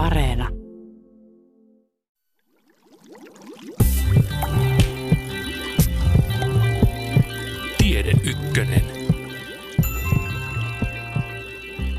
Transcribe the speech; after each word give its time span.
Areena. 0.00 0.48
Tiede 7.78 8.12
Ykkönen. 8.30 8.82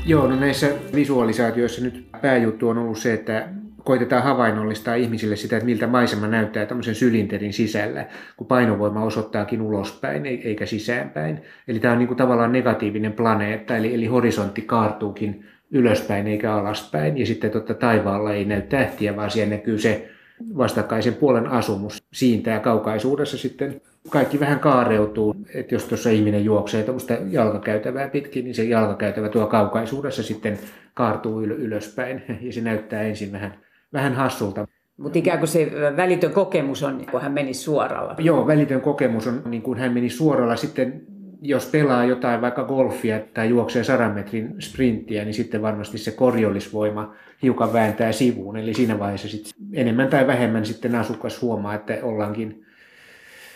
Joo, 0.06 0.26
no 0.26 0.36
näissä 0.36 0.68
visualisaatioissa 0.94 1.82
nyt 1.82 2.06
pääjuttu 2.22 2.68
on 2.68 2.78
ollut 2.78 2.98
se, 2.98 3.12
että 3.12 3.48
koitetaan 3.84 4.22
havainnollistaa 4.22 4.94
ihmisille 4.94 5.36
sitä, 5.36 5.56
että 5.56 5.66
miltä 5.66 5.86
maisema 5.86 6.26
näyttää 6.26 6.66
tämmöisen 6.66 6.94
sylinterin 6.94 7.52
sisällä, 7.52 8.06
kun 8.36 8.46
painovoima 8.46 9.04
osoittaakin 9.04 9.62
ulospäin 9.62 10.26
eikä 10.26 10.66
sisäänpäin. 10.66 11.40
Eli 11.68 11.80
tämä 11.80 11.92
on 11.92 11.98
niin 11.98 12.08
kuin 12.08 12.18
tavallaan 12.18 12.52
negatiivinen 12.52 13.12
planeetta, 13.12 13.76
eli, 13.76 13.94
eli 13.94 14.06
horisontti 14.06 14.62
kaartuukin 14.62 15.44
ylöspäin 15.72 16.26
eikä 16.26 16.54
alaspäin. 16.54 17.18
Ja 17.18 17.26
sitten 17.26 17.50
totta 17.50 17.74
taivaalla 17.74 18.32
ei 18.32 18.44
näy 18.44 18.62
tähtiä, 18.62 19.16
vaan 19.16 19.30
siellä 19.30 19.54
näkyy 19.54 19.78
se 19.78 20.08
vastakkaisen 20.56 21.14
puolen 21.14 21.46
asumus. 21.46 22.02
Siintää 22.12 22.60
kaukaisuudessa 22.60 23.38
sitten 23.38 23.80
kaikki 24.10 24.40
vähän 24.40 24.58
kaareutuu. 24.58 25.36
Että 25.54 25.74
jos 25.74 25.84
tuossa 25.84 26.10
ihminen 26.10 26.44
juoksee 26.44 26.82
tuommoista 26.82 27.14
jalkakäytävää 27.30 28.08
pitkin, 28.08 28.44
niin 28.44 28.54
se 28.54 28.64
jalkakäytävä 28.64 29.28
tuo 29.28 29.46
kaukaisuudessa 29.46 30.22
sitten 30.22 30.58
kaartuu 30.94 31.42
ylöspäin. 31.42 32.22
Ja 32.40 32.52
se 32.52 32.60
näyttää 32.60 33.02
ensin 33.02 33.32
vähän, 33.32 33.54
vähän 33.92 34.14
hassulta. 34.14 34.68
Mutta 34.96 35.18
ikään 35.18 35.38
kuin 35.38 35.48
se 35.48 35.72
välitön 35.96 36.32
kokemus 36.32 36.82
on, 36.82 37.06
kun 37.10 37.20
hän 37.20 37.32
meni 37.32 37.54
suoralla. 37.54 38.14
Joo, 38.18 38.46
välitön 38.46 38.80
kokemus 38.80 39.26
on 39.26 39.42
niin 39.44 39.62
kuin 39.62 39.78
hän 39.78 39.92
meni 39.92 40.10
suoralla. 40.10 40.56
Sitten 40.56 41.02
jos 41.44 41.66
pelaa 41.66 42.04
jotain 42.04 42.40
vaikka 42.40 42.64
golfia 42.64 43.20
tai 43.34 43.48
juoksee 43.48 43.84
sadan 43.84 44.12
metrin 44.12 44.54
sprinttiä, 44.58 45.24
niin 45.24 45.34
sitten 45.34 45.62
varmasti 45.62 45.98
se 45.98 46.10
korjollisvoima 46.10 47.14
hiukan 47.42 47.72
vääntää 47.72 48.12
sivuun. 48.12 48.56
Eli 48.56 48.74
siinä 48.74 48.98
vaiheessa 48.98 49.28
sitten 49.28 49.52
enemmän 49.72 50.08
tai 50.08 50.26
vähemmän 50.26 50.66
sitten 50.66 50.94
asukas 50.94 51.42
huomaa, 51.42 51.74
että 51.74 51.98
ollaankin 52.02 52.64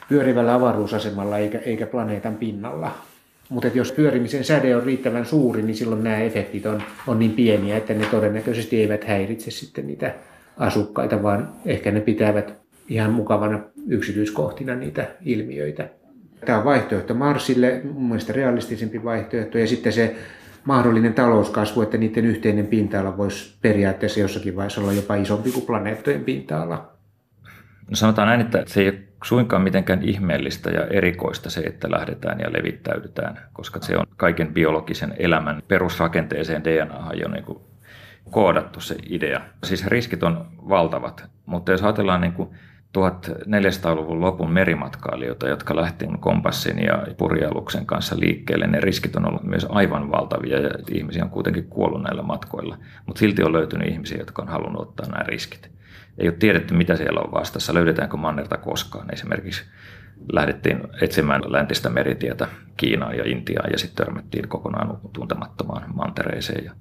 pyörivällä 0.08 0.54
avaruusasemalla 0.54 1.38
eikä, 1.38 1.58
eikä 1.58 1.86
planeetan 1.86 2.34
pinnalla. 2.34 2.94
Mutta 3.48 3.68
jos 3.74 3.92
pyörimisen 3.92 4.44
säde 4.44 4.76
on 4.76 4.82
riittävän 4.82 5.26
suuri, 5.26 5.62
niin 5.62 5.76
silloin 5.76 6.04
nämä 6.04 6.18
efektit 6.18 6.66
on, 6.66 6.82
on 7.06 7.18
niin 7.18 7.30
pieniä, 7.30 7.76
että 7.76 7.94
ne 7.94 8.06
todennäköisesti 8.10 8.80
eivät 8.80 9.04
häiritse 9.04 9.50
sitten 9.50 9.86
niitä 9.86 10.14
asukkaita, 10.56 11.22
vaan 11.22 11.48
ehkä 11.66 11.90
ne 11.90 12.00
pitävät 12.00 12.54
ihan 12.88 13.12
mukavana 13.12 13.60
yksityiskohtina 13.88 14.74
niitä 14.74 15.06
ilmiöitä. 15.24 15.88
Tämä 16.46 16.58
on 16.58 16.64
vaihtoehto 16.64 17.14
Marsille, 17.14 17.80
mun 17.92 18.08
mielestä 18.08 18.32
realistisempi 18.32 19.04
vaihtoehto, 19.04 19.58
ja 19.58 19.66
sitten 19.66 19.92
se 19.92 20.16
mahdollinen 20.64 21.14
talouskasvu, 21.14 21.82
että 21.82 21.98
niiden 21.98 22.26
yhteinen 22.26 22.66
pinta-ala 22.66 23.16
voisi 23.16 23.58
periaatteessa 23.62 24.20
jossakin 24.20 24.56
vaiheessa 24.56 24.80
olla 24.80 24.92
jopa 24.92 25.14
isompi 25.14 25.50
kuin 25.50 25.66
planeettojen 25.66 26.24
pinta-ala. 26.24 26.92
No 27.90 27.96
sanotaan 27.96 28.28
näin, 28.28 28.40
että 28.40 28.62
se 28.66 28.80
ei 28.80 28.88
ole 28.88 28.98
suinkaan 29.24 29.62
mitenkään 29.62 30.02
ihmeellistä 30.02 30.70
ja 30.70 30.86
erikoista 30.86 31.50
se, 31.50 31.60
että 31.60 31.90
lähdetään 31.90 32.40
ja 32.40 32.52
levittäydytään, 32.52 33.38
koska 33.52 33.80
se 33.80 33.96
on 33.96 34.06
kaiken 34.16 34.54
biologisen 34.54 35.14
elämän 35.18 35.62
perusrakenteeseen 35.68 36.64
DNA 36.64 37.10
jo 37.20 37.28
niin 37.28 37.44
kuin 37.44 37.58
koodattu 38.30 38.80
se 38.80 38.96
idea. 39.10 39.40
Siis 39.64 39.86
riskit 39.86 40.22
on 40.22 40.46
valtavat, 40.68 41.24
mutta 41.46 41.72
jos 41.72 41.82
ajatellaan 41.82 42.20
niin 42.20 42.32
kuin 42.32 42.48
1400-luvun 42.96 44.20
lopun 44.20 44.50
merimatkailijoita, 44.50 45.48
jotka 45.48 45.76
lähti 45.76 46.06
kompassin 46.20 46.84
ja 46.84 47.06
purjealuksen 47.16 47.86
kanssa 47.86 48.16
liikkeelle, 48.18 48.66
ne 48.66 48.80
riskit 48.80 49.16
on 49.16 49.28
ollut 49.28 49.42
myös 49.44 49.66
aivan 49.68 50.10
valtavia 50.10 50.60
ja 50.60 50.70
ihmisiä 50.90 51.24
on 51.24 51.30
kuitenkin 51.30 51.66
kuollut 51.68 52.02
näillä 52.02 52.22
matkoilla. 52.22 52.78
Mutta 53.06 53.18
silti 53.18 53.42
on 53.42 53.52
löytynyt 53.52 53.88
ihmisiä, 53.88 54.18
jotka 54.18 54.42
on 54.42 54.48
halunnut 54.48 54.82
ottaa 54.82 55.06
nämä 55.06 55.22
riskit. 55.22 55.70
Ei 56.18 56.28
ole 56.28 56.36
tiedetty, 56.38 56.74
mitä 56.74 56.96
siellä 56.96 57.20
on 57.20 57.32
vastassa, 57.32 57.74
löydetäänkö 57.74 58.16
mannerta 58.16 58.56
koskaan. 58.56 59.12
Esimerkiksi 59.12 59.64
lähdettiin 60.32 60.80
etsimään 61.00 61.42
läntistä 61.46 61.90
meritietä 61.90 62.48
Kiinaan 62.76 63.16
ja 63.16 63.24
Intiaan 63.26 63.70
ja 63.72 63.78
sitten 63.78 64.06
törmättiin 64.06 64.48
kokonaan 64.48 64.98
tuntemattomaan 65.12 65.84
mantereeseen 65.94 66.64
ja 66.64 66.72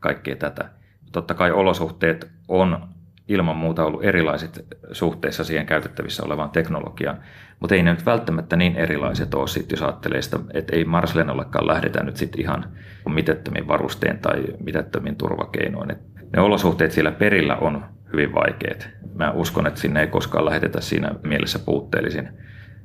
kaikkea 0.00 0.36
tätä. 0.36 0.70
Totta 1.12 1.34
kai 1.34 1.50
olosuhteet 1.50 2.30
on 2.48 2.88
ilman 3.28 3.56
muuta 3.56 3.84
ollut 3.84 4.04
erilaiset 4.04 4.66
suhteessa 4.92 5.44
siihen 5.44 5.66
käytettävissä 5.66 6.22
olevaan 6.24 6.50
teknologiaan, 6.50 7.18
mutta 7.60 7.74
ei 7.74 7.82
ne 7.82 7.90
nyt 7.90 8.06
välttämättä 8.06 8.56
niin 8.56 8.76
erilaiset 8.76 9.34
ole 9.34 9.48
sitten, 9.48 9.76
jos 9.76 9.82
ajattelee 9.82 10.22
sitä, 10.22 10.38
että 10.54 10.76
ei 10.76 10.84
Marslenollekaan 10.84 11.66
lähdetä 11.66 12.02
nyt 12.02 12.16
sitten 12.16 12.40
ihan 12.40 12.64
mitettömin 13.08 13.68
varusteen 13.68 14.18
tai 14.18 14.44
mitettömin 14.64 15.16
turvakeinoin. 15.16 15.90
Et 15.90 15.98
ne 16.36 16.42
olosuhteet 16.42 16.92
siellä 16.92 17.12
perillä 17.12 17.56
on 17.56 17.84
hyvin 18.12 18.34
vaikeat. 18.34 18.88
Mä 19.14 19.30
uskon, 19.30 19.66
että 19.66 19.80
sinne 19.80 20.00
ei 20.00 20.06
koskaan 20.06 20.44
lähetetä 20.44 20.80
siinä 20.80 21.10
mielessä 21.22 21.58
puutteellisin 21.58 22.28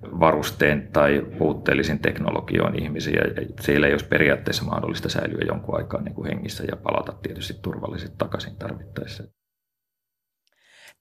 varusteen 0.01 0.89
tai 0.93 1.25
puutteellisin 1.37 1.99
teknologioon 1.99 2.75
ihmisiä. 2.75 3.21
Siellä 3.59 3.87
ei 3.87 3.93
olisi 3.93 4.07
periaatteessa 4.07 4.65
mahdollista 4.65 5.09
säilyä 5.09 5.41
jonkun 5.47 5.77
aikaa 5.77 6.01
niin 6.01 6.15
kuin 6.15 6.27
hengissä 6.27 6.63
ja 6.63 6.77
palata 6.77 7.13
tietysti 7.21 7.59
turvallisesti 7.61 8.15
takaisin 8.17 8.55
tarvittaessa. 8.55 9.23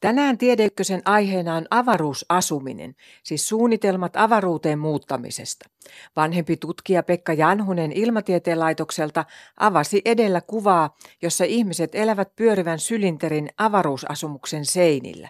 Tänään 0.00 0.38
Tiedeykkösen 0.38 1.02
aiheena 1.04 1.54
on 1.54 1.66
avaruusasuminen, 1.70 2.94
siis 3.22 3.48
suunnitelmat 3.48 4.16
avaruuteen 4.16 4.78
muuttamisesta. 4.78 5.68
Vanhempi 6.16 6.56
tutkija 6.56 7.02
Pekka 7.02 7.32
Janhunen 7.32 7.92
Ilmatieteen 7.92 8.58
laitokselta 8.58 9.24
avasi 9.60 10.02
edellä 10.04 10.40
kuvaa, 10.40 10.96
jossa 11.22 11.44
ihmiset 11.44 11.94
elävät 11.94 12.36
pyörivän 12.36 12.78
sylinterin 12.78 13.48
avaruusasumuksen 13.58 14.64
seinillä. 14.64 15.28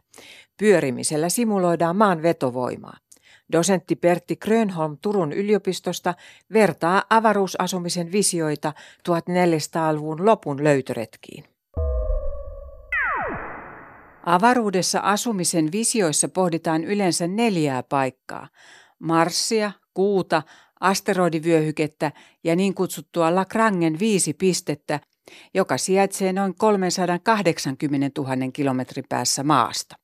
Pyörimisellä 0.56 1.28
simuloidaan 1.28 1.96
maan 1.96 2.22
vetovoimaa. 2.22 2.96
Dosentti 3.52 3.96
Pertti 3.96 4.36
Grönholm 4.36 4.98
Turun 5.02 5.32
yliopistosta 5.32 6.14
vertaa 6.52 7.02
avaruusasumisen 7.10 8.12
visioita 8.12 8.72
1400-luvun 9.08 10.26
lopun 10.26 10.64
löytöretkiin. 10.64 11.44
Avaruudessa 14.26 15.00
asumisen 15.00 15.72
visioissa 15.72 16.28
pohditaan 16.28 16.84
yleensä 16.84 17.26
neljää 17.26 17.82
paikkaa. 17.82 18.48
Marssia, 18.98 19.72
kuuta, 19.94 20.42
asteroidivyöhykettä 20.80 22.12
ja 22.44 22.56
niin 22.56 22.74
kutsuttua 22.74 23.34
Lagrangen 23.34 23.98
viisi 23.98 24.34
pistettä, 24.34 25.00
joka 25.54 25.78
sijaitsee 25.78 26.32
noin 26.32 26.54
380 26.54 28.20
000 28.22 28.36
kilometrin 28.52 29.04
päässä 29.08 29.42
maasta. 29.42 29.96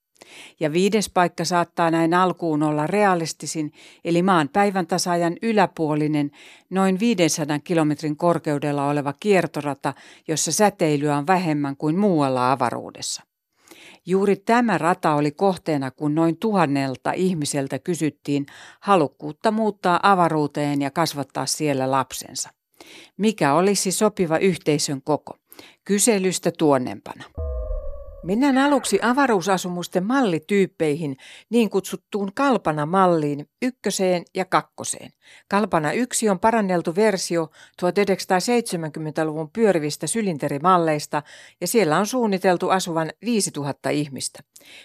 Ja 0.60 0.72
viides 0.72 1.10
paikka 1.10 1.44
saattaa 1.44 1.91
näin 1.91 2.15
alkuun 2.15 2.62
olla 2.62 2.87
realistisin, 2.87 3.72
eli 4.04 4.22
maan 4.22 4.49
päivän 4.49 4.87
tasaajan 4.87 5.37
yläpuolinen, 5.43 6.31
noin 6.71 7.00
500 7.00 7.59
kilometrin 7.59 8.16
korkeudella 8.16 8.89
oleva 8.89 9.15
kiertorata, 9.21 9.94
jossa 10.28 10.53
säteilyä 10.53 11.16
on 11.16 11.27
vähemmän 11.27 11.77
kuin 11.77 11.99
muualla 11.99 12.53
avaruudessa. 12.53 13.31
Juuri 14.06 14.36
tämä 14.36 14.78
rata 14.78 15.14
oli 15.14 15.30
kohteena, 15.30 15.90
kun 15.90 16.14
noin 16.14 16.36
tuhannelta 16.36 17.12
ihmiseltä 17.12 17.78
kysyttiin 17.78 18.46
halukkuutta 18.80 19.50
muuttaa 19.50 20.00
avaruuteen 20.02 20.82
ja 20.82 20.90
kasvattaa 20.90 21.46
siellä 21.46 21.90
lapsensa. 21.90 22.50
Mikä 23.16 23.54
olisi 23.54 23.92
sopiva 23.92 24.38
yhteisön 24.38 25.02
koko? 25.02 25.38
Kyselystä 25.84 26.50
tuonnempana. 26.58 27.24
Mennään 28.25 28.59
aluksi 28.59 28.99
avaruusasumusten 29.03 30.05
mallityyppeihin, 30.06 31.16
niin 31.50 31.71
kutsuttuun 31.71 32.33
Kalpana-malliin 32.34 33.49
ykköseen 33.62 34.25
ja 34.34 34.44
kakkoseen. 34.44 35.10
Kalpana 35.49 35.93
1 35.93 36.28
on 36.28 36.41
paranneltu 36.41 36.94
versio 36.94 37.50
1970-luvun 37.83 39.50
pyörivistä 39.50 40.06
sylinterimalleista 40.06 41.22
ja 41.60 41.66
siellä 41.66 41.99
on 41.99 42.06
suunniteltu 42.06 42.69
asuvan 42.69 43.10
5000 43.24 43.91
ihmistä. 43.91 44.41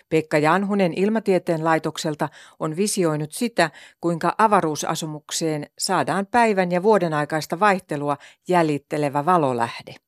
Pekka 0.09 0.37
Janhunen 0.37 0.93
Ilmatieteen 0.93 1.63
laitokselta 1.63 2.29
on 2.59 2.75
visioinut 2.75 3.31
sitä, 3.31 3.71
kuinka 4.01 4.35
avaruusasumukseen 4.37 5.69
saadaan 5.79 6.25
päivän 6.25 6.71
ja 6.71 6.83
vuoden 6.83 7.13
aikaista 7.13 7.59
vaihtelua 7.59 8.17
jäljittelevä 8.47 9.25
valolähde. 9.25 10.06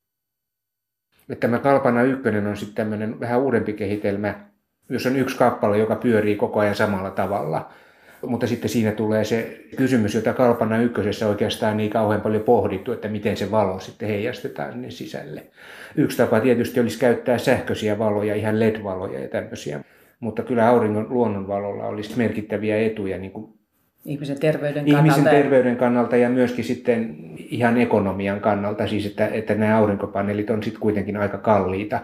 Tämä 1.40 1.58
Kalpana 1.58 2.02
1 2.02 2.28
on 2.28 2.56
sitten 2.56 2.74
tämmöinen 2.74 3.20
vähän 3.20 3.40
uudempi 3.40 3.72
kehitelmä, 3.72 4.34
jossa 4.88 5.08
on 5.08 5.16
yksi 5.16 5.36
kappale, 5.36 5.78
joka 5.78 5.96
pyörii 5.96 6.36
koko 6.36 6.60
ajan 6.60 6.74
samalla 6.74 7.10
tavalla. 7.10 7.70
Mutta 8.26 8.46
sitten 8.46 8.68
siinä 8.68 8.92
tulee 8.92 9.24
se 9.24 9.60
kysymys, 9.76 10.14
jota 10.14 10.32
Kalpana 10.32 10.78
ykkösessä 10.78 11.28
oikeastaan 11.28 11.80
ei 11.80 11.88
kauhean 11.88 12.20
paljon 12.20 12.42
pohdittu, 12.42 12.92
että 12.92 13.08
miten 13.08 13.36
se 13.36 13.50
valo 13.50 13.80
sitten 13.80 14.08
heijastetaan 14.08 14.72
sinne 14.72 14.90
sisälle. 14.90 15.42
Yksi 15.96 16.16
tapa 16.16 16.40
tietysti 16.40 16.80
olisi 16.80 16.98
käyttää 16.98 17.38
sähköisiä 17.38 17.98
valoja, 17.98 18.34
ihan 18.34 18.60
LED-valoja 18.60 19.20
ja 19.20 19.28
tämmöisiä. 19.28 19.84
Mutta 20.20 20.42
kyllä 20.42 20.68
auringon 20.68 21.06
luonnonvalolla 21.10 21.86
olisi 21.86 22.18
merkittäviä 22.18 22.78
etuja 22.78 23.18
niin 23.18 23.32
kuin 23.32 23.59
Ihmisen 24.04 24.40
terveyden 24.40 24.84
kannalta. 24.84 24.98
Ihmisen 24.98 25.24
terveyden 25.24 25.76
kannalta 25.76 26.16
ja 26.16 26.28
myöskin 26.28 26.64
sitten 26.64 27.16
ihan 27.36 27.80
ekonomian 27.80 28.40
kannalta, 28.40 28.86
siis 28.86 29.06
että, 29.06 29.26
että 29.26 29.54
nämä 29.54 29.78
aurinkopaneelit 29.78 30.50
on 30.50 30.62
sitten 30.62 30.80
kuitenkin 30.80 31.16
aika 31.16 31.38
kalliita. 31.38 32.00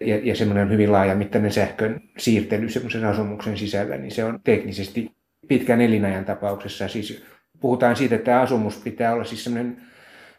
ja, 0.00 0.18
ja 0.22 0.34
semmoinen 0.34 0.70
hyvin 0.70 0.92
laajamittainen 0.92 1.52
sähkön 1.52 2.00
siirtely 2.18 2.68
semmoisen 2.68 3.04
asumuksen 3.04 3.56
sisällä, 3.56 3.96
niin 3.96 4.10
se 4.10 4.24
on 4.24 4.40
teknisesti 4.44 5.12
pitkän 5.48 5.80
elinajan 5.80 6.24
tapauksessa. 6.24 6.88
Siis 6.88 7.24
puhutaan 7.60 7.96
siitä, 7.96 8.14
että 8.14 8.24
tämä 8.24 8.40
asumus 8.40 8.76
pitää 8.76 9.12
olla 9.12 9.24
siis 9.24 9.44
semmoinen 9.44 9.76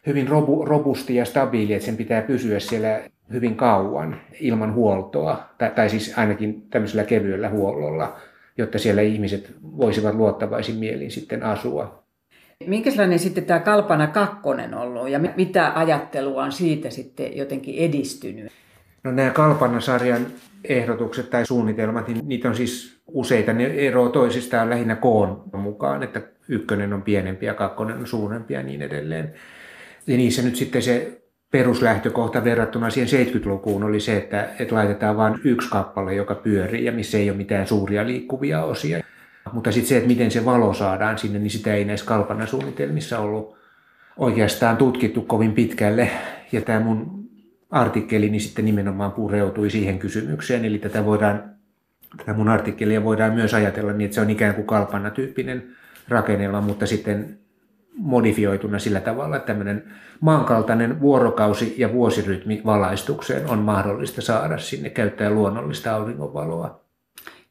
hyvin 0.06 0.28
robu, 0.28 0.64
robusti 0.64 1.14
ja 1.14 1.24
stabiili, 1.24 1.72
että 1.72 1.86
sen 1.86 1.96
pitää 1.96 2.22
pysyä 2.22 2.60
siellä 2.60 3.00
hyvin 3.32 3.56
kauan 3.56 4.20
ilman 4.40 4.74
huoltoa, 4.74 5.54
tai, 5.58 5.70
tai 5.70 5.90
siis 5.90 6.18
ainakin 6.18 6.62
tämmöisellä 6.70 7.04
kevyellä 7.04 7.48
huollolla, 7.48 8.16
jotta 8.60 8.78
siellä 8.78 9.02
ihmiset 9.02 9.54
voisivat 9.62 10.14
luottavaisin 10.14 10.76
mielin 10.76 11.10
sitten 11.10 11.42
asua. 11.42 12.04
Minkälainen 12.66 13.18
sitten 13.18 13.44
tämä 13.44 13.60
Kalpana 13.60 14.06
kakkonen 14.06 14.74
ollut 14.74 15.08
ja 15.08 15.20
mitä 15.36 15.72
ajattelua 15.74 16.44
on 16.44 16.52
siitä 16.52 16.90
sitten 16.90 17.36
jotenkin 17.36 17.74
edistynyt? 17.74 18.52
No 19.04 19.12
nämä 19.12 19.30
Kalpana-sarjan 19.30 20.26
ehdotukset 20.64 21.30
tai 21.30 21.46
suunnitelmat, 21.46 22.08
niin 22.08 22.28
niitä 22.28 22.48
on 22.48 22.56
siis 22.56 23.00
useita. 23.06 23.52
Ne 23.52 23.66
eroavat 23.66 24.12
toisistaan 24.12 24.70
lähinnä 24.70 24.96
koon 24.96 25.42
mukaan, 25.52 26.02
että 26.02 26.22
ykkönen 26.48 26.92
on 26.92 27.02
pienempi 27.02 27.46
ja 27.46 27.54
kakkonen 27.54 27.98
on 27.98 28.06
suurempi 28.06 28.54
ja 28.54 28.62
niin 28.62 28.82
edelleen. 28.82 29.34
Ja 30.06 30.16
niissä 30.16 30.42
nyt 30.42 30.56
sitten 30.56 30.82
se 30.82 31.19
peruslähtökohta 31.50 32.44
verrattuna 32.44 32.90
siihen 32.90 33.26
70-lukuun 33.26 33.84
oli 33.84 34.00
se, 34.00 34.16
että, 34.16 34.48
että 34.58 34.74
laitetaan 34.74 35.16
vain 35.16 35.34
yksi 35.44 35.70
kappale, 35.70 36.14
joka 36.14 36.34
pyörii 36.34 36.84
ja 36.84 36.92
missä 36.92 37.18
ei 37.18 37.30
ole 37.30 37.36
mitään 37.36 37.66
suuria 37.66 38.06
liikkuvia 38.06 38.64
osia. 38.64 39.00
Mutta 39.52 39.72
sitten 39.72 39.88
se, 39.88 39.96
että 39.96 40.08
miten 40.08 40.30
se 40.30 40.44
valo 40.44 40.74
saadaan 40.74 41.18
sinne, 41.18 41.38
niin 41.38 41.50
sitä 41.50 41.74
ei 41.74 41.84
näissä 41.84 42.06
kalpanasuunnitelmissa 42.06 43.18
ollut 43.18 43.56
oikeastaan 44.16 44.76
tutkittu 44.76 45.22
kovin 45.22 45.52
pitkälle. 45.52 46.10
Ja 46.52 46.60
tämä 46.60 46.80
mun 46.80 47.28
artikkeli 47.70 48.28
niin 48.28 48.40
sitten 48.40 48.64
nimenomaan 48.64 49.12
pureutui 49.12 49.70
siihen 49.70 49.98
kysymykseen. 49.98 50.64
Eli 50.64 50.78
tätä, 50.78 51.04
voidaan, 51.04 51.44
tätä 52.16 52.32
mun 52.32 52.48
artikkelia 52.48 53.04
voidaan 53.04 53.34
myös 53.34 53.54
ajatella 53.54 53.92
niin, 53.92 54.04
että 54.04 54.14
se 54.14 54.20
on 54.20 54.30
ikään 54.30 54.54
kuin 54.54 54.66
kalpanatyyppinen 54.66 55.64
rakennelma, 56.08 56.60
mutta 56.60 56.86
sitten 56.86 57.38
modifioituna 57.96 58.78
sillä 58.78 59.00
tavalla, 59.00 59.36
että 59.36 59.46
tämmöinen 59.46 59.92
maankaltainen 60.20 61.00
vuorokausi- 61.00 61.74
ja 61.78 61.92
vuosirytmi 61.92 62.62
valaistukseen 62.66 63.50
on 63.50 63.58
mahdollista 63.58 64.22
saada 64.22 64.58
sinne 64.58 64.90
käyttää 64.90 65.30
luonnollista 65.30 65.94
auringonvaloa. 65.94 66.80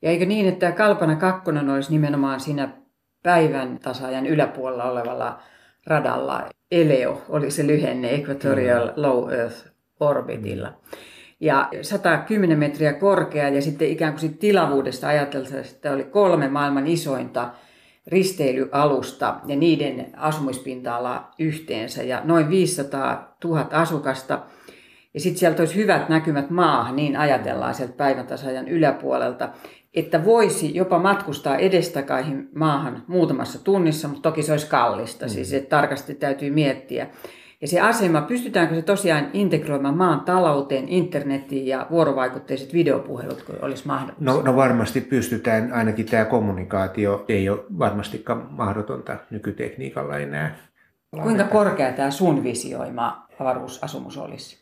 Ja 0.01 0.09
eikö 0.09 0.25
niin, 0.25 0.47
että 0.47 0.71
Kalpana 0.71 1.15
2 1.15 1.51
olisi 1.73 1.91
nimenomaan 1.91 2.39
siinä 2.39 2.69
päivän 3.23 3.79
tasaajan 3.79 4.25
yläpuolella 4.25 4.83
olevalla 4.83 5.39
radalla 5.87 6.49
ELEO, 6.71 7.21
oli 7.29 7.51
se 7.51 7.67
lyhenne 7.67 8.15
Equatorial 8.15 8.87
mm. 8.87 8.93
Low 8.95 9.33
Earth 9.33 9.67
Orbitilla. 9.99 10.73
Ja 11.39 11.69
110 11.81 12.59
metriä 12.59 12.93
korkea 12.93 13.49
ja 13.49 13.61
sitten 13.61 13.87
ikään 13.87 14.15
kuin 14.19 14.37
tilavuudesta 14.37 15.07
ajateltaisiin, 15.07 15.75
että 15.75 15.91
oli 15.91 16.03
kolme 16.03 16.47
maailman 16.47 16.87
isointa 16.87 17.51
risteilyalusta 18.09 19.35
ja 19.45 19.55
niiden 19.55 20.09
asumispinta-ala 20.17 21.31
yhteensä 21.39 22.03
ja 22.03 22.21
noin 22.23 22.49
500 22.49 23.35
000 23.43 23.67
asukasta. 23.71 24.39
Ja 25.13 25.19
sitten 25.19 25.39
sieltä 25.39 25.61
olisi 25.61 25.75
hyvät 25.75 26.09
näkymät 26.09 26.49
maahan, 26.49 26.95
niin 26.95 27.17
ajatellaan 27.17 27.75
sieltä 27.75 27.93
päivän 27.93 28.27
tasajan 28.27 28.67
yläpuolelta, 28.67 29.49
että 29.93 30.25
voisi 30.25 30.75
jopa 30.75 30.99
matkustaa 30.99 31.57
edestakaisin 31.57 32.49
maahan 32.55 33.03
muutamassa 33.07 33.63
tunnissa, 33.63 34.07
mutta 34.07 34.29
toki 34.29 34.43
se 34.43 34.51
olisi 34.51 34.67
kallista, 34.67 35.25
mm. 35.25 35.29
siis 35.29 35.53
että 35.53 35.69
tarkasti 35.69 36.15
täytyy 36.15 36.49
miettiä. 36.51 37.07
Ja 37.61 37.67
se 37.67 37.79
asema, 37.79 38.21
pystytäänkö 38.21 38.75
se 38.75 38.81
tosiaan 38.81 39.29
integroimaan 39.33 39.97
maan 39.97 40.19
talouteen, 40.19 40.89
internettiin 40.89 41.67
ja 41.67 41.87
vuorovaikutteiset 41.89 42.73
videopuhelut, 42.73 43.43
kun 43.43 43.55
olisi 43.61 43.87
mahdollista? 43.87 44.23
No, 44.23 44.41
no 44.41 44.55
varmasti 44.55 45.01
pystytään, 45.01 45.73
ainakin 45.73 46.05
tämä 46.05 46.25
kommunikaatio 46.25 47.25
ei 47.29 47.49
ole 47.49 47.59
varmastikaan 47.79 48.47
mahdotonta 48.49 49.17
nykytekniikalla 49.29 50.17
enää. 50.17 50.55
Kuinka 51.23 51.43
korkea 51.43 51.91
tämä 51.91 52.11
sun 52.11 52.43
visioima 52.43 53.27
avaruusasumus 53.39 54.17
olisi? 54.17 54.59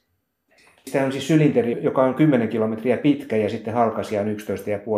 Tämä 0.91 1.05
on 1.05 1.11
siis 1.11 1.27
sylinteri, 1.27 1.77
joka 1.81 2.03
on 2.03 2.15
10 2.15 2.50
kilometriä 2.50 2.97
pitkä 2.97 3.35
ja 3.35 3.50
sitten 3.50 3.73
halkasia 3.73 4.21
on 4.21 4.27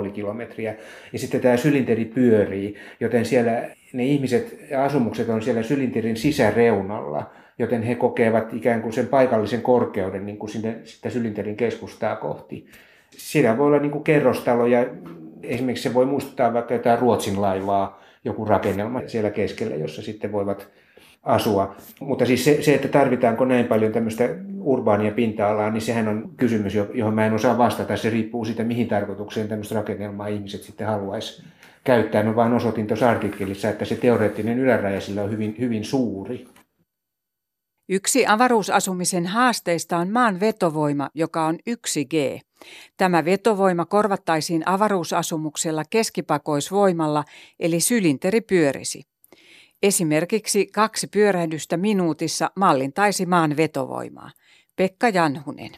11,5 0.05 0.11
kilometriä. 0.11 0.75
Ja 1.13 1.19
sitten 1.19 1.41
tämä 1.41 1.57
sylinteri 1.57 2.05
pyörii, 2.05 2.75
joten 2.99 3.25
siellä 3.25 3.51
ne 3.93 4.05
ihmiset 4.05 4.59
ja 4.69 4.83
asumukset 4.83 5.29
on 5.29 5.41
siellä 5.41 5.63
sylinterin 5.63 6.17
sisäreunalla 6.17 7.31
joten 7.59 7.83
he 7.83 7.95
kokevat 7.95 8.53
ikään 8.53 8.81
kuin 8.81 8.93
sen 8.93 9.07
paikallisen 9.07 9.61
korkeuden 9.61 10.25
niin 10.25 10.37
kuin 10.37 10.49
sinne, 10.49 10.75
sitä 10.83 11.09
Sylinterin 11.09 11.57
keskustaa 11.57 12.15
kohti. 12.15 12.67
Siinä 13.09 13.57
voi 13.57 13.67
olla 13.67 13.79
niin 13.79 13.91
kuin 13.91 14.03
kerrostalo 14.03 14.65
ja 14.65 14.85
esimerkiksi 15.43 15.83
se 15.83 15.93
voi 15.93 16.05
muistuttaa 16.05 16.53
vaikka 16.53 16.73
jotain 16.73 16.99
Ruotsin 16.99 17.41
laivaa, 17.41 18.01
joku 18.23 18.45
rakennelma 18.45 19.01
siellä 19.07 19.29
keskellä, 19.29 19.75
jossa 19.75 20.01
sitten 20.01 20.31
voivat 20.31 20.67
asua. 21.23 21.75
Mutta 21.99 22.25
siis 22.25 22.45
se, 22.45 22.61
se, 22.61 22.75
että 22.75 22.87
tarvitaanko 22.87 23.45
näin 23.45 23.65
paljon 23.65 23.91
tämmöistä 23.91 24.29
urbaania 24.61 25.11
pinta-alaa, 25.11 25.69
niin 25.69 25.81
sehän 25.81 26.07
on 26.07 26.31
kysymys, 26.37 26.75
johon 26.93 27.13
mä 27.13 27.25
en 27.25 27.33
osaa 27.33 27.57
vastata. 27.57 27.97
Se 27.97 28.09
riippuu 28.09 28.45
siitä, 28.45 28.63
mihin 28.63 28.87
tarkoitukseen 28.87 29.47
tämmöistä 29.47 29.75
rakennelmaa 29.75 30.27
ihmiset 30.27 30.63
sitten 30.63 30.87
haluaisi 30.87 31.43
käyttää. 31.83 32.23
No 32.23 32.35
vaan 32.35 32.53
osoitin 32.53 32.87
tuossa 32.87 33.09
artikkelissa, 33.09 33.69
että 33.69 33.85
se 33.85 33.95
teoreettinen 33.95 34.59
yläraja 34.59 35.01
sillä 35.01 35.23
on 35.23 35.31
hyvin, 35.31 35.55
hyvin 35.59 35.83
suuri. 35.83 36.45
Yksi 37.91 38.25
avaruusasumisen 38.27 39.27
haasteista 39.27 39.97
on 39.97 40.09
maan 40.09 40.39
vetovoima, 40.39 41.09
joka 41.13 41.45
on 41.45 41.57
1G. 41.69 42.39
Tämä 42.97 43.25
vetovoima 43.25 43.85
korvattaisiin 43.85 44.67
avaruusasumuksella 44.67 45.83
keskipakoisvoimalla, 45.89 47.23
eli 47.59 47.79
sylinteri 47.79 48.41
pyörisi. 48.41 49.03
Esimerkiksi 49.83 50.65
kaksi 50.65 51.07
pyörähdystä 51.07 51.77
minuutissa 51.77 52.51
mallintaisi 52.55 53.25
maan 53.25 53.57
vetovoimaa. 53.57 54.31
Pekka 54.75 55.09
Janhunen. 55.09 55.71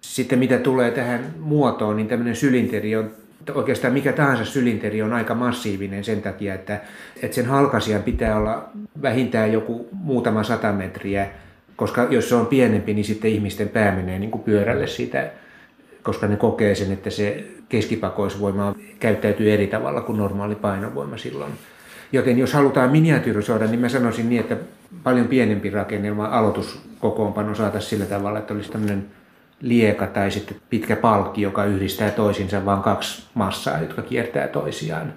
Sitten 0.00 0.38
mitä 0.38 0.58
tulee 0.58 0.90
tähän 0.90 1.34
muotoon, 1.38 1.96
niin 1.96 2.08
tämmöinen 2.08 2.36
sylinteri 2.36 2.96
on 2.96 3.23
oikeastaan 3.54 3.92
mikä 3.92 4.12
tahansa 4.12 4.44
sylinteri 4.44 5.02
on 5.02 5.12
aika 5.12 5.34
massiivinen 5.34 6.04
sen 6.04 6.22
takia, 6.22 6.54
että, 6.54 6.80
että 7.22 7.34
sen 7.34 7.46
halkasijan 7.46 8.02
pitää 8.02 8.36
olla 8.36 8.68
vähintään 9.02 9.52
joku 9.52 9.88
muutama 9.92 10.42
sata 10.42 10.72
metriä, 10.72 11.28
koska 11.76 12.06
jos 12.10 12.28
se 12.28 12.34
on 12.34 12.46
pienempi, 12.46 12.94
niin 12.94 13.04
sitten 13.04 13.30
ihmisten 13.30 13.68
pää 13.68 13.96
menee 13.96 14.18
niin 14.18 14.30
kuin 14.30 14.42
pyörälle 14.42 14.86
siitä, 14.86 15.30
koska 16.02 16.26
ne 16.26 16.36
kokee 16.36 16.74
sen, 16.74 16.92
että 16.92 17.10
se 17.10 17.44
keskipakoisvoima 17.68 18.74
käyttäytyy 19.00 19.52
eri 19.52 19.66
tavalla 19.66 20.00
kuin 20.00 20.18
normaali 20.18 20.54
painovoima 20.54 21.16
silloin. 21.16 21.52
Joten 22.12 22.38
jos 22.38 22.52
halutaan 22.52 22.90
miniatyrisoida, 22.90 23.66
niin 23.66 23.80
mä 23.80 23.88
sanoisin 23.88 24.28
niin, 24.28 24.40
että 24.40 24.56
paljon 25.02 25.28
pienempi 25.28 25.70
rakennelma 25.70 26.26
aloituskokoonpano 26.26 27.54
saataisiin 27.54 27.90
sillä 27.90 28.04
tavalla, 28.04 28.38
että 28.38 28.54
olisi 28.54 28.72
tämmöinen 28.72 29.06
lieka 29.64 30.06
tai 30.06 30.30
sitten 30.30 30.56
pitkä 30.70 30.96
palkki, 30.96 31.42
joka 31.42 31.64
yhdistää 31.64 32.10
toisinsa 32.10 32.64
vain 32.64 32.82
kaksi 32.82 33.26
massaa, 33.34 33.80
jotka 33.80 34.02
kiertää 34.02 34.48
toisiaan. 34.48 35.12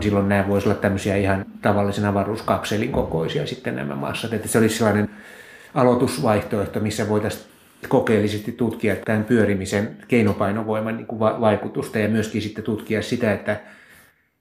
Silloin 0.00 0.28
nämä 0.28 0.48
voisivat 0.48 0.72
olla 0.72 0.82
tämmöisiä 0.82 1.16
ihan 1.16 1.44
tavallisen 1.62 2.04
avaruuskapselin 2.04 2.92
kokoisia 2.92 3.46
sitten 3.46 3.76
nämä 3.76 3.94
massat. 3.94 4.32
Että 4.32 4.48
se 4.48 4.58
olisi 4.58 4.76
sellainen 4.76 5.10
aloitusvaihtoehto, 5.74 6.80
missä 6.80 7.08
voitaisiin 7.08 7.44
kokeellisesti 7.88 8.52
tutkia 8.52 8.96
tämän 8.96 9.24
pyörimisen 9.24 9.96
keinopainovoiman 10.08 10.96
niin 10.96 11.06
kuin 11.06 11.20
vaikutusta 11.20 11.98
ja 11.98 12.08
myöskin 12.08 12.42
sitten 12.42 12.64
tutkia 12.64 13.02
sitä, 13.02 13.32
että 13.32 13.60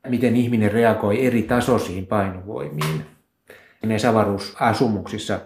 miten 0.08 0.36
ihminen 0.36 0.72
reagoi 0.72 1.25
eri 1.25 1.44
tasoisiin 1.44 2.08
painovoimiin. 2.08 3.06
Näissä 3.86 4.10
avaruusasumuksissa 4.10 5.40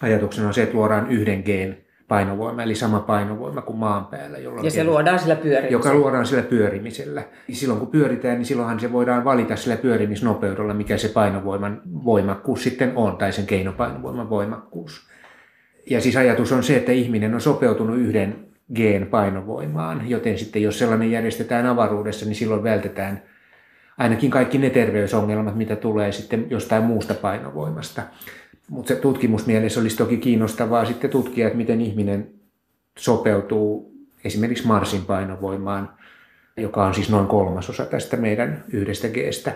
ajatuksena 0.00 0.48
on 0.48 0.54
se, 0.54 0.62
että 0.62 0.76
luodaan 0.76 1.10
yhden 1.10 1.42
geen 1.42 1.85
painovoima, 2.08 2.62
eli 2.62 2.74
sama 2.74 3.00
painovoima 3.00 3.62
kuin 3.62 3.78
maan 3.78 4.06
päällä. 4.06 4.38
Jolloin 4.38 4.64
ja 4.64 4.70
se 4.70 4.74
tiedät, 4.74 4.90
luodaan 4.90 5.18
sillä 5.18 5.34
pyörimisellä. 5.36 5.70
Joka 5.70 5.94
luodaan 5.94 6.26
sillä 6.26 6.42
pyörimisellä. 6.42 7.22
Silloin 7.52 7.80
kun 7.80 7.90
pyöritään, 7.90 8.36
niin 8.36 8.46
silloinhan 8.46 8.80
se 8.80 8.92
voidaan 8.92 9.24
valita 9.24 9.56
sillä 9.56 9.76
pyörimisnopeudella, 9.76 10.74
mikä 10.74 10.96
se 10.96 11.08
painovoiman 11.08 11.82
voimakkuus 12.04 12.62
sitten 12.62 12.92
on, 12.96 13.16
tai 13.16 13.32
sen 13.32 13.46
keinopainovoiman 13.46 14.30
voimakkuus. 14.30 15.08
Ja 15.90 16.00
siis 16.00 16.16
ajatus 16.16 16.52
on 16.52 16.62
se, 16.62 16.76
että 16.76 16.92
ihminen 16.92 17.34
on 17.34 17.40
sopeutunut 17.40 17.98
yhden 17.98 18.46
geen 18.74 19.06
painovoimaan, 19.06 20.10
joten 20.10 20.38
sitten 20.38 20.62
jos 20.62 20.78
sellainen 20.78 21.10
järjestetään 21.10 21.66
avaruudessa, 21.66 22.26
niin 22.26 22.34
silloin 22.34 22.64
vältetään 22.64 23.22
ainakin 23.98 24.30
kaikki 24.30 24.58
ne 24.58 24.70
terveysongelmat, 24.70 25.56
mitä 25.56 25.76
tulee 25.76 26.12
sitten 26.12 26.46
jostain 26.50 26.82
muusta 26.82 27.14
painovoimasta. 27.14 28.02
Mutta 28.70 28.88
se 28.88 29.00
tutkimusmielessä 29.00 29.80
olisi 29.80 29.96
toki 29.96 30.16
kiinnostavaa 30.16 30.84
sitten 30.84 31.10
tutkia, 31.10 31.46
että 31.46 31.56
miten 31.56 31.80
ihminen 31.80 32.30
sopeutuu 32.98 33.92
esimerkiksi 34.24 34.66
Marsin 34.66 35.02
painovoimaan, 35.02 35.90
joka 36.56 36.86
on 36.86 36.94
siis 36.94 37.10
noin 37.10 37.26
kolmasosa 37.26 37.84
tästä 37.84 38.16
meidän 38.16 38.64
yhdestä 38.72 39.08
Gstä. 39.08 39.52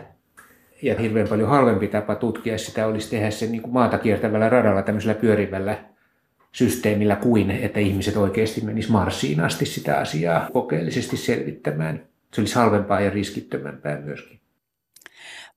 Ja 0.83 0.99
hirveän 0.99 1.29
paljon 1.29 1.49
halvempi 1.49 1.89
tapa 1.89 2.15
tutkia 2.15 2.59
sitä 2.59 2.87
olisi 2.87 3.11
tehdä 3.11 3.31
se 3.31 3.47
niin 3.47 3.63
kuin 3.63 3.73
maata 3.73 3.99
kiertävällä 3.99 4.49
radalla, 4.49 4.83
tämmöisellä 4.83 5.15
pyörivällä 5.15 5.79
systeemillä 6.53 7.17
kuin 7.17 7.51
että 7.51 7.81
ihmiset 7.81 8.17
oikeasti 8.17 8.61
menis 8.61 8.89
Marsiin 8.89 9.41
asti 9.41 9.67
sitä 9.67 9.99
asiaa 9.99 10.49
kokeellisesti 10.53 11.17
selvittämään. 11.17 12.03
Se 12.35 12.41
olisi 12.41 12.55
halvempaa 12.55 13.01
ja 13.01 13.11
riskittömämpää 13.11 14.01
myöskin. 14.01 14.41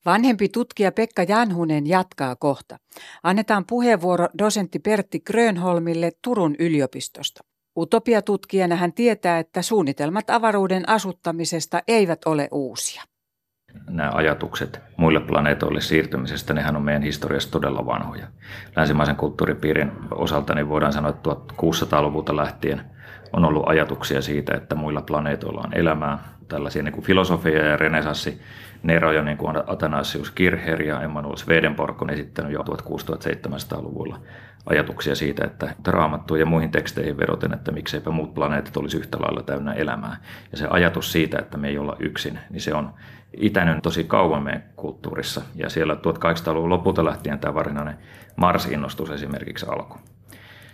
Vanhempi 0.06 0.50
tutkija 0.50 0.92
Pekka 0.92 1.24
Janhunen 1.24 1.88
jatkaa 1.88 2.36
kohta. 2.36 2.78
Annetaan 3.24 3.66
puheenvuoro 3.66 4.28
dosentti 4.38 4.80
Pertti 4.80 5.20
Grönholmille 5.20 6.12
Turun 6.24 6.56
yliopistosta. 6.60 7.44
Utopiatutkijana 7.78 8.76
hän 8.76 8.94
tietää, 8.94 9.40
että 9.40 9.62
suunnitelmat 9.62 10.30
avaruuden 10.30 10.90
asuttamisesta 10.90 11.82
eivät 11.88 12.20
ole 12.26 12.48
uusia. 12.52 13.04
Nämä 13.90 14.12
ajatukset 14.14 14.80
muille 14.98 15.20
planeetoille 15.20 15.82
siirtymisestä, 15.82 16.54
nehän 16.54 16.76
on 16.76 16.82
meidän 16.82 17.04
historiassa 17.04 17.52
todella 17.52 17.86
vanhoja. 17.86 18.28
Länsimaisen 18.76 19.16
kulttuuripiirin 19.16 19.92
osalta 20.12 20.56
niin 20.56 20.70
voidaan 20.70 20.94
sanoa, 20.94 21.10
että 21.10 21.30
1600-luvulta 21.30 22.36
lähtien 22.36 22.82
on 23.34 23.46
ollut 23.46 23.64
ajatuksia 23.68 24.22
siitä, 24.22 24.58
että 24.58 24.76
muilla 24.76 25.02
planeetoilla 25.02 25.62
on 25.66 25.78
elämää. 25.78 26.20
Tällaisia 26.48 26.84
niin 26.84 27.04
filosofia 27.04 27.66
ja 27.66 27.78
renesanssi 27.78 28.42
neroja, 28.84 29.22
niin 29.22 29.38
kuin 29.38 29.58
Athanasius 29.68 30.32
Kircher 30.32 30.82
ja 30.82 31.02
Emmanuel 31.02 31.36
Swedenborg 31.36 32.02
on 32.02 32.10
esittänyt 32.10 32.52
jo 32.52 32.60
1600-1700-luvulla 32.62 34.20
ajatuksia 34.66 35.16
siitä, 35.16 35.46
että 35.46 35.74
raamattuun 35.88 36.40
ja 36.40 36.46
muihin 36.46 36.72
teksteihin 36.72 37.18
vedoten, 37.18 37.54
että 37.54 37.72
mikseipä 37.72 38.12
muut 38.12 38.34
planeetat 38.34 38.78
olisi 38.78 38.98
yhtä 38.98 39.18
lailla 39.22 39.44
täynnä 39.44 39.74
elämää. 39.74 40.18
Ja 40.52 40.58
se 40.58 40.68
ajatus 40.70 41.12
siitä, 41.12 41.40
että 41.40 41.58
me 41.58 41.68
ei 41.68 41.78
olla 41.78 41.96
yksin, 42.00 42.40
niin 42.50 42.62
se 42.62 42.74
on 42.74 42.94
itänyt 43.38 43.84
tosi 43.84 44.04
kauan 44.04 44.44
meidän 44.44 44.64
kulttuurissa. 44.76 45.42
Ja 45.56 45.70
siellä 45.70 45.94
1800-luvun 45.94 46.70
lopulta 46.70 47.06
lähtien 47.06 47.40
tämä 47.40 47.54
varsinainen 47.54 47.98
Mars-innostus 48.36 49.10
esimerkiksi 49.10 49.66
alkoi. 49.70 50.00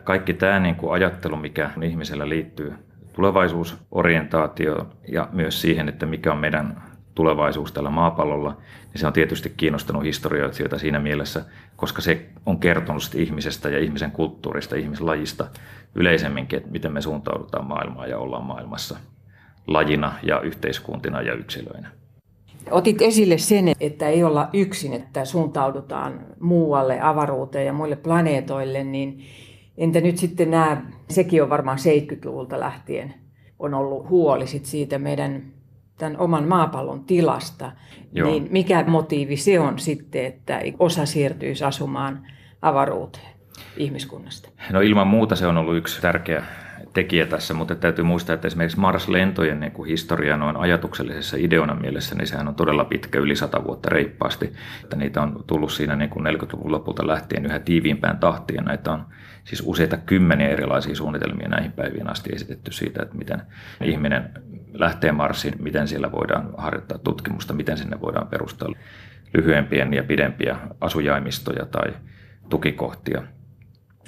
Kaikki 0.04 0.34
tämä 0.34 0.60
niin 0.60 0.76
kuin 0.76 0.94
ajattelu, 0.94 1.36
mikä 1.36 1.70
ihmisellä 1.82 2.30
liittyy 2.30 2.74
tulevaisuusorientaatio 3.14 4.88
ja 5.08 5.30
myös 5.32 5.62
siihen, 5.62 5.90
että 5.90 6.06
mikä 6.06 6.32
on 6.32 6.38
meidän 6.38 6.82
tulevaisuus 7.20 7.72
tällä 7.72 7.90
maapallolla, 7.90 8.58
niin 8.94 9.00
se 9.00 9.08
on 9.08 9.14
tietysti 9.14 9.54
kiinnostanut 9.58 10.04
historioitsijoita 10.04 10.80
siinä 10.80 11.00
mielessä, 11.00 11.46
koska 11.76 12.02
se 12.02 12.26
on 12.46 12.60
kertonut 12.60 13.02
ihmisestä 13.16 13.70
ja 13.70 13.80
ihmisen 13.80 14.12
kulttuurista, 14.12 14.76
ihmislajista 14.76 15.48
yleisemminkin, 15.96 16.58
että 16.58 16.72
miten 16.72 16.94
me 16.94 17.02
suuntaudutaan 17.02 17.68
maailmaan 17.68 18.10
ja 18.10 18.18
ollaan 18.18 18.44
maailmassa 18.44 18.98
lajina 19.68 20.14
ja 20.24 20.42
yhteiskuntina 20.42 21.22
ja 21.22 21.34
yksilöinä. 21.34 21.90
Otit 22.72 23.02
esille 23.02 23.38
sen, 23.38 23.66
että 23.80 24.08
ei 24.08 24.24
olla 24.24 24.50
yksin, 24.54 24.94
että 24.94 25.26
suuntaudutaan 25.26 26.20
muualle 26.40 27.02
avaruuteen 27.02 27.66
ja 27.66 27.74
muille 27.74 27.96
planeetoille, 27.96 28.84
niin 28.84 29.20
entä 29.78 30.02
nyt 30.02 30.18
sitten 30.18 30.52
nämä, 30.52 30.82
sekin 31.10 31.44
on 31.44 31.50
varmaan 31.50 31.78
70-luvulta 31.78 32.60
lähtien, 32.60 33.14
on 33.60 33.74
ollut 33.74 34.10
huoli 34.10 34.48
siitä 34.48 35.00
meidän 35.00 35.59
tämän 36.00 36.18
oman 36.18 36.48
maapallon 36.48 37.04
tilasta, 37.04 37.72
Joo. 38.14 38.30
niin 38.30 38.48
mikä 38.52 38.84
motiivi 38.88 39.38
se 39.38 39.60
on 39.60 39.80
sitten, 39.80 40.26
että 40.26 40.62
osa 40.80 41.06
siirtyisi 41.06 41.64
asumaan 41.64 42.28
avaruuteen 42.62 43.34
ihmiskunnasta? 43.78 44.50
No 44.72 44.82
ilman 44.82 45.08
muuta 45.08 45.36
se 45.36 45.48
on 45.48 45.58
ollut 45.58 45.78
yksi 45.78 46.02
tärkeä 46.02 46.44
tekijä 46.94 47.26
tässä, 47.26 47.54
mutta 47.54 47.76
täytyy 47.76 48.04
muistaa, 48.04 48.34
että 48.34 48.48
esimerkiksi 48.48 48.80
Mars-lentojen 48.80 49.60
niin 49.60 49.72
kuin 49.72 49.90
historia 49.90 50.38
noin 50.38 50.58
ajatuksellisessa 50.58 51.38
ideona 51.40 51.76
mielessä, 51.76 52.16
niin 52.16 52.28
sehän 52.28 52.48
on 52.48 52.56
todella 52.56 52.86
pitkä, 52.86 53.20
yli 53.20 53.36
sata 53.36 53.64
vuotta 53.64 53.90
reippaasti. 53.90 54.54
Että 54.84 54.96
niitä 54.96 55.22
on 55.22 55.44
tullut 55.48 55.72
siinä 55.72 55.96
niin 55.96 56.10
kuin 56.10 56.26
40-luvun 56.26 56.72
lopulta 56.72 57.08
lähtien 57.08 57.46
yhä 57.46 57.60
tiiviimpään 57.60 58.18
tahtiin, 58.18 58.66
näitä 58.66 58.92
on 58.92 59.06
siis 59.50 59.64
useita 59.66 59.98
kymmeniä 59.98 60.50
erilaisia 60.50 60.96
suunnitelmia 60.96 61.48
näihin 61.48 61.72
päiviin 61.72 62.10
asti 62.10 62.30
esitetty 62.34 62.72
siitä, 62.72 63.04
että 63.04 63.18
miten 63.18 63.42
ihminen 63.84 64.30
lähtee 64.74 65.12
Marsiin, 65.12 65.54
miten 65.60 65.88
siellä 65.88 66.12
voidaan 66.12 66.54
harjoittaa 66.58 66.98
tutkimusta, 66.98 67.54
miten 67.54 67.78
sinne 67.78 68.02
voidaan 68.02 68.28
perustaa 68.28 68.70
lyhyempiä 69.34 69.88
ja 69.92 70.04
pidempiä 70.04 70.58
asujaimistoja 70.82 71.66
tai 71.66 71.94
tukikohtia. 72.50 73.22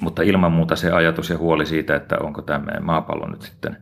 Mutta 0.02 0.22
ilman 0.22 0.52
muuta 0.52 0.76
se 0.76 0.92
ajatus 0.92 1.30
ja 1.30 1.38
huoli 1.38 1.66
siitä, 1.66 1.96
että 1.96 2.18
onko 2.20 2.42
tämä 2.42 2.80
maapallo 2.80 3.28
nyt 3.28 3.42
sitten 3.42 3.78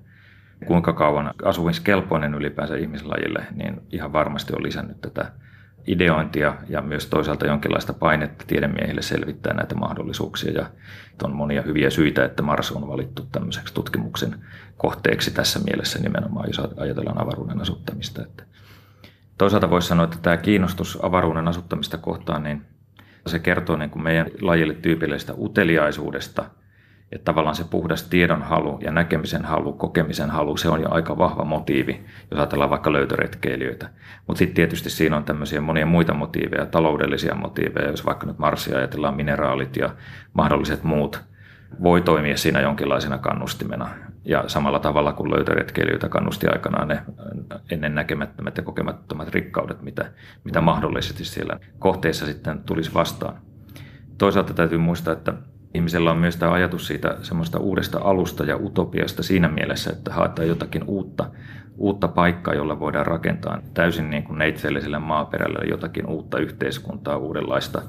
kuinka 0.66 0.94
kauan 0.94 1.34
asumiskelpoinen 1.44 2.34
ylipäänsä 2.34 2.76
ihmislajille, 2.76 3.46
niin 3.56 3.82
ihan 3.92 4.14
varmasti 4.14 4.54
on 4.56 4.64
lisännyt 4.64 5.02
tätä 5.02 5.32
ideointia 5.88 6.56
ja 6.70 6.82
myös 6.82 7.06
toisaalta 7.06 7.46
jonkinlaista 7.46 7.94
painetta 7.94 8.46
tiedemiehille 8.48 9.02
selvittää 9.02 9.54
näitä 9.54 9.76
mahdollisuuksia. 9.76 10.52
Ja 10.52 10.70
on 11.24 11.36
monia 11.36 11.62
hyviä 11.62 11.90
syitä, 11.90 12.26
että 12.26 12.44
Mars 12.44 12.72
on 12.72 12.88
valittu 12.88 13.28
tämmöiseksi 13.32 13.74
tutkimuksen 13.74 14.36
kohteeksi 14.78 15.32
tässä 15.32 15.60
mielessä 15.60 16.00
nimenomaan, 16.00 16.50
jos 16.50 16.60
ajatellaan 16.78 17.22
avaruuden 17.22 17.62
asuttamista. 17.62 18.22
Että 18.22 18.44
toisaalta 19.38 19.70
voisi 19.70 19.88
sanoa, 19.88 20.06
että 20.06 20.18
tämä 20.22 20.38
kiinnostus 20.38 21.00
avaruuden 21.02 21.48
asuttamista 21.48 21.98
kohtaan, 21.98 22.44
niin 22.44 22.62
se 23.28 23.40
kertoo 23.40 23.78
niin 23.78 23.90
kuin 23.90 24.04
meidän 24.04 24.28
lajille 24.42 24.74
tyypillisestä 24.74 25.34
uteliaisuudesta– 25.38 26.46
että 27.12 27.26
tavallaan 27.26 27.56
se 27.56 27.64
puhdas 27.64 28.04
tiedon 28.04 28.42
halu 28.42 28.80
ja 28.82 28.92
näkemisen 28.92 29.46
halu, 29.46 29.74
kokemisen 29.74 30.30
halu, 30.30 30.58
se 30.58 30.70
on 30.70 30.82
jo 30.82 30.88
aika 30.92 31.18
vahva 31.18 31.44
motiivi, 31.46 32.06
jos 32.32 32.40
ajatellaan 32.40 32.70
vaikka 32.70 32.94
löytöretkeilijöitä. 32.94 33.90
Mutta 34.28 34.40
sitten 34.40 34.56
tietysti 34.56 34.90
siinä 34.90 35.18
on 35.18 35.24
tämmöisiä 35.24 35.62
monia 35.62 35.86
muita 35.86 36.14
motiiveja, 36.14 36.66
taloudellisia 36.66 37.36
motiiveja, 37.36 37.90
jos 37.90 38.06
vaikka 38.06 38.28
nyt 38.28 38.38
Marsia 38.38 38.78
ajatellaan 38.78 39.16
mineraalit 39.16 39.76
ja 39.76 39.90
mahdolliset 40.34 40.84
muut, 40.84 41.22
voi 41.84 42.02
toimia 42.02 42.38
siinä 42.38 42.62
jonkinlaisena 42.62 43.18
kannustimena. 43.18 43.90
Ja 44.26 44.44
samalla 44.48 44.80
tavalla 44.80 45.14
kuin 45.14 45.32
löytöretkeilijöitä 45.32 46.10
kannusti 46.10 46.48
aikanaan 46.48 46.88
ne 46.88 47.02
ennen 47.72 47.96
näkemättömät 47.96 48.58
ja 48.58 48.64
kokemattomat 48.64 49.30
rikkaudet, 49.30 49.82
mitä, 49.82 50.12
mitä 50.44 50.62
mahdollisesti 50.62 51.26
siellä 51.26 51.60
kohteessa 51.80 52.26
sitten 52.26 52.64
tulisi 52.64 52.94
vastaan. 52.94 53.36
Toisaalta 54.18 54.54
täytyy 54.54 54.78
muistaa, 54.78 55.14
että 55.14 55.34
ihmisellä 55.74 56.12
on 56.12 56.18
myös 56.18 56.38
tämä 56.38 56.52
ajatus 56.52 56.88
siitä 56.88 57.18
semmoista 57.22 57.60
uudesta 57.60 58.00
alusta 58.04 58.44
ja 58.44 58.58
utopiasta 58.58 59.24
siinä 59.24 59.48
mielessä, 59.48 59.92
että 59.92 60.14
haetaan 60.14 60.48
jotakin 60.48 60.84
uutta, 60.84 61.32
uutta 61.78 62.08
paikkaa, 62.08 62.54
jolla 62.54 62.80
voidaan 62.80 63.06
rakentaa 63.06 63.62
täysin 63.74 64.10
niin 64.10 64.24
kuin 64.24 64.40
neitseelliselle 64.40 65.00
maaperälle 65.00 65.70
jotakin 65.70 66.06
uutta 66.06 66.40
yhteiskuntaa, 66.40 67.18
uudenlaista 67.18 67.82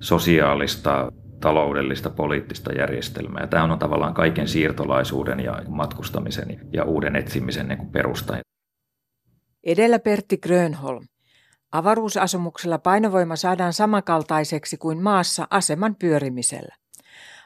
sosiaalista, 0.00 1.12
taloudellista, 1.40 2.10
poliittista 2.10 2.72
järjestelmää. 2.72 3.46
Tämä 3.46 3.72
on 3.72 3.78
tavallaan 3.78 4.14
kaiken 4.14 4.48
siirtolaisuuden 4.48 5.40
ja 5.40 5.62
matkustamisen 5.68 6.68
ja 6.72 6.84
uuden 6.84 7.16
etsimisen 7.16 7.68
niin 7.68 7.78
kuin 7.78 7.90
perusta. 7.90 8.36
Edellä 9.64 9.98
Pertti 9.98 10.36
Grönholm. 10.38 11.04
Avaruusasumuksella 11.72 12.78
painovoima 12.78 13.36
saadaan 13.36 13.72
samankaltaiseksi 13.72 14.76
kuin 14.76 15.02
maassa 15.02 15.46
aseman 15.50 15.94
pyörimisellä. 15.94 16.74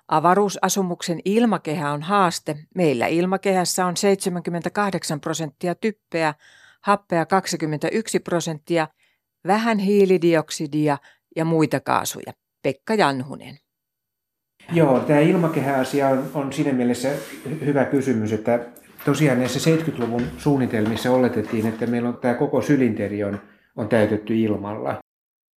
Avaruusasumuksen 0.09 1.21
ilmakehä 1.25 1.92
on 1.92 2.02
haaste. 2.02 2.56
Meillä 2.75 3.06
ilmakehässä 3.06 3.87
on 3.87 3.97
78 3.97 5.21
prosenttia 5.21 5.75
typpeä, 5.75 6.35
happea 6.80 7.26
21 7.26 8.18
prosenttia, 8.21 8.88
vähän 9.47 9.78
hiilidioksidia 9.78 10.99
ja 11.37 11.44
muita 11.44 11.80
kaasuja. 11.80 12.32
Pekka 12.62 12.94
Janhunen. 12.94 13.59
Joo, 14.73 15.00
tämä 15.00 15.18
ilmakehäasia 15.18 16.09
on, 16.09 16.30
on 16.35 16.52
siinä 16.52 16.73
mielessä 16.73 17.09
hyvä 17.64 17.85
kysymys, 17.85 18.32
että 18.32 18.66
tosiaan 19.04 19.38
näissä 19.38 19.76
70-luvun 19.76 20.23
suunnitelmissa 20.38 21.11
oletettiin, 21.11 21.66
että 21.66 21.87
meillä 21.87 22.09
on 22.09 22.16
tämä 22.16 22.35
koko 22.35 22.62
sylinteri 22.62 23.25
on, 23.25 23.40
on 23.76 23.88
täytetty 23.88 24.37
ilmalla. 24.37 24.99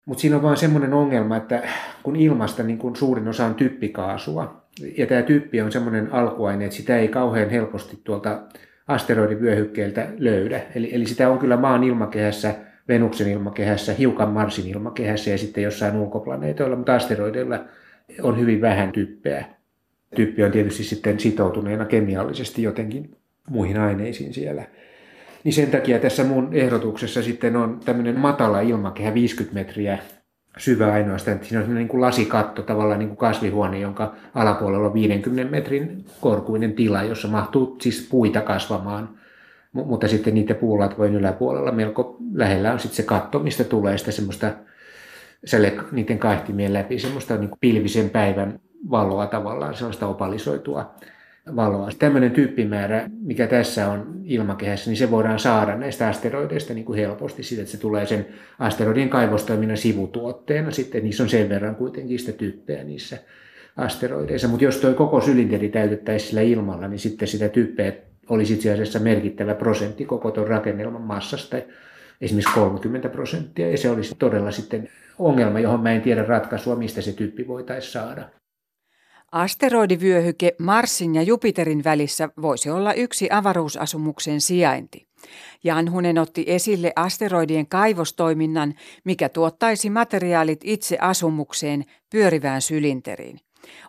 Mutta 0.05 0.21
siinä 0.21 0.37
on 0.37 0.43
vaan 0.43 0.57
semmoinen 0.57 0.95
ongelma, 0.95 1.37
että 1.37 1.63
kun 2.03 2.17
ilmasta 2.17 2.63
niin 2.63 2.79
kun 2.79 2.97
suurin 2.97 3.29
osa 3.29 3.47
on 3.47 3.55
typpikaasua, 3.55 4.65
ja 4.99 5.07
tämä 5.07 5.23
typpi 5.23 5.61
on 5.61 5.73
semmoinen 5.73 6.13
alkuaine, 6.13 6.65
että 6.65 6.77
sitä 6.77 6.97
ei 6.97 7.09
kauhean 7.09 7.51
helposti 7.51 8.01
tuolta 8.05 8.43
asteroidivyöhykkeeltä 8.89 10.09
löydä. 10.19 10.61
Eli, 10.75 10.95
eli 10.95 11.07
sitä 11.07 11.31
on 11.31 11.39
kyllä 11.39 11.57
maan 11.57 11.85
ilmakehässä, 11.85 12.55
Venuksen 12.89 13.29
ilmakehässä, 13.29 13.93
hiukan 13.93 14.29
Marsin 14.29 14.69
ilmakehässä 14.69 15.31
ja 15.31 15.39
sitten 15.39 15.65
jossain 15.65 15.97
ulkoplaneetoilla, 15.97 16.77
mutta 16.77 16.95
asteroideilla 16.95 17.65
on 18.23 18.41
hyvin 18.41 18.61
vähän 18.61 18.93
typpeä. 18.93 19.45
Typpi 20.17 20.45
on 20.45 20.53
tietysti 20.53 20.85
sitten 20.85 21.21
sitoutuneena 21.21 21.85
kemiallisesti 21.85 22.63
jotenkin 22.63 23.17
muihin 23.51 23.81
aineisiin 23.81 24.35
siellä. 24.35 24.65
Niin 25.45 25.53
sen 25.53 25.71
takia 25.71 25.99
tässä 25.99 26.25
mun 26.25 26.49
ehdotuksessa 26.53 27.23
sitten 27.23 27.57
on 27.57 27.81
tämmöinen 27.85 28.19
matala 28.19 28.61
ilmakehä 28.61 29.15
50 29.15 29.55
metriä 29.55 29.99
syvä 30.59 30.93
ainoastaan. 30.93 31.39
Siinä 31.43 31.65
on 31.65 31.75
niin 31.75 31.89
kuin 31.89 32.01
lasikatto, 32.01 32.63
tavallaan 32.63 32.99
niin 32.99 33.09
kuin 33.09 33.19
kasvihuone, 33.19 33.79
jonka 33.79 34.15
alapuolella 34.35 34.87
on 34.87 34.95
50 34.95 35.51
metrin 35.51 36.05
korkuinen 36.21 36.73
tila, 36.73 37.03
jossa 37.03 37.29
mahtuu 37.29 37.77
siis 37.81 38.09
puita 38.11 38.41
kasvamaan. 38.41 39.09
Mutta 39.73 40.09
sitten 40.09 40.35
niiden 40.35 40.57
puulatvojen 40.57 41.15
yläpuolella 41.15 41.73
melko 41.73 42.17
lähellä 42.35 42.73
on 42.73 42.81
sitten 42.81 42.97
se 42.97 43.03
katto, 43.03 43.39
mistä 43.39 43.65
tulee 43.65 43.99
sitä 43.99 44.11
semmoista 44.11 44.51
säle 45.45 45.73
niiden 45.93 46.19
kaihtimien 46.19 46.73
läpi 46.73 46.99
semmoista 46.99 47.37
niin 47.37 47.49
kuin 47.49 47.61
pilvisen 47.61 48.11
päivän 48.11 48.61
valoa 48.91 49.27
tavallaan, 49.27 49.75
sellaista 49.75 50.07
opalisoitua 50.07 50.95
valoa. 51.57 51.89
Tämmöinen 51.99 52.31
tyyppimäärä, 52.31 53.11
mikä 53.21 53.47
tässä 53.47 53.91
on 53.91 54.21
ilmakehässä, 54.25 54.91
niin 54.91 54.97
se 54.97 55.11
voidaan 55.11 55.39
saada 55.39 55.77
näistä 55.77 56.09
asteroideista 56.09 56.75
niin 56.75 56.85
kuin 56.85 56.99
helposti 56.99 57.43
siitä, 57.43 57.63
että 57.63 57.73
se 57.73 57.81
tulee 57.81 58.07
sen 58.07 58.27
asteroidien 58.59 59.09
kaivostoiminnan 59.09 59.77
sivutuotteena. 59.77 60.71
Sitten 60.71 61.05
niissä 61.05 61.23
on 61.23 61.29
sen 61.29 61.49
verran 61.49 61.77
kuitenkin 61.77 62.19
sitä 62.19 62.33
typpeä 62.33 62.85
niissä 62.85 63.19
asteroideissa. 63.77 64.49
Mutta 64.49 64.65
jos 64.65 64.77
tuo 64.77 64.95
koko 64.95 65.21
sylinteri 65.21 65.69
täytettäisiin 65.69 66.29
sillä 66.29 66.43
ilmalla, 66.43 66.89
niin 66.89 66.99
sitten 66.99 67.29
sitä 67.29 67.49
typpeä 67.49 67.93
olisi 68.29 68.55
itse 68.55 68.73
asiassa 68.73 68.99
merkittävä 68.99 69.55
prosentti 69.55 70.05
koko 70.05 70.31
tuon 70.31 70.49
rakennelman 70.49 71.03
massasta, 71.03 71.57
esimerkiksi 72.21 72.55
30 72.55 73.09
prosenttia. 73.09 73.71
Ja 73.71 73.79
se 73.79 73.91
olisi 73.91 74.15
todella 74.19 74.51
sitten 74.51 74.89
ongelma, 75.19 75.61
johon 75.61 75.81
mä 75.81 75.93
en 75.93 76.03
tiedä 76.03 76.25
ratkaisua, 76.25 76.77
mistä 76.77 77.01
se 77.01 77.13
typpi 77.13 77.49
voitaisiin 77.49 77.93
saada. 77.93 78.29
Asteroidivyöhyke 79.35 80.55
Marsin 80.59 81.15
ja 81.15 81.23
Jupiterin 81.23 81.85
välissä 81.85 82.29
voisi 82.43 82.71
olla 82.71 82.93
yksi 82.93 83.29
avaruusasumuksen 83.31 84.41
sijainti. 84.41 85.07
Janhunen 85.65 86.19
otti 86.19 86.45
esille 86.47 86.93
asteroidien 86.97 87.67
kaivostoiminnan, 87.67 88.75
mikä 89.05 89.29
tuottaisi 89.29 89.91
materiaalit 89.91 90.61
itse 90.65 90.99
asumukseen 91.01 91.85
pyörivään 92.11 92.63
sylinteriin. 92.63 93.41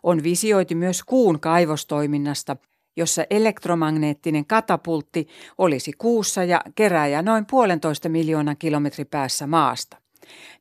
On 0.03 0.23
visioitu 0.23 0.75
myös 0.75 1.03
kuun 1.03 1.39
kaivostoiminnasta, 1.39 2.57
jossa 2.97 3.25
elektromagneettinen 3.29 4.45
katapultti 4.45 5.27
olisi 5.57 5.91
kuussa 5.97 6.43
ja 6.43 6.61
kerääjä 6.75 7.21
noin 7.21 7.45
puolentoista 7.45 8.09
miljoonan 8.09 8.57
kilometri 8.57 9.05
päässä 9.05 9.47
maasta. 9.47 9.97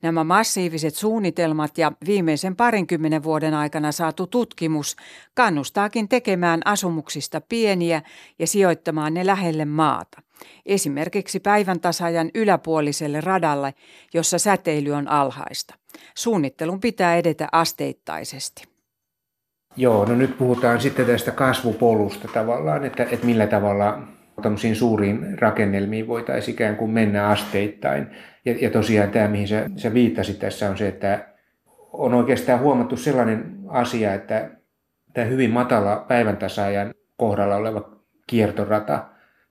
Nämä 0.03 0.25
massiiviset 0.25 0.95
suunnitelmat 0.95 1.79
ja 1.79 1.93
viimeisen 2.07 2.57
parinkymmenen 2.57 3.23
vuoden 3.23 3.55
aikana 3.55 3.93
saatu 3.93 4.27
tutkimus 4.27 4.97
kannustaakin 5.35 6.09
tekemään 6.09 6.61
asumuksista 6.65 7.41
pieniä 7.41 8.03
ja 8.39 8.47
sijoittamaan 8.47 9.15
ne 9.15 9.27
lähelle 9.27 9.65
maata. 9.65 10.23
Esimerkiksi 10.67 11.41
päivän 11.41 11.81
tasajan 11.81 12.31
yläpuoliselle 12.35 13.21
radalle, 13.21 13.75
jossa 14.15 14.39
säteily 14.39 14.91
on 14.91 15.09
alhaista. 15.09 15.75
Suunnittelun 16.15 16.81
pitää 16.81 17.17
edetä 17.17 17.49
asteittaisesti. 17.53 18.75
Joo, 19.77 20.05
no 20.05 20.15
nyt 20.15 20.39
puhutaan 20.39 20.81
sitten 20.81 21.07
tästä 21.07 21.31
kasvupolusta 21.31 22.29
tavallaan, 22.29 22.85
että, 22.85 23.03
että 23.11 23.27
millä 23.27 23.47
tavalla 23.47 23.99
tämmöisiin 24.43 24.77
suuriin 24.77 25.39
rakennelmiin 25.39 26.09
voitaisiin 26.09 26.55
ikään 26.55 26.77
kuin 26.77 26.91
mennä 26.91 27.29
asteittain. 27.29 28.07
Ja, 28.45 28.55
ja 28.61 28.71
tosiaan 28.71 29.11
tämä, 29.11 29.29
mihin 29.29 29.49
sä, 29.49 29.71
sä 29.77 29.95
viittasit 29.95 30.39
tässä, 30.39 30.71
on 30.71 30.79
se, 30.79 30.89
että 30.89 31.27
on 31.93 32.15
oikeastaan 32.15 32.61
huomattu 32.61 32.97
sellainen 32.97 33.57
asia, 33.69 34.15
että 34.15 34.51
tämä 35.13 35.27
hyvin 35.27 35.51
matala 35.51 36.05
päivän 36.09 36.37
tasaajan 36.37 36.95
kohdalla 37.17 37.57
oleva 37.57 37.91
kiertorata, 38.27 39.05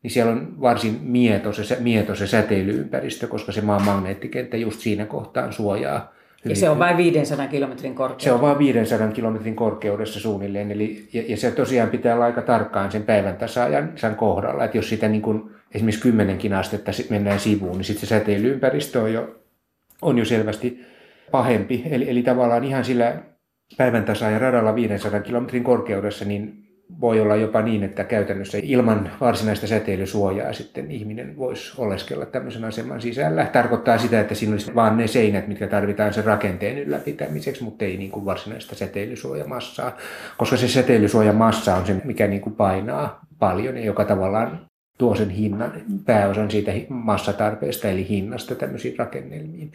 niin 0.04 0.12
siellä 0.12 0.32
on 0.32 0.62
varsin 0.62 1.00
mieto 1.02 1.54
se, 1.54 1.78
mieto 1.80 2.16
se 2.16 2.28
säteilyympäristö, 2.28 3.28
koska 3.28 3.52
se 3.52 3.62
maan 3.62 3.86
magneettikenttä 3.86 4.58
just 4.58 4.80
siinä 4.80 5.06
kohtaan 5.06 5.54
suojaa 5.54 6.14
ja 6.50 6.56
se 6.56 6.70
on 6.70 6.80
vain 6.80 6.98
500 6.98 7.48
kilometrin 7.48 7.96
korkeudessa? 7.96 8.30
Se 8.30 8.34
on 8.34 8.42
vain 8.42 8.58
500 8.58 9.08
kilometrin 9.08 9.56
korkeudessa 9.56 10.20
suunnilleen. 10.20 10.72
Eli, 10.72 11.10
ja, 11.14 11.24
ja 11.28 11.38
se 11.38 11.52
tosiaan 11.52 11.90
pitää 11.90 12.16
olla 12.16 12.26
aika 12.26 12.42
tarkkaan 12.42 12.92
sen 12.92 13.04
päivän 13.04 13.38
tasaajan 13.38 13.92
sen 13.96 14.16
kohdalla. 14.16 14.66
Että 14.66 14.78
jos 14.78 14.90
sitä 14.90 15.08
niin 15.08 15.22
kuin, 15.22 15.52
esimerkiksi 15.74 16.02
kymmenenkin 16.02 16.54
astetta 16.54 16.92
mennään 17.10 17.40
sivuun, 17.40 17.78
niin 17.78 17.86
sitten 17.86 18.08
se 18.08 18.20
säteilyympäristö 18.20 19.02
on 19.02 19.14
jo, 19.14 19.36
on 20.02 20.18
jo 20.18 20.26
selvästi 20.26 20.86
pahempi. 21.32 21.84
Eli, 21.90 22.10
eli 22.10 22.24
tavallaan 22.24 22.64
ihan 22.64 22.86
sillä 22.86 23.24
päivän 23.78 24.06
tasaajan 24.06 24.42
radalla 24.42 24.76
500 24.76 25.20
kilometrin 25.20 25.64
korkeudessa, 25.64 26.26
niin 26.26 26.64
voi 27.02 27.22
olla 27.22 27.36
jopa 27.36 27.62
niin, 27.62 27.84
että 27.84 28.04
käytännössä 28.04 28.58
ilman 28.62 29.12
varsinaista 29.22 29.68
säteilysuojaa 29.68 30.54
sitten 30.54 30.92
ihminen 30.92 31.38
voisi 31.38 31.74
oleskella 31.78 32.26
tämmöisen 32.26 32.64
aseman 32.64 33.02
sisällä. 33.02 33.46
Tarkoittaa 33.46 33.98
sitä, 33.98 34.20
että 34.20 34.36
siinä 34.36 34.54
olisi 34.54 34.76
vain 34.76 34.98
ne 34.98 35.08
seinät, 35.08 35.48
mitkä 35.48 35.68
tarvitaan 35.68 36.14
sen 36.14 36.24
rakenteen 36.24 36.78
ylläpitämiseksi, 36.78 37.64
mutta 37.64 37.86
ei 37.86 37.98
niin 37.98 38.12
kuin 38.12 38.26
varsinaista 38.26 38.76
säteilysuojamassaa, 38.76 39.98
koska 40.38 40.58
se 40.58 40.68
säteilysuojamassa 40.68 41.76
on 41.76 41.86
se, 41.86 42.02
mikä 42.04 42.28
niin 42.28 42.42
kuin 42.42 42.56
painaa 42.56 43.20
paljon 43.40 43.78
ja 43.78 43.86
joka 43.86 44.06
tavallaan 44.06 44.68
tuo 44.98 45.16
sen 45.16 45.30
hinnan, 45.30 45.72
pääosan 46.06 46.52
siitä 46.52 46.72
massatarpeesta 46.90 47.90
eli 47.90 48.10
hinnasta 48.10 48.56
tämmöisiin 48.56 49.00
rakennelmiin. 49.00 49.72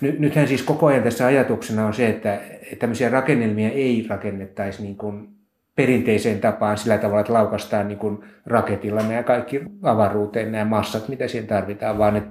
Nythän 0.00 0.48
siis 0.48 0.62
koko 0.62 0.86
ajan 0.86 1.02
tässä 1.02 1.26
ajatuksena 1.26 1.86
on 1.86 1.94
se, 1.94 2.08
että 2.08 2.40
tämmöisiä 2.78 3.08
rakennelmia 3.08 3.70
ei 3.70 4.06
rakennettaisi 4.08 4.82
niin 4.82 4.96
kuin 4.96 5.28
perinteiseen 5.76 6.40
tapaan 6.40 6.78
sillä 6.78 6.98
tavalla, 6.98 7.20
että 7.20 7.32
laukastaan 7.32 7.88
niin 7.88 7.98
kuin 7.98 8.18
raketilla 8.46 9.02
nämä 9.02 9.22
kaikki 9.22 9.60
avaruuteen, 9.82 10.52
nämä 10.52 10.64
massat, 10.64 11.08
mitä 11.08 11.28
siihen 11.28 11.48
tarvitaan, 11.48 11.98
vaan 11.98 12.14
ne, 12.14 12.22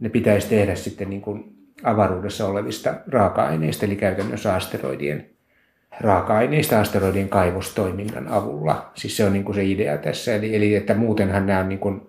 ne 0.00 0.08
pitäisi 0.08 0.48
tehdä 0.48 0.74
sitten 0.74 1.10
niin 1.10 1.22
kuin 1.22 1.44
avaruudessa 1.82 2.46
olevista 2.46 2.94
raaka-aineista, 3.06 3.86
eli 3.86 3.96
käytännössä 3.96 4.54
asteroidien 4.54 5.35
raaka-aineista 6.00 6.80
asteroidien 6.80 7.28
kaivostoiminnan 7.28 8.28
avulla. 8.28 8.90
Siis 8.94 9.16
se 9.16 9.24
on 9.24 9.32
niin 9.32 9.44
kuin 9.44 9.54
se 9.54 9.64
idea 9.64 9.98
tässä, 9.98 10.34
eli, 10.34 10.56
eli 10.56 10.74
että 10.74 10.94
muutenhan 10.94 11.46
nämä 11.46 11.60
on 11.60 11.68
niin 11.68 11.78
kuin 11.78 12.00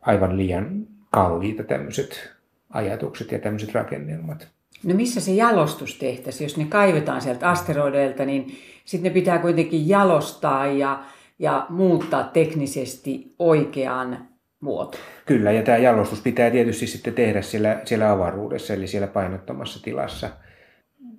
aivan 0.00 0.36
liian 0.36 0.86
kalliita 1.10 1.62
tämmöiset 1.62 2.30
ajatukset 2.70 3.32
ja 3.32 3.38
tämmöiset 3.38 3.74
rakennelmat. 3.74 4.48
No 4.84 4.94
missä 4.94 5.20
se 5.20 5.32
jalostus 5.32 5.98
tehtäisiin? 5.98 6.44
Jos 6.44 6.56
ne 6.56 6.64
kaivetaan 6.64 7.20
sieltä 7.20 7.50
asteroideilta, 7.50 8.24
niin 8.24 8.58
sitten 8.84 9.10
ne 9.10 9.14
pitää 9.14 9.38
kuitenkin 9.38 9.88
jalostaa 9.88 10.66
ja, 10.66 11.02
ja 11.38 11.66
muuttaa 11.68 12.24
teknisesti 12.24 13.34
oikeaan 13.38 14.28
muotoon. 14.60 15.04
Kyllä, 15.26 15.52
ja 15.52 15.62
tämä 15.62 15.78
jalostus 15.78 16.20
pitää 16.20 16.50
tietysti 16.50 16.86
sitten 16.86 17.14
tehdä 17.14 17.42
siellä, 17.42 17.80
siellä 17.84 18.10
avaruudessa, 18.10 18.74
eli 18.74 18.86
siellä 18.86 19.08
painottomassa 19.08 19.82
tilassa. 19.82 20.30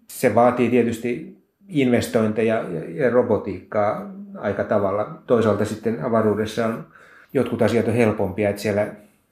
Se 0.10 0.36
vaatii 0.36 0.69
tietysti 0.69 1.38
investointeja 1.69 2.63
ja 2.95 3.10
robotiikkaa 3.10 4.12
aika 4.38 4.63
tavalla. 4.63 5.21
Toisaalta 5.28 5.65
sitten 5.65 6.06
avaruudessa 6.06 6.65
on 6.65 6.88
jotkut 7.34 7.62
asiat 7.62 7.88
on 7.88 7.93
helpompia, 7.93 8.49
että 8.49 8.62
siellä 8.62 8.88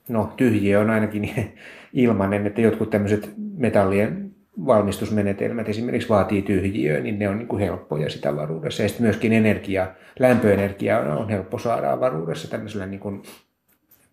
no, 0.10 0.34
tyhjiö 0.38 0.80
on 0.80 0.89
ainakin 0.89 1.30
ilmanen, 1.93 2.48
että 2.48 2.62
jotkut 2.62 2.89
tämmöiset 2.89 3.34
metallien 3.58 4.32
valmistusmenetelmät 4.65 5.69
esimerkiksi 5.69 6.10
vaatii 6.10 6.41
tyhjiöä, 6.41 7.00
niin 7.00 7.19
ne 7.19 7.30
on 7.30 7.38
niin 7.38 7.48
kuin 7.48 7.60
helppoja 7.60 8.10
sitä 8.10 8.30
avaruudessa. 8.30 8.84
Ja 8.84 8.89
sitten 8.89 9.06
myöskin 9.06 9.34
energia, 9.34 9.88
lämpöenergia 10.19 11.00
on, 11.00 11.30
helppo 11.30 11.60
saada 11.60 11.91
avaruudessa 11.91 12.50
tämmöisellä 12.50 12.86
niin 12.86 13.00
kuin 13.00 13.24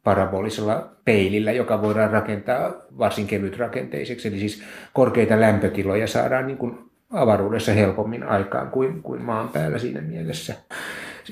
parabolisella 0.04 0.90
peilillä, 1.04 1.52
joka 1.52 1.83
voidaan 1.83 2.11
rakentaa 2.11 2.72
varsin 2.98 3.26
kevytrakenteiseksi. 3.26 4.28
Eli 4.28 4.38
siis 4.38 4.62
korkeita 4.92 5.40
lämpötiloja 5.40 6.06
saadaan 6.06 6.46
niin 6.46 6.59
kuin 6.59 6.89
avaruudessa 7.11 7.73
helpommin 7.73 8.23
aikaan 8.23 8.70
kuin, 8.70 9.03
kuin 9.03 9.23
maan 9.23 9.49
päällä 9.49 9.79
siinä 9.79 10.01
mielessä. 10.01 10.55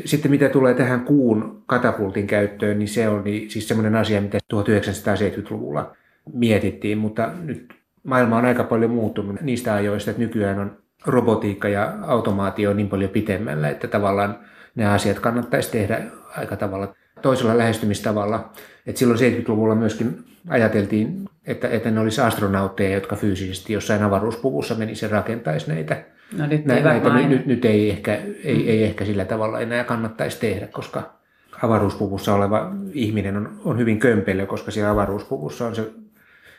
Sitten 0.05 0.31
mitä 0.31 0.49
tulee 0.49 0.75
tähän 0.75 1.01
kuun 1.01 1.62
katapultin 1.67 2.27
käyttöön, 2.27 2.79
niin 2.79 2.88
se 2.88 3.09
oli 3.09 3.47
siis 3.49 3.69
semmoinen 3.69 3.95
asia, 3.95 4.21
mitä 4.21 4.38
1970-luvulla 4.55 5.97
mietittiin, 6.33 6.99
mutta 6.99 7.31
nyt 7.45 7.75
maailma 8.03 8.37
on 8.37 8.45
aika 8.45 8.64
paljon 8.64 8.91
muuttunut 8.91 9.41
niistä 9.41 9.75
ajoista, 9.75 10.11
että 10.11 10.23
nykyään 10.23 10.59
on 10.59 10.77
robotiikka 11.07 11.69
ja 11.69 11.93
automaatio 12.03 12.75
niin 12.75 12.88
paljon 12.88 13.11
pitemmällä, 13.11 13.69
että 13.69 13.88
tavallaan 13.88 14.38
nämä 14.75 14.93
asiat 14.93 15.19
kannattaisi 15.19 15.71
tehdä 15.71 16.01
aika 16.37 16.57
tavalla 16.57 16.95
toisella 17.23 17.59
lähestymistavalla. 17.59 18.51
Et 18.87 18.97
silloin 18.97 19.21
70-luvulla 19.21 19.75
myöskin 19.75 20.25
ajateltiin, 20.49 21.29
että, 21.47 21.69
että 21.69 21.91
ne 21.91 22.01
olisi 22.01 22.21
astronautteja, 22.21 22.95
jotka 22.95 23.17
fyysisesti 23.17 23.73
jossain 23.73 24.03
avaruuspuvussa 24.03 24.75
menisi 24.75 25.05
ja 25.05 25.11
rakentaisi 25.11 25.69
näitä. 25.69 26.05
No 26.39 26.47
nyt 26.47 26.65
näitä, 26.65 26.95
ei, 26.95 27.01
näitä, 27.01 27.29
nyt, 27.29 27.47
nyt 27.47 27.65
ei, 27.65 27.91
ehkä, 27.91 28.15
ei, 28.45 28.71
ei 28.71 28.85
ehkä 28.85 29.05
sillä 29.05 29.25
tavalla 29.25 29.61
enää 29.61 29.85
kannattaisi 29.85 30.41
tehdä, 30.41 30.67
koska 30.67 31.19
avaruuspuvussa 31.63 32.35
oleva 32.35 32.73
ihminen 32.93 33.37
on, 33.37 33.61
on 33.65 33.79
hyvin 33.79 33.99
kömpelö, 33.99 34.47
koska 34.47 34.71
siellä 34.71 34.91
avaruuspuvussa 34.91 35.67
on 35.67 35.75
se 35.75 35.91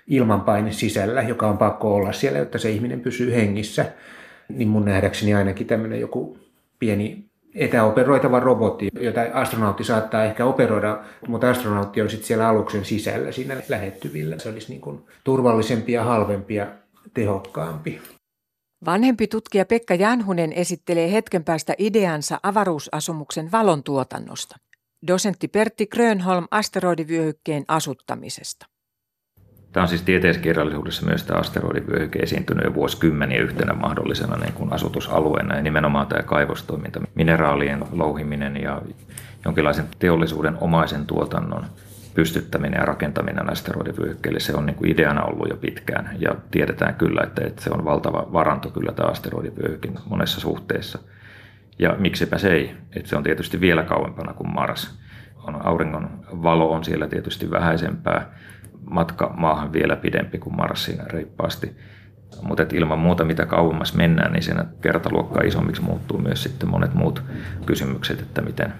ilmanpaine 0.07 0.71
sisällä, 0.71 1.21
joka 1.21 1.47
on 1.47 1.57
pakko 1.57 1.95
olla 1.95 2.11
siellä, 2.11 2.39
jotta 2.39 2.57
se 2.57 2.69
ihminen 2.69 2.99
pysyy 2.99 3.33
hengissä. 3.33 3.85
Niin 4.49 4.67
mun 4.67 4.85
nähdäkseni 4.85 5.33
ainakin 5.33 5.67
tämmöinen 5.67 5.99
joku 5.99 6.37
pieni 6.79 7.28
etäoperoitava 7.55 8.39
robotti, 8.39 8.89
jota 8.99 9.21
astronautti 9.33 9.83
saattaa 9.83 10.23
ehkä 10.23 10.45
operoida, 10.45 11.03
mutta 11.27 11.49
astronautti 11.49 12.01
on 12.01 12.09
sitten 12.09 12.27
siellä 12.27 12.47
aluksen 12.47 12.85
sisällä 12.85 13.31
siinä 13.31 13.57
lähettyvillä. 13.69 14.39
Se 14.39 14.49
olisi 14.49 14.69
niin 14.69 14.81
kuin 14.81 15.05
turvallisempi 15.23 15.91
ja 15.91 16.03
halvempi 16.03 16.55
ja 16.55 16.67
tehokkaampi. 17.13 18.01
Vanhempi 18.85 19.27
tutkija 19.27 19.65
Pekka 19.65 19.95
Janhunen 19.95 20.53
esittelee 20.53 21.11
hetken 21.11 21.43
päästä 21.43 21.73
ideansa 21.77 22.39
avaruusasumuksen 22.43 23.51
valon 23.51 23.83
tuotannosta. 23.83 24.55
Dosentti 25.07 25.47
Pertti 25.47 25.87
Grönholm 25.87 26.47
asteroidivyöhykkeen 26.51 27.63
asuttamisesta. 27.67 28.65
Tämä 29.71 29.81
on 29.81 29.87
siis 29.87 30.01
tieteiskirjallisuudessa 30.01 31.05
myös 31.05 31.23
tämä 31.23 31.39
asteroidivyöhyke 31.39 32.19
esiintynyt 32.19 32.63
jo 32.63 32.73
vuosikymmeniä 32.73 33.41
yhtenä 33.41 33.73
mahdollisena 33.73 34.37
niin 34.37 34.53
kuin 34.53 34.73
asutusalueena 34.73 35.55
ja 35.55 35.61
nimenomaan 35.61 36.07
tämä 36.07 36.23
kaivostoiminta, 36.23 37.01
mineraalien 37.15 37.85
louhiminen 37.91 38.61
ja 38.61 38.81
jonkinlaisen 39.45 39.85
teollisuuden 39.99 40.57
omaisen 40.61 41.05
tuotannon 41.05 41.65
pystyttäminen 42.13 42.79
ja 42.79 42.85
rakentaminen 42.85 43.51
asteroidivyöhykkeelle, 43.51 44.39
se 44.39 44.55
on 44.55 44.65
niin 44.65 44.75
kuin 44.75 44.91
ideana 44.91 45.23
ollut 45.23 45.49
jo 45.49 45.57
pitkään 45.57 46.09
ja 46.19 46.35
tiedetään 46.51 46.95
kyllä, 46.95 47.21
että, 47.23 47.47
että 47.47 47.63
se 47.63 47.69
on 47.73 47.85
valtava 47.85 48.27
varanto 48.33 48.69
kyllä 48.69 48.91
tämä 48.91 49.09
asteroidivyöhykin 49.09 49.95
monessa 50.05 50.39
suhteessa. 50.39 50.99
Ja 51.79 51.95
miksipä 51.99 52.37
se 52.37 52.53
ei, 52.53 52.71
että 52.95 53.09
se 53.09 53.15
on 53.15 53.23
tietysti 53.23 53.61
vielä 53.61 53.83
kauempana 53.83 54.33
kuin 54.33 54.53
Mars. 54.53 54.99
On, 55.43 55.65
auringon 55.65 56.09
valo 56.43 56.71
on 56.71 56.83
siellä 56.83 57.07
tietysti 57.07 57.51
vähäisempää, 57.51 58.31
matka 58.89 59.33
maahan 59.37 59.73
vielä 59.73 59.95
pidempi 59.95 60.37
kuin 60.37 60.55
Marsiin 60.55 60.99
reippaasti. 61.07 61.75
Mutta 62.41 62.63
ilman 62.73 62.99
muuta, 62.99 63.25
mitä 63.25 63.45
kauemmas 63.45 63.93
mennään, 63.93 64.33
niin 64.33 64.43
siinä 64.43 64.65
kertaluokkaa 64.81 65.43
isommiksi 65.43 65.81
muuttuu 65.81 66.17
myös 66.17 66.43
sitten 66.43 66.69
monet 66.69 66.93
muut 66.93 67.23
kysymykset, 67.65 68.21
että 68.21 68.41
miten 68.41 68.73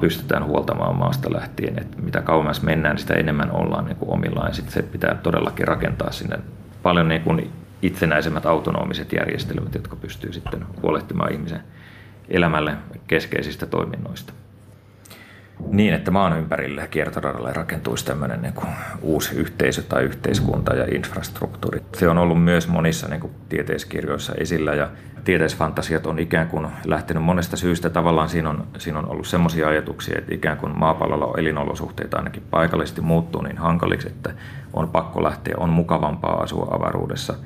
pystytään 0.00 0.44
huoltamaan 0.44 0.96
maasta 0.96 1.32
lähtien. 1.32 1.78
Että 1.78 1.96
mitä 2.02 2.20
kauemmas 2.20 2.62
mennään, 2.62 2.98
sitä 2.98 3.14
enemmän 3.14 3.50
ollaan 3.50 3.84
niin 3.84 3.96
kuin 3.96 4.10
omillaan. 4.10 4.54
Sitten 4.54 4.72
se 4.72 4.82
pitää 4.82 5.14
todellakin 5.14 5.68
rakentaa 5.68 6.12
sinne 6.12 6.38
paljon 6.82 7.08
niin 7.08 7.22
kuin 7.22 7.50
itsenäisemmät 7.82 8.46
autonomiset 8.46 9.12
järjestelmät, 9.12 9.74
jotka 9.74 9.96
pystyy 9.96 10.32
sitten 10.32 10.64
huolehtimaan 10.82 11.32
ihmisen 11.32 11.60
elämälle 12.28 12.74
keskeisistä 13.06 13.66
toiminnoista. 13.66 14.32
Niin, 15.70 15.94
että 15.94 16.10
maan 16.10 16.38
ympärille 16.38 16.88
kiertoradalle 16.90 17.52
rakentuisi 17.52 18.04
tämmöinen 18.04 18.42
niin 18.42 18.54
kuin 18.54 18.68
uusi 19.02 19.34
yhteisö 19.34 19.82
tai 19.82 20.02
yhteiskunta 20.02 20.74
ja 20.74 20.86
infrastruktuuri. 20.94 21.82
Se 21.96 22.08
on 22.08 22.18
ollut 22.18 22.44
myös 22.44 22.68
monissa 22.68 23.08
niin 23.08 23.20
kuin 23.20 23.32
tieteiskirjoissa 23.48 24.32
esillä 24.34 24.74
ja 24.74 24.90
tieteisfantasiat 25.24 26.06
on 26.06 26.18
ikään 26.18 26.48
kuin 26.48 26.66
lähtenyt 26.84 27.22
monesta 27.22 27.56
syystä. 27.56 27.90
Tavallaan 27.90 28.28
siinä 28.28 28.50
on, 28.50 28.66
siinä 28.78 28.98
on 28.98 29.08
ollut 29.08 29.26
semmoisia 29.26 29.68
ajatuksia, 29.68 30.18
että 30.18 30.34
ikään 30.34 30.56
kuin 30.56 30.78
maapallolla 30.78 31.26
on 31.26 31.38
elinolosuhteita 31.38 32.16
ainakin 32.16 32.42
paikallisesti 32.50 33.00
muuttuu 33.00 33.42
niin 33.42 33.58
hankaliksi, 33.58 34.08
että 34.08 34.30
on 34.72 34.88
pakko 34.88 35.22
lähteä, 35.22 35.54
on 35.56 35.70
mukavampaa 35.70 36.42
asua 36.42 36.68
avaruudessa– 36.70 37.34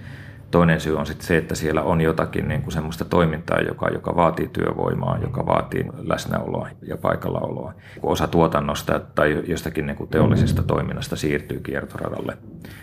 Toinen 0.50 0.80
syy 0.80 0.98
on 0.98 1.06
sitten 1.06 1.26
se, 1.26 1.36
että 1.36 1.54
siellä 1.54 1.82
on 1.82 2.00
jotakin 2.00 2.48
niin 2.48 2.62
kuin 2.62 2.72
semmoista 2.72 3.04
toimintaa, 3.04 3.60
joka, 3.60 3.88
joka 3.88 4.16
vaatii 4.16 4.48
työvoimaa, 4.48 5.18
joka 5.18 5.46
vaatii 5.46 5.84
läsnäoloa 5.98 6.68
ja 6.82 6.96
paikallaoloa. 6.96 7.74
Osa 8.02 8.26
tuotannosta 8.26 9.00
tai 9.00 9.42
jostakin 9.46 9.86
niin 9.86 9.96
kuin 9.96 10.10
teollisesta 10.10 10.62
toiminnasta 10.62 11.16
siirtyy 11.16 11.60
kiertoradalle 11.60 12.38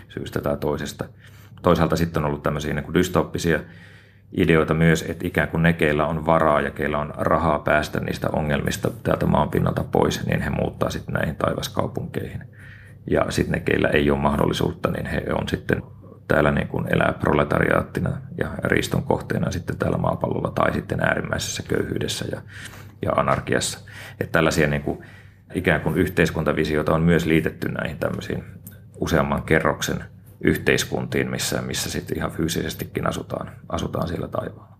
syystä 0.08 0.40
tai 0.40 0.56
toisesta. 0.56 1.04
Toisaalta 1.62 1.96
sitten 1.96 2.22
on 2.22 2.28
ollut 2.28 2.42
tämmöisiä 2.42 2.74
niin 2.74 2.84
kuin 2.84 2.94
dystoppisia 2.94 3.60
ideoita 4.32 4.74
myös, 4.74 5.04
että 5.08 5.26
ikään 5.26 5.48
kuin 5.48 5.62
ne, 5.62 5.72
keillä 5.72 6.06
on 6.06 6.26
varaa 6.26 6.60
ja 6.60 6.70
keillä 6.70 6.98
on 6.98 7.12
rahaa 7.16 7.58
päästä 7.58 8.00
niistä 8.00 8.28
ongelmista 8.32 8.90
täältä 9.02 9.26
maanpinnalta 9.26 9.84
pois, 9.92 10.26
niin 10.26 10.42
he 10.42 10.50
muuttaa 10.50 10.90
sitten 10.90 11.12
näihin 11.12 11.36
taivaskaupunkeihin. 11.36 12.44
Ja 13.10 13.26
sitten 13.28 13.52
ne, 13.52 13.60
keillä 13.60 13.88
ei 13.88 14.10
ole 14.10 14.18
mahdollisuutta, 14.18 14.90
niin 14.90 15.06
he 15.06 15.22
on 15.38 15.48
sitten 15.48 15.82
täällä 16.28 16.50
niin 16.50 16.68
kuin 16.68 16.92
elää 16.92 17.14
proletariaattina 17.20 18.10
ja 18.38 18.50
riiston 18.64 19.02
kohteena 19.02 19.50
sitten 19.50 19.78
täällä 19.78 19.98
maapallolla 19.98 20.50
tai 20.50 20.72
sitten 20.72 21.00
äärimmäisessä 21.00 21.62
köyhyydessä 21.68 22.24
ja, 22.32 22.40
ja 23.02 23.12
anarkiassa. 23.12 23.78
Että 24.20 24.32
tällaisia 24.32 24.66
niin 24.66 24.82
kuin 24.82 24.98
ikään 25.54 25.80
kuin 25.80 25.96
yhteiskuntavisioita 25.96 26.94
on 26.94 27.02
myös 27.02 27.26
liitetty 27.26 27.68
näihin 27.68 27.98
tämmöisiin 27.98 28.44
useamman 29.00 29.42
kerroksen 29.42 30.04
yhteiskuntiin, 30.40 31.30
missä, 31.30 31.62
missä 31.62 31.90
sitten 31.90 32.16
ihan 32.16 32.30
fyysisestikin 32.30 33.06
asutaan, 33.06 33.50
asutaan 33.68 34.08
siellä 34.08 34.28
taivaalla. 34.28 34.78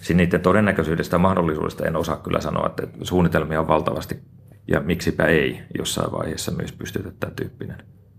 Siinä 0.00 0.18
niiden 0.18 0.40
todennäköisyydestä 0.40 1.14
ja 1.14 1.18
mahdollisuudesta 1.18 1.86
en 1.86 1.96
osaa 1.96 2.16
kyllä 2.16 2.40
sanoa, 2.40 2.66
että 2.66 2.82
suunnitelmia 3.02 3.60
on 3.60 3.68
valtavasti 3.68 4.22
ja 4.68 4.80
miksipä 4.80 5.24
ei 5.24 5.62
jossain 5.78 6.12
vaiheessa 6.12 6.52
myös 6.52 6.72
pystytä 6.72 7.12
tämän 7.20 7.36
tyyppinen 7.36 7.78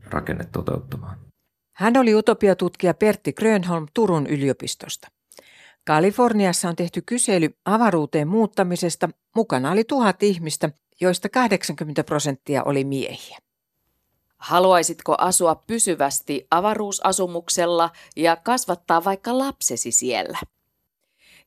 rakenne 0.10 0.46
toteuttamaan. 0.52 1.18
Hän 1.74 1.98
oli 1.98 2.16
utopiatutkija 2.16 2.94
Pertti 2.94 3.34
Grönholm 3.34 3.88
Turun 3.94 4.28
yliopistosta. 4.28 5.08
Kaliforniassa 5.88 6.70
on 6.70 6.76
tehty 6.76 7.02
kysely 7.06 7.50
avaruuteen 7.66 8.28
muuttamisesta. 8.28 9.10
Mukana 9.36 9.72
oli 9.72 9.84
tuhat 9.84 10.24
ihmistä, 10.24 10.70
joista 11.02 11.30
80 11.30 12.04
prosenttia 12.04 12.64
oli 12.64 12.84
miehiä. 12.84 13.38
Haluaisitko 14.38 15.16
asua 15.18 15.56
pysyvästi 15.68 16.48
avaruusasumuksella 16.52 17.90
ja 18.16 18.36
kasvattaa 18.36 19.04
vaikka 19.04 19.38
lapsesi 19.38 19.92
siellä? 19.92 20.38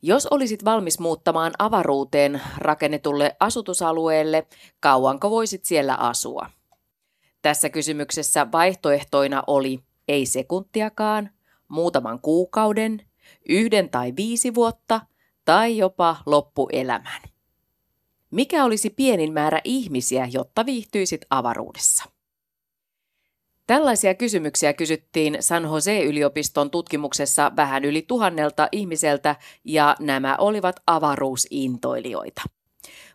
Jos 0.03 0.27
olisit 0.27 0.65
valmis 0.65 0.99
muuttamaan 0.99 1.53
avaruuteen 1.59 2.41
rakennetulle 2.59 3.37
asutusalueelle, 3.41 4.47
kauanko 4.81 5.31
voisit 5.31 5.65
siellä 5.65 5.95
asua? 5.95 6.51
Tässä 7.43 7.71
kysymyksessä 7.71 8.53
vaihtoehtoina 8.53 9.43
oli 9.47 9.86
ei 10.09 10.27
sekuntiakaan, 10.27 11.31
muutaman 11.69 12.21
kuukauden, 12.21 13.07
yhden 13.49 13.91
tai 13.91 14.13
viisi 14.17 14.55
vuotta 14.55 15.01
tai 15.45 15.77
jopa 15.77 16.17
loppuelämän. 16.27 17.23
Mikä 18.31 18.65
olisi 18.65 18.91
pienin 18.91 19.33
määrä 19.33 19.61
ihmisiä, 19.65 20.29
jotta 20.33 20.67
viihtyisit 20.67 21.21
avaruudessa? 21.31 22.05
Tällaisia 23.67 24.15
kysymyksiä 24.15 24.73
kysyttiin 24.73 25.37
San 25.41 25.63
Jose-yliopiston 25.63 26.71
tutkimuksessa 26.71 27.53
vähän 27.57 27.85
yli 27.85 28.03
tuhannelta 28.03 28.69
ihmiseltä 28.73 29.37
ja 29.65 29.97
nämä 30.01 30.37
olivat 30.37 30.77
avaruusintoilijoita. 30.87 32.43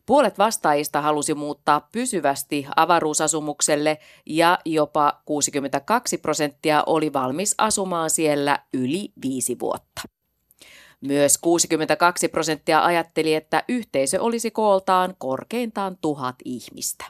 Puolet 0.05 0.37
vastaajista 0.37 1.01
halusi 1.01 1.33
muuttaa 1.33 1.89
pysyvästi 1.91 2.67
avaruusasumukselle 2.75 3.97
ja 4.25 4.59
jopa 4.65 5.21
62 5.25 6.17
prosenttia 6.17 6.83
oli 6.85 7.13
valmis 7.13 7.55
asumaan 7.57 8.09
siellä 8.09 8.59
yli 8.73 9.11
viisi 9.21 9.59
vuotta. 9.59 10.01
Myös 11.01 11.37
62 11.37 12.27
prosenttia 12.27 12.85
ajatteli, 12.85 13.35
että 13.35 13.63
yhteisö 13.69 14.21
olisi 14.21 14.51
kooltaan 14.51 15.15
korkeintaan 15.17 15.97
tuhat 16.01 16.35
ihmistä. 16.45 17.05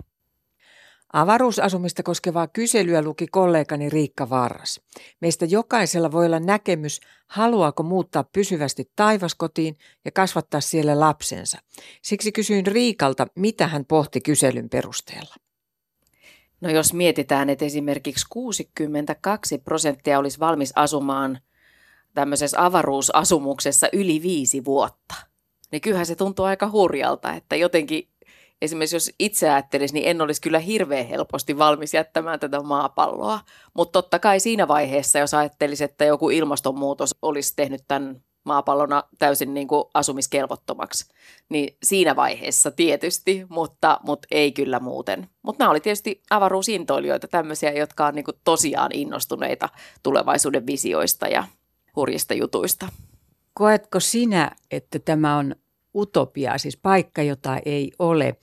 Avaruusasumista 1.13 2.03
koskevaa 2.03 2.47
kyselyä 2.47 3.01
luki 3.01 3.27
kollegani 3.27 3.89
Riikka 3.89 4.29
Varras. 4.29 4.81
Meistä 5.21 5.45
jokaisella 5.45 6.11
voi 6.11 6.25
olla 6.25 6.39
näkemys, 6.39 6.99
haluaako 7.27 7.83
muuttaa 7.83 8.23
pysyvästi 8.23 8.91
taivaskotiin 8.95 9.77
ja 10.05 10.11
kasvattaa 10.11 10.61
siellä 10.61 10.99
lapsensa. 10.99 11.57
Siksi 12.01 12.31
kysyin 12.31 12.67
Riikalta, 12.67 13.27
mitä 13.35 13.67
hän 13.67 13.85
pohti 13.85 14.21
kyselyn 14.21 14.69
perusteella. 14.69 15.35
No 16.61 16.69
jos 16.69 16.93
mietitään, 16.93 17.49
että 17.49 17.65
esimerkiksi 17.65 18.25
62 18.29 19.57
prosenttia 19.57 20.19
olisi 20.19 20.39
valmis 20.39 20.73
asumaan 20.75 21.39
tämmöisessä 22.13 22.65
avaruusasumuksessa 22.65 23.87
yli 23.93 24.21
viisi 24.21 24.65
vuotta, 24.65 25.15
niin 25.71 25.81
kyllähän 25.81 26.05
se 26.05 26.15
tuntuu 26.15 26.45
aika 26.45 26.69
hurjalta, 26.71 27.33
että 27.33 27.55
jotenkin 27.55 28.07
esimerkiksi 28.61 28.95
jos 28.95 29.11
itse 29.19 29.49
ajattelisi, 29.49 29.93
niin 29.93 30.07
en 30.07 30.21
olisi 30.21 30.41
kyllä 30.41 30.59
hirveän 30.59 31.05
helposti 31.05 31.57
valmis 31.57 31.93
jättämään 31.93 32.39
tätä 32.39 32.61
maapalloa. 32.61 33.39
Mutta 33.73 34.01
totta 34.01 34.19
kai 34.19 34.39
siinä 34.39 34.67
vaiheessa, 34.67 35.19
jos 35.19 35.33
ajattelisi, 35.33 35.83
että 35.83 36.05
joku 36.05 36.29
ilmastonmuutos 36.29 37.15
olisi 37.21 37.53
tehnyt 37.55 37.81
tämän 37.87 38.21
maapallona 38.43 39.03
täysin 39.17 39.53
niin 39.53 39.67
kuin 39.67 39.83
asumiskelvottomaksi, 39.93 41.13
niin 41.49 41.77
siinä 41.83 42.15
vaiheessa 42.15 42.71
tietysti, 42.71 43.45
mutta, 43.49 43.99
mutta 44.03 44.27
ei 44.31 44.51
kyllä 44.51 44.79
muuten. 44.79 45.29
Mutta 45.41 45.63
nämä 45.63 45.71
oli 45.71 45.79
tietysti 45.79 46.21
avaruusintoilijoita, 46.29 47.27
tämmöisiä, 47.27 47.71
jotka 47.71 48.05
on 48.05 48.15
niin 48.15 48.25
kuin 48.25 48.37
tosiaan 48.43 48.91
innostuneita 48.93 49.69
tulevaisuuden 50.03 50.67
visioista 50.67 51.27
ja 51.27 51.43
hurjista 51.95 52.33
jutuista. 52.33 52.87
Koetko 53.53 53.99
sinä, 53.99 54.51
että 54.71 54.99
tämä 54.99 55.37
on 55.37 55.55
utopia, 55.95 56.57
siis 56.57 56.77
paikka, 56.77 57.21
jota 57.21 57.57
ei 57.65 57.91
ole? 57.99 58.35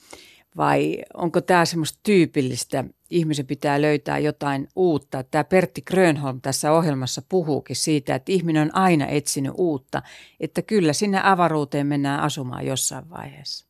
Vai 0.56 0.98
onko 1.14 1.40
tämä 1.40 1.64
semmoista 1.64 1.98
tyypillistä, 2.02 2.84
ihmisen 3.10 3.46
pitää 3.46 3.82
löytää 3.82 4.18
jotain 4.18 4.68
uutta? 4.76 5.22
Tämä 5.22 5.44
Pertti 5.44 5.82
Grönholm 5.82 6.40
tässä 6.40 6.72
ohjelmassa 6.72 7.22
puhuukin 7.28 7.76
siitä, 7.76 8.14
että 8.14 8.32
ihminen 8.32 8.62
on 8.62 8.76
aina 8.76 9.06
etsinyt 9.06 9.52
uutta, 9.56 10.02
että 10.40 10.62
kyllä 10.62 10.92
sinne 10.92 11.20
avaruuteen 11.24 11.86
mennään 11.86 12.20
asumaan 12.20 12.66
jossain 12.66 13.10
vaiheessa. 13.10 13.68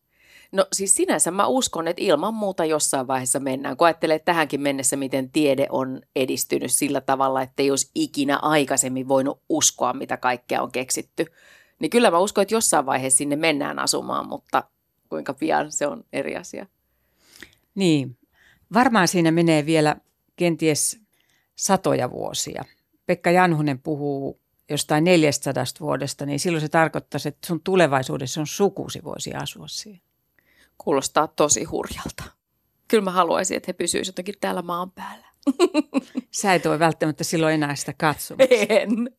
No 0.52 0.66
siis 0.72 0.94
sinänsä 0.96 1.30
mä 1.30 1.46
uskon, 1.46 1.88
että 1.88 2.02
ilman 2.02 2.34
muuta 2.34 2.64
jossain 2.64 3.06
vaiheessa 3.06 3.40
mennään, 3.40 3.76
kun 3.76 3.86
ajattelee 3.86 4.18
tähänkin 4.18 4.60
mennessä, 4.60 4.96
miten 4.96 5.30
tiede 5.30 5.66
on 5.70 6.00
edistynyt 6.16 6.72
sillä 6.72 7.00
tavalla, 7.00 7.42
että 7.42 7.62
ei 7.62 7.70
olisi 7.70 7.90
ikinä 7.94 8.36
aikaisemmin 8.36 9.08
voinut 9.08 9.42
uskoa, 9.48 9.92
mitä 9.92 10.16
kaikkea 10.16 10.62
on 10.62 10.72
keksitty. 10.72 11.26
Niin 11.78 11.90
kyllä 11.90 12.10
mä 12.10 12.18
uskon, 12.18 12.42
että 12.42 12.54
jossain 12.54 12.86
vaiheessa 12.86 13.18
sinne 13.18 13.36
mennään 13.36 13.78
asumaan, 13.78 14.28
mutta 14.28 14.64
kuinka 15.08 15.34
pian 15.34 15.72
se 15.72 15.86
on 15.86 16.04
eri 16.12 16.36
asia. 16.36 16.66
Niin, 17.74 18.18
varmaan 18.74 19.08
siinä 19.08 19.30
menee 19.30 19.66
vielä 19.66 19.96
kenties 20.36 21.00
satoja 21.56 22.10
vuosia. 22.10 22.64
Pekka 23.06 23.30
Janhunen 23.30 23.78
puhuu 23.78 24.40
jostain 24.70 25.04
400 25.04 25.64
vuodesta, 25.80 26.26
niin 26.26 26.40
silloin 26.40 26.60
se 26.60 26.68
tarkoittaisi, 26.68 27.28
että 27.28 27.46
sun 27.46 27.60
tulevaisuudessa 27.60 28.40
on 28.40 28.46
sukusi 28.46 29.04
voisi 29.04 29.34
asua 29.34 29.68
siihen. 29.68 30.02
Kuulostaa 30.78 31.26
tosi 31.26 31.64
hurjalta. 31.64 32.24
Kyllä 32.88 33.04
mä 33.04 33.10
haluaisin, 33.10 33.56
että 33.56 33.68
he 33.68 33.72
pysyisivät 33.72 34.06
jotenkin 34.06 34.34
täällä 34.40 34.62
maan 34.62 34.90
päällä. 34.90 35.26
Sä 36.30 36.54
et 36.54 36.64
voi 36.64 36.78
välttämättä 36.78 37.24
silloin 37.24 37.54
enää 37.54 37.74
sitä 37.74 37.94
katsomaan. 37.98 38.48
En. 38.68 39.10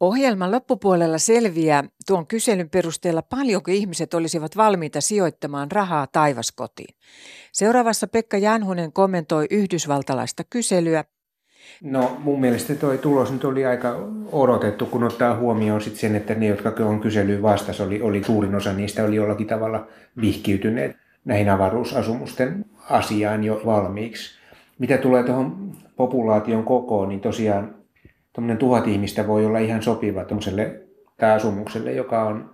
Ohjelman 0.00 0.52
loppupuolella 0.52 1.18
selviää 1.18 1.84
tuon 2.06 2.26
kyselyn 2.26 2.70
perusteella 2.70 3.22
paljonko 3.22 3.70
ihmiset 3.70 4.14
olisivat 4.14 4.56
valmiita 4.56 5.00
sijoittamaan 5.00 5.72
rahaa 5.72 6.06
taivaskotiin. 6.06 6.94
Seuraavassa 7.52 8.06
Pekka 8.06 8.38
Janhunen 8.38 8.92
kommentoi 8.92 9.46
yhdysvaltalaista 9.50 10.42
kyselyä. 10.50 11.04
No 11.82 12.16
mun 12.18 12.40
mielestä 12.40 12.74
tuo 12.74 12.96
tulos 12.96 13.32
nyt 13.32 13.44
oli 13.44 13.66
aika 13.66 13.96
odotettu, 14.32 14.86
kun 14.86 15.04
ottaa 15.04 15.36
huomioon 15.36 15.80
sit 15.80 15.96
sen, 15.96 16.16
että 16.16 16.34
ne, 16.34 16.46
jotka 16.46 16.72
on 16.84 17.00
kyselyyn 17.00 17.42
vastas, 17.42 17.80
oli, 17.80 18.02
oli 18.02 18.24
suurin 18.24 18.54
osa 18.54 18.72
niistä 18.72 19.04
oli 19.04 19.16
jollakin 19.16 19.46
tavalla 19.46 19.86
vihkiytyneet 20.20 20.96
näihin 21.24 21.50
avaruusasumusten 21.50 22.64
asiaan 22.90 23.44
jo 23.44 23.62
valmiiksi. 23.66 24.30
Mitä 24.78 24.98
tulee 24.98 25.22
tuohon 25.22 25.72
populaation 25.96 26.64
kokoon, 26.64 27.08
niin 27.08 27.20
tosiaan 27.20 27.83
tuommoinen 28.34 28.58
tuhat 28.58 28.88
ihmistä 28.88 29.26
voi 29.26 29.46
olla 29.46 29.58
ihan 29.58 29.82
sopiva 29.82 30.24
tuommoiselle 30.24 30.80
asumukselle, 31.34 31.92
joka 31.92 32.22
on 32.22 32.50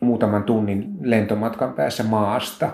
muutaman 0.00 0.44
tunnin 0.44 0.88
lentomatkan 1.00 1.72
päässä 1.72 2.04
maasta, 2.04 2.70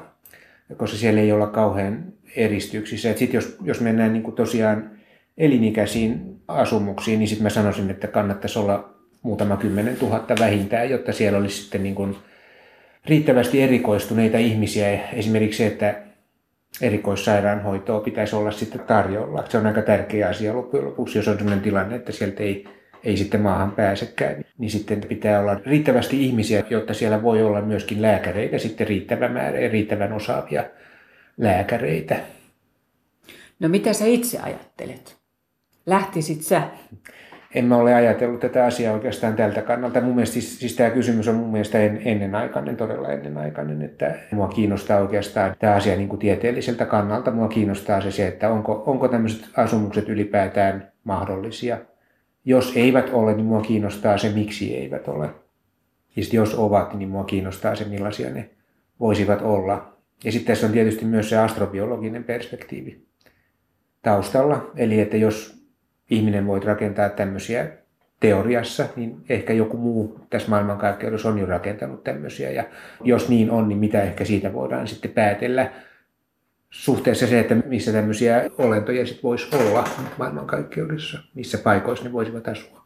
koska 0.76 0.96
siellä 0.96 1.20
ei 1.20 1.32
olla 1.32 1.46
kauhean 1.46 2.04
eristyksissä. 2.36 3.08
Sitten 3.14 3.38
jos, 3.38 3.56
jos 3.62 3.80
mennään 3.80 4.12
niin 4.12 4.32
tosiaan 4.32 4.90
elinikäisiin 5.38 6.40
asumuksiin, 6.48 7.18
niin 7.18 7.28
sitten 7.28 7.42
mä 7.42 7.50
sanoisin, 7.50 7.90
että 7.90 8.06
kannattaisi 8.06 8.58
olla 8.58 8.94
muutama 9.22 9.56
kymmenen 9.56 9.96
tuhatta 9.96 10.34
vähintään, 10.40 10.90
jotta 10.90 11.12
siellä 11.12 11.38
olisi 11.38 11.62
sitten 11.62 11.82
niin 11.82 11.94
kuin 11.94 12.16
riittävästi 13.04 13.62
erikoistuneita 13.62 14.38
ihmisiä. 14.38 15.00
Esimerkiksi 15.12 15.58
se, 15.58 15.66
että 15.66 16.07
erikoissairaanhoitoa 16.82 18.00
pitäisi 18.00 18.36
olla 18.36 18.50
sitten 18.50 18.80
tarjolla. 18.80 19.44
Se 19.48 19.58
on 19.58 19.66
aika 19.66 19.82
tärkeä 19.82 20.28
asia 20.28 20.56
loppujen 20.56 20.86
lopuksi, 20.86 21.18
jos 21.18 21.28
on 21.28 21.38
sellainen 21.38 21.62
tilanne, 21.62 21.96
että 21.96 22.12
sieltä 22.12 22.42
ei, 22.42 22.64
ei 23.04 23.16
sitten 23.16 23.40
maahan 23.40 23.72
pääsekään. 23.72 24.44
Niin 24.58 24.70
sitten 24.70 25.00
pitää 25.00 25.40
olla 25.40 25.60
riittävästi 25.66 26.24
ihmisiä, 26.24 26.64
jotta 26.70 26.94
siellä 26.94 27.22
voi 27.22 27.42
olla 27.42 27.62
myöskin 27.62 28.02
lääkäreitä, 28.02 28.58
sitten 28.58 28.86
riittävä 28.86 29.28
määrä 29.28 29.60
ja 29.60 29.68
riittävän 29.68 30.12
osaavia 30.12 30.64
lääkäreitä. 31.36 32.16
No 33.60 33.68
mitä 33.68 33.92
sä 33.92 34.06
itse 34.06 34.38
ajattelet? 34.38 35.16
Lähtisit 35.86 36.42
sä? 36.42 36.62
En 37.58 37.64
mä 37.64 37.76
ole 37.76 37.94
ajatellut 37.94 38.40
tätä 38.40 38.64
asiaa 38.64 38.94
oikeastaan 38.94 39.36
tältä 39.36 39.62
kannalta. 39.62 40.00
Mun 40.00 40.14
mielestä 40.14 40.34
siis, 40.34 40.58
siis 40.58 40.76
tämä 40.76 40.90
kysymys 40.90 41.28
on 41.28 41.34
mun 41.34 41.52
mielestä 41.52 41.78
en, 41.78 42.00
ennenaikainen, 42.04 42.76
todella 42.76 43.08
ennenaikainen, 43.08 43.82
että 43.82 44.14
mua 44.32 44.48
kiinnostaa 44.48 45.00
oikeastaan 45.00 45.56
tämä 45.58 45.74
asia 45.74 45.96
niin 45.96 46.08
kuin 46.08 46.18
tieteelliseltä 46.18 46.86
kannalta. 46.86 47.30
Mua 47.30 47.48
kiinnostaa 47.48 48.10
se, 48.10 48.26
että 48.26 48.50
onko, 48.50 48.82
onko 48.86 49.08
tämmöiset 49.08 49.48
asumukset 49.56 50.08
ylipäätään 50.08 50.92
mahdollisia. 51.04 51.78
Jos 52.44 52.72
eivät 52.76 53.10
ole, 53.12 53.34
niin 53.34 53.46
mua 53.46 53.60
kiinnostaa 53.60 54.18
se, 54.18 54.28
miksi 54.28 54.76
eivät 54.76 55.08
ole. 55.08 55.30
Ja 56.16 56.22
sitten 56.22 56.38
jos 56.38 56.54
ovat, 56.54 56.94
niin 56.94 57.08
mua 57.08 57.24
kiinnostaa 57.24 57.74
se, 57.74 57.84
millaisia 57.84 58.30
ne 58.30 58.50
voisivat 59.00 59.42
olla. 59.42 59.96
Ja 60.24 60.32
sitten 60.32 60.46
tässä 60.54 60.66
on 60.66 60.72
tietysti 60.72 61.04
myös 61.04 61.28
se 61.28 61.38
astrobiologinen 61.38 62.24
perspektiivi 62.24 63.06
taustalla. 64.02 64.70
Eli 64.76 65.00
että 65.00 65.16
jos 65.16 65.57
ihminen 66.10 66.46
voi 66.46 66.60
rakentaa 66.60 67.08
tämmöisiä 67.08 67.68
teoriassa, 68.20 68.86
niin 68.96 69.16
ehkä 69.28 69.52
joku 69.52 69.76
muu 69.76 70.20
tässä 70.30 70.48
maailmankaikkeudessa 70.48 71.28
on 71.28 71.38
jo 71.38 71.46
rakentanut 71.46 72.04
tämmöisiä. 72.04 72.50
Ja 72.50 72.64
jos 73.04 73.28
niin 73.28 73.50
on, 73.50 73.68
niin 73.68 73.78
mitä 73.78 74.02
ehkä 74.02 74.24
siitä 74.24 74.52
voidaan 74.52 74.88
sitten 74.88 75.10
päätellä 75.10 75.72
suhteessa 76.70 77.26
se, 77.26 77.40
että 77.40 77.54
missä 77.54 77.92
tämmöisiä 77.92 78.50
olentoja 78.58 79.06
sitten 79.06 79.22
voisi 79.22 79.56
olla 79.56 79.84
maailmankaikkeudessa, 80.18 81.18
missä 81.34 81.58
paikoissa 81.58 82.04
ne 82.04 82.12
voisivat 82.12 82.48
asua. 82.48 82.78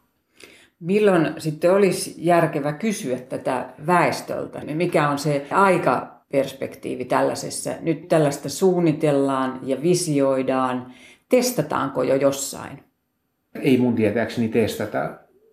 Milloin 0.79 1.33
sitten 1.37 1.71
olisi 1.71 2.15
järkevä 2.17 2.73
kysyä 2.73 3.17
tätä 3.17 3.69
väestöltä? 3.87 4.61
Mikä 4.73 5.09
on 5.09 5.19
se 5.19 5.45
aikaperspektiivi 5.51 7.05
tällaisessa? 7.05 7.71
Nyt 7.81 8.07
tällaista 8.07 8.49
suunnitellaan 8.49 9.59
ja 9.63 9.81
visioidaan. 9.81 10.93
Testataanko 11.29 12.03
jo 12.03 12.15
jossain? 12.15 12.83
Ei 13.61 13.77
mun 13.77 13.95
tietääkseni 13.95 14.47
testata 14.47 15.09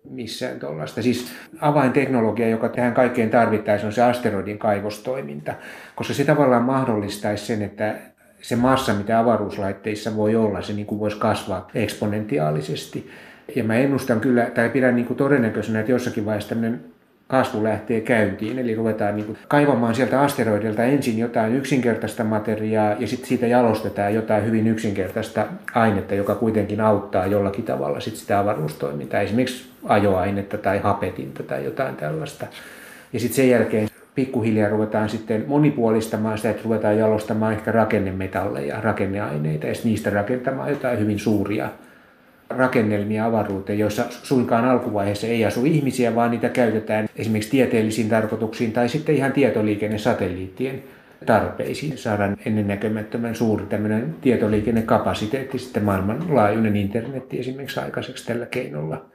missään 0.09 0.59
tuollaista. 0.59 1.01
Siis 1.01 1.31
avainteknologia, 1.59 2.49
joka 2.49 2.69
tähän 2.69 2.93
kaikkeen 2.93 3.29
tarvittaisiin, 3.29 3.87
on 3.87 3.93
se 3.93 4.01
asteroidin 4.01 4.59
kaivostoiminta, 4.59 5.53
koska 5.95 6.13
se 6.13 6.25
tavallaan 6.25 6.63
mahdollistaisi 6.63 7.45
sen, 7.45 7.61
että 7.61 7.95
se 8.41 8.55
massa, 8.55 8.93
mitä 8.93 9.19
avaruuslaitteissa 9.19 10.15
voi 10.15 10.35
olla, 10.35 10.61
se 10.61 10.73
niin 10.73 10.85
kuin 10.85 10.99
voisi 10.99 11.17
kasvaa 11.17 11.69
eksponentiaalisesti. 11.75 13.09
Ja 13.55 13.63
mä 13.63 13.75
ennustan 13.75 14.19
kyllä, 14.19 14.45
tai 14.45 14.69
pidän 14.69 14.95
niin 14.95 15.05
kuin 15.05 15.17
todennäköisenä, 15.17 15.79
että 15.79 15.91
jossakin 15.91 16.25
vaiheessa 16.25 16.49
tämmöinen 16.49 16.83
kasvu 17.31 17.63
lähtee 17.63 18.01
käyntiin. 18.01 18.59
Eli 18.59 18.75
ruvetaan 18.75 19.15
niin 19.15 19.25
kuin 19.25 19.37
kaivamaan 19.47 19.95
sieltä 19.95 20.21
asteroidilta 20.21 20.83
ensin 20.83 21.19
jotain 21.19 21.55
yksinkertaista 21.55 22.23
materiaa 22.23 22.95
ja 22.99 23.07
sitten 23.07 23.27
siitä 23.27 23.47
jalostetaan 23.47 24.13
jotain 24.13 24.45
hyvin 24.45 24.67
yksinkertaista 24.67 25.45
ainetta, 25.73 26.15
joka 26.15 26.35
kuitenkin 26.35 26.81
auttaa 26.81 27.25
jollakin 27.25 27.65
tavalla 27.65 27.99
sit 27.99 28.15
sitä 28.15 28.39
avaruustoimintaa. 28.39 29.21
Esimerkiksi 29.21 29.69
ajoainetta 29.83 30.57
tai 30.57 30.79
hapetinta 30.79 31.43
tai 31.43 31.65
jotain 31.65 31.95
tällaista. 31.95 32.45
Ja 33.13 33.19
sitten 33.19 33.35
sen 33.35 33.49
jälkeen 33.49 33.87
pikkuhiljaa 34.15 34.69
ruvetaan 34.69 35.09
sitten 35.09 35.43
monipuolistamaan 35.47 36.37
sitä, 36.37 36.49
että 36.49 36.63
ruvetaan 36.63 36.97
jalostamaan 36.97 37.53
ehkä 37.53 37.71
rakennemetalleja, 37.71 38.81
rakenneaineita 38.81 39.67
ja 39.67 39.73
niistä 39.83 40.09
rakentamaan 40.09 40.69
jotain 40.69 40.99
hyvin 40.99 41.19
suuria 41.19 41.69
rakennelmia 42.57 43.25
avaruuteen, 43.25 43.79
joissa 43.79 44.05
suinkaan 44.09 44.65
alkuvaiheessa 44.65 45.27
ei 45.27 45.45
asu 45.45 45.65
ihmisiä, 45.65 46.15
vaan 46.15 46.31
niitä 46.31 46.49
käytetään 46.49 47.09
esimerkiksi 47.15 47.51
tieteellisiin 47.51 48.09
tarkoituksiin 48.09 48.71
tai 48.71 48.89
sitten 48.89 49.15
ihan 49.15 49.31
tietoliikennesatelliittien 49.31 50.83
tarpeisiin. 51.25 51.97
Saadaan 51.97 52.37
ennennäkemättömän 52.45 53.35
suuri 53.35 53.65
tämmöinen 53.65 54.15
tietoliikennekapasiteetti, 54.21 55.59
sitten 55.59 55.83
maailmanlaajuinen 55.83 56.75
internetti 56.75 57.39
esimerkiksi 57.39 57.79
aikaiseksi 57.79 58.25
tällä 58.25 58.45
keinolla 58.45 59.05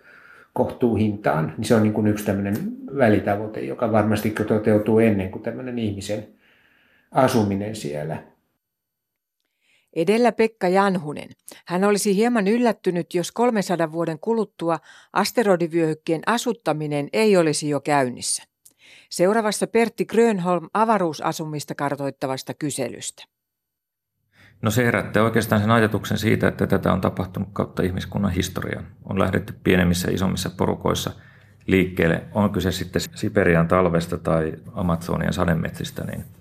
kohtuuhintaan. 0.52 1.52
Niin 1.56 1.64
se 1.64 1.74
on 1.74 1.82
niin 1.82 1.92
kuin 1.92 2.06
yksi 2.06 2.24
tämmöinen 2.24 2.56
välitavoite, 2.98 3.60
joka 3.60 3.92
varmasti 3.92 4.30
toteutuu 4.30 4.98
ennen 4.98 5.30
kuin 5.30 5.42
tämmöinen 5.42 5.78
ihmisen 5.78 6.26
asuminen 7.12 7.76
siellä. 7.76 8.16
Edellä 9.96 10.32
Pekka 10.32 10.68
Janhunen. 10.68 11.28
Hän 11.66 11.84
olisi 11.84 12.16
hieman 12.16 12.48
yllättynyt, 12.48 13.14
jos 13.14 13.32
300 13.32 13.92
vuoden 13.92 14.18
kuluttua 14.18 14.78
asteroidivyöhykkeen 15.12 16.22
asuttaminen 16.26 17.08
ei 17.12 17.36
olisi 17.36 17.68
jo 17.68 17.80
käynnissä. 17.80 18.42
Seuraavassa 19.10 19.66
Pertti 19.66 20.04
Grönholm 20.04 20.68
avaruusasumista 20.74 21.74
kartoittavasta 21.74 22.54
kyselystä. 22.54 23.24
No 24.62 24.70
se 24.70 24.84
herättää 24.84 25.22
oikeastaan 25.22 25.60
sen 25.60 25.70
ajatuksen 25.70 26.18
siitä, 26.18 26.48
että 26.48 26.66
tätä 26.66 26.92
on 26.92 27.00
tapahtunut 27.00 27.48
kautta 27.52 27.82
ihmiskunnan 27.82 28.32
historian. 28.32 28.86
On 29.04 29.18
lähdetty 29.18 29.54
pienemmissä 29.64 30.10
isommissa 30.10 30.50
porukoissa 30.50 31.10
liikkeelle. 31.66 32.24
On 32.34 32.50
kyse 32.50 32.72
sitten 32.72 33.02
Siperian 33.14 33.68
talvesta 33.68 34.18
tai 34.18 34.52
Amazonian 34.72 35.32
sademetsistä, 35.32 36.04
niin– 36.04 36.24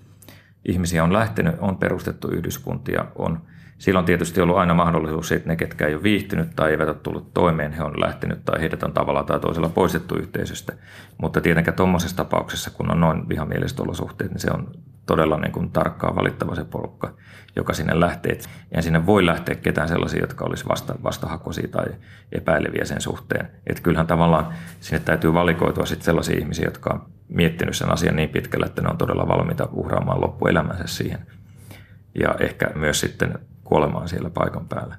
ihmisiä 0.68 1.04
on 1.04 1.12
lähtenyt, 1.12 1.54
on 1.60 1.76
perustettu 1.76 2.28
yhdyskuntia, 2.28 3.04
on 3.14 3.42
Silloin 3.78 4.06
tietysti 4.06 4.40
ollut 4.40 4.56
aina 4.56 4.74
mahdollisuus 4.74 5.32
että 5.32 5.48
ne, 5.48 5.56
ketkä 5.56 5.86
ei 5.86 5.94
ole 5.94 6.02
viihtynyt 6.02 6.48
tai 6.56 6.70
eivät 6.70 6.88
ole 6.88 6.96
tullut 7.02 7.34
toimeen, 7.34 7.72
he 7.72 7.82
on 7.82 8.00
lähtenyt 8.00 8.44
tai 8.44 8.60
heidät 8.60 8.82
on 8.82 8.92
tavalla 8.92 9.22
tai 9.22 9.40
toisella 9.40 9.68
poistettu 9.68 10.14
yhteisöstä. 10.14 10.72
Mutta 11.18 11.40
tietenkään 11.40 11.76
tuommoisessa 11.76 12.16
tapauksessa, 12.16 12.70
kun 12.70 12.90
on 12.90 13.00
noin 13.00 13.28
vihamieliset 13.28 13.80
olosuhteet, 13.80 14.30
niin 14.30 14.40
se 14.40 14.50
on 14.50 14.70
todella 15.06 15.38
niin 15.38 15.52
kuin 15.52 15.70
tarkkaan 15.70 16.16
valittava 16.16 16.54
se 16.54 16.64
porukka, 16.64 17.14
joka 17.56 17.72
sinne 17.72 18.00
lähtee. 18.00 18.38
Ja 18.74 18.82
sinne 18.82 19.06
voi 19.06 19.26
lähteä 19.26 19.54
ketään 19.54 19.88
sellaisia, 19.88 20.20
jotka 20.20 20.44
olisi 20.44 20.68
vasta, 20.68 20.94
vastahakoisia 21.02 21.68
tai 21.68 21.86
epäileviä 22.32 22.84
sen 22.84 23.00
suhteen. 23.00 23.50
Että 23.66 23.82
kyllähän 23.82 24.06
tavallaan 24.06 24.46
sinne 24.80 25.00
täytyy 25.00 25.34
valikoitua 25.34 25.86
sitten 25.86 26.04
sellaisia 26.04 26.38
ihmisiä, 26.38 26.64
jotka 26.64 26.90
on 26.94 27.02
miettinyt 27.28 27.76
sen 27.76 27.92
asian 27.92 28.16
niin 28.16 28.28
pitkälle, 28.28 28.66
että 28.66 28.82
ne 28.82 28.88
on 28.88 28.98
todella 28.98 29.28
valmiita 29.28 29.68
uhraamaan 29.72 30.20
loppuelämänsä 30.20 30.86
siihen. 30.86 31.26
Ja 32.20 32.34
ehkä 32.40 32.70
myös 32.74 33.00
sitten 33.00 33.38
kuolemaan 33.66 34.08
siellä 34.08 34.30
paikan 34.30 34.68
päällä. 34.68 34.96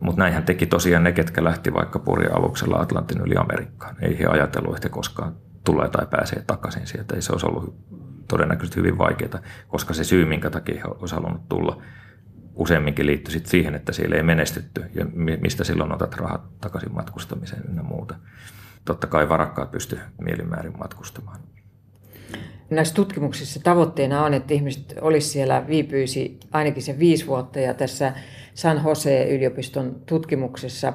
Mutta 0.00 0.22
näinhän 0.22 0.42
teki 0.42 0.66
tosiaan 0.66 1.04
ne, 1.04 1.12
ketkä 1.12 1.44
lähti 1.44 1.74
vaikka 1.74 1.98
purja-aluksella 1.98 2.76
Atlantin 2.76 3.20
yli 3.20 3.36
Amerikkaan. 3.36 3.96
Ei 4.02 4.18
he 4.18 4.26
ajatellut, 4.26 4.76
että 4.76 4.88
koskaan 4.88 5.34
tulee 5.64 5.88
tai 5.88 6.06
pääsee 6.06 6.42
takaisin 6.46 6.86
sieltä. 6.86 7.14
Ei 7.14 7.22
se 7.22 7.32
olisi 7.32 7.46
ollut 7.46 7.76
todennäköisesti 8.28 8.76
hyvin 8.80 8.98
vaikeaa, 8.98 9.40
koska 9.68 9.94
se 9.94 10.04
syy, 10.04 10.24
minkä 10.24 10.50
takia 10.50 10.74
he 10.74 10.82
olisivat 10.84 11.22
halunnut 11.22 11.48
tulla, 11.48 11.82
useamminkin 12.54 13.06
liittyi 13.06 13.32
sit 13.32 13.46
siihen, 13.46 13.74
että 13.74 13.92
siellä 13.92 14.16
ei 14.16 14.22
menestytty 14.22 14.84
ja 14.94 15.06
mistä 15.40 15.64
silloin 15.64 15.92
otat 15.92 16.14
rahat 16.14 16.60
takaisin 16.60 16.94
matkustamiseen 16.94 17.62
ynnä 17.68 17.82
muuta. 17.82 18.14
Totta 18.84 19.06
kai 19.06 19.28
varakkaat 19.28 19.70
pysty 19.70 19.98
mielimäärin 20.20 20.78
matkustamaan. 20.78 21.40
Näissä 22.70 22.94
tutkimuksissa 22.94 23.60
tavoitteena 23.62 24.24
on, 24.24 24.34
että 24.34 24.54
ihmiset 24.54 24.94
olisi 25.00 25.28
siellä, 25.28 25.66
viipyisi 25.66 26.38
ainakin 26.52 26.82
sen 26.82 26.98
viisi 26.98 27.26
vuotta 27.26 27.60
ja 27.60 27.74
tässä 27.74 28.12
San 28.54 28.80
Jose-yliopiston 28.84 30.00
tutkimuksessa 30.06 30.92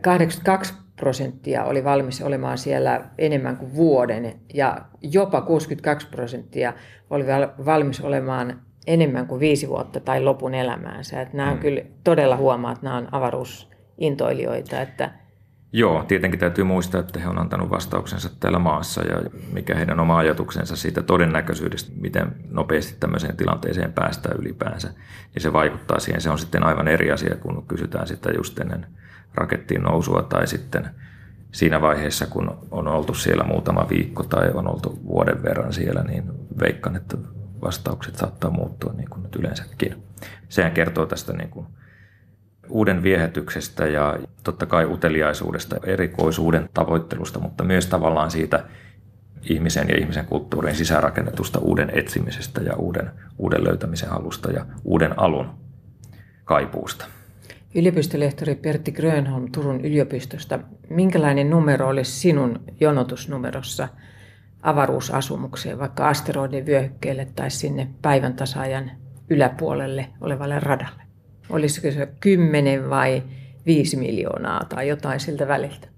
82 0.00 0.74
prosenttia 0.96 1.64
oli 1.64 1.84
valmis 1.84 2.22
olemaan 2.22 2.58
siellä 2.58 3.04
enemmän 3.18 3.56
kuin 3.56 3.74
vuoden 3.74 4.40
ja 4.54 4.80
jopa 5.02 5.40
62 5.40 6.08
prosenttia 6.08 6.72
oli 7.10 7.24
valmis 7.66 8.00
olemaan 8.00 8.60
enemmän 8.86 9.26
kuin 9.26 9.40
viisi 9.40 9.68
vuotta 9.68 10.00
tai 10.00 10.20
lopun 10.20 10.54
elämäänsä. 10.54 11.20
Että 11.20 11.36
nämä 11.36 11.50
on 11.50 11.56
mm. 11.56 11.60
kyllä 11.60 11.82
todella 12.04 12.36
huomaa, 12.36 12.72
että 12.72 12.84
nämä 12.84 12.96
on 12.96 13.08
avaruusintoilijoita. 13.12 14.80
Että 14.80 15.10
Joo, 15.72 16.04
tietenkin 16.08 16.40
täytyy 16.40 16.64
muistaa, 16.64 17.00
että 17.00 17.20
he 17.20 17.28
on 17.28 17.38
antanut 17.38 17.70
vastauksensa 17.70 18.30
täällä 18.40 18.58
maassa 18.58 19.02
ja 19.02 19.30
mikä 19.52 19.74
heidän 19.74 20.00
oma 20.00 20.18
ajatuksensa 20.18 20.76
siitä 20.76 21.02
todennäköisyydestä, 21.02 21.92
miten 22.00 22.36
nopeasti 22.50 22.96
tämmöiseen 23.00 23.36
tilanteeseen 23.36 23.92
päästään 23.92 24.36
ylipäänsä. 24.40 24.90
Ja 25.34 25.40
se 25.40 25.52
vaikuttaa 25.52 26.00
siihen. 26.00 26.20
Se 26.20 26.30
on 26.30 26.38
sitten 26.38 26.64
aivan 26.64 26.88
eri 26.88 27.12
asia, 27.12 27.36
kun 27.36 27.64
kysytään 27.68 28.06
sitä 28.06 28.30
just 28.36 28.58
ennen 28.58 28.86
rakettiin 29.34 29.82
nousua 29.82 30.22
tai 30.22 30.46
sitten 30.46 30.90
siinä 31.52 31.80
vaiheessa, 31.80 32.26
kun 32.26 32.58
on 32.70 32.88
oltu 32.88 33.14
siellä 33.14 33.44
muutama 33.44 33.86
viikko 33.90 34.22
tai 34.22 34.50
on 34.54 34.68
oltu 34.68 35.00
vuoden 35.06 35.42
verran 35.42 35.72
siellä, 35.72 36.02
niin 36.02 36.24
veikkan, 36.60 36.96
että 36.96 37.16
vastaukset 37.62 38.16
saattaa 38.16 38.50
muuttua 38.50 38.92
niin 38.92 39.10
kuin 39.10 39.22
nyt 39.22 39.36
yleensäkin. 39.36 40.02
Sehän 40.48 40.72
kertoo 40.72 41.06
tästä 41.06 41.32
niin 41.32 41.50
kuin 41.50 41.66
uuden 42.68 43.02
viehätyksestä 43.02 43.86
ja 43.86 44.18
totta 44.44 44.66
kai 44.66 44.84
uteliaisuudesta, 44.84 45.76
erikoisuuden 45.84 46.68
tavoittelusta, 46.74 47.38
mutta 47.38 47.64
myös 47.64 47.86
tavallaan 47.86 48.30
siitä 48.30 48.64
ihmisen 49.42 49.88
ja 49.88 49.98
ihmisen 49.98 50.26
kulttuurin 50.26 50.76
sisäänrakennetusta 50.76 51.58
uuden 51.58 51.90
etsimisestä 51.94 52.60
ja 52.60 52.76
uuden, 52.76 53.10
uuden 53.38 53.64
löytämisen 53.64 54.08
halusta 54.08 54.52
ja 54.52 54.66
uuden 54.84 55.18
alun 55.18 55.50
kaipuusta. 56.44 57.06
Yliopistolehtori 57.74 58.54
Pertti 58.54 58.92
Grönholm 58.92 59.52
Turun 59.52 59.80
yliopistosta. 59.80 60.58
Minkälainen 60.90 61.50
numero 61.50 61.88
olisi 61.88 62.12
sinun 62.12 62.60
jonotusnumerossa 62.80 63.88
avaruusasumukseen, 64.62 65.78
vaikka 65.78 66.08
asteroidin 66.08 66.66
vyöhykkeelle 66.66 67.28
tai 67.36 67.50
sinne 67.50 67.88
päivän 68.02 68.34
tasaajan 68.34 68.90
yläpuolelle 69.30 70.08
olevalle 70.20 70.60
radalle? 70.60 71.05
Olisiko 71.50 71.90
se 71.90 72.08
10 72.20 72.90
vai 72.90 73.22
5 73.66 73.96
miljoonaa 73.96 74.64
tai 74.64 74.88
jotain 74.88 75.20
siltä 75.20 75.48
väliltä? 75.48 75.88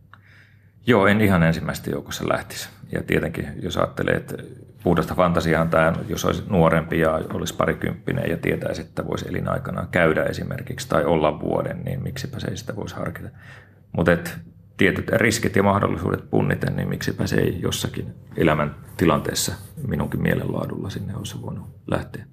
Joo, 0.86 1.06
en 1.06 1.20
ihan 1.20 1.42
ensimmäistä 1.42 1.90
joukossa 1.90 2.28
lähtisi. 2.28 2.68
Ja 2.92 3.02
tietenkin, 3.02 3.48
jos 3.62 3.76
ajattelee, 3.76 4.14
että 4.14 4.34
puhdasta 4.82 5.14
fantasiaan 5.14 5.68
tämä, 5.68 5.92
jos 6.08 6.24
olisi 6.24 6.42
nuorempi 6.48 6.98
ja 6.98 7.20
olisi 7.32 7.54
parikymppinen 7.54 8.30
ja 8.30 8.36
tietäisi, 8.36 8.80
että 8.80 9.06
voisi 9.06 9.28
elinaikana 9.28 9.88
käydä 9.90 10.24
esimerkiksi 10.24 10.88
tai 10.88 11.04
olla 11.04 11.40
vuoden, 11.40 11.84
niin 11.84 12.02
miksipä 12.02 12.40
se 12.40 12.48
ei 12.48 12.56
sitä 12.56 12.76
voisi 12.76 12.96
harkita. 12.96 13.28
Mutta 13.92 14.16
tietyt 14.76 15.08
riskit 15.08 15.56
ja 15.56 15.62
mahdollisuudet 15.62 16.30
punniten, 16.30 16.76
niin 16.76 16.88
miksipä 16.88 17.26
se 17.26 17.36
ei 17.36 17.60
jossakin 17.60 18.14
elämän 18.36 18.74
tilanteessa 18.96 19.54
minunkin 19.86 20.22
mielenlaadulla 20.22 20.90
sinne 20.90 21.16
olisi 21.16 21.42
voinut 21.42 21.66
lähteä. 21.86 22.24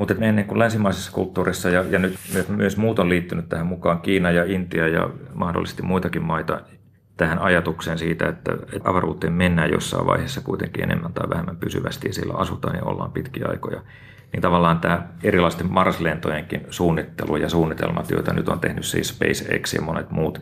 Mutta 0.00 0.14
ennen 0.20 0.44
kuin 0.44 0.58
länsimaisessa 0.58 1.12
kulttuurissa 1.12 1.68
ja, 1.68 1.84
ja 1.90 1.98
nyt 1.98 2.14
myös, 2.48 2.76
muut 2.76 2.98
on 2.98 3.08
liittynyt 3.08 3.48
tähän 3.48 3.66
mukaan, 3.66 4.00
Kiina 4.00 4.30
ja 4.30 4.44
Intia 4.44 4.88
ja 4.88 5.10
mahdollisesti 5.34 5.82
muitakin 5.82 6.22
maita, 6.22 6.60
tähän 7.16 7.38
ajatukseen 7.38 7.98
siitä, 7.98 8.28
että, 8.28 8.52
että 8.52 8.90
avaruuteen 8.90 9.32
mennään 9.32 9.70
jossain 9.70 10.06
vaiheessa 10.06 10.40
kuitenkin 10.40 10.84
enemmän 10.84 11.12
tai 11.12 11.30
vähemmän 11.30 11.56
pysyvästi 11.56 12.08
ja 12.08 12.14
siellä 12.14 12.34
asutaan 12.34 12.76
ja 12.76 12.84
ollaan 12.84 13.12
pitkiä 13.12 13.46
aikoja. 13.48 13.82
Niin 14.32 14.40
tavallaan 14.40 14.80
tämä 14.80 15.08
erilaisten 15.22 15.72
Mars-lentojenkin 15.72 16.66
suunnittelu 16.70 17.36
ja 17.36 17.48
suunnitelmat, 17.48 18.10
joita 18.10 18.32
nyt 18.32 18.48
on 18.48 18.60
tehnyt 18.60 18.84
siis 18.84 19.08
SpaceX 19.08 19.74
ja 19.74 19.82
monet 19.82 20.10
muut 20.10 20.40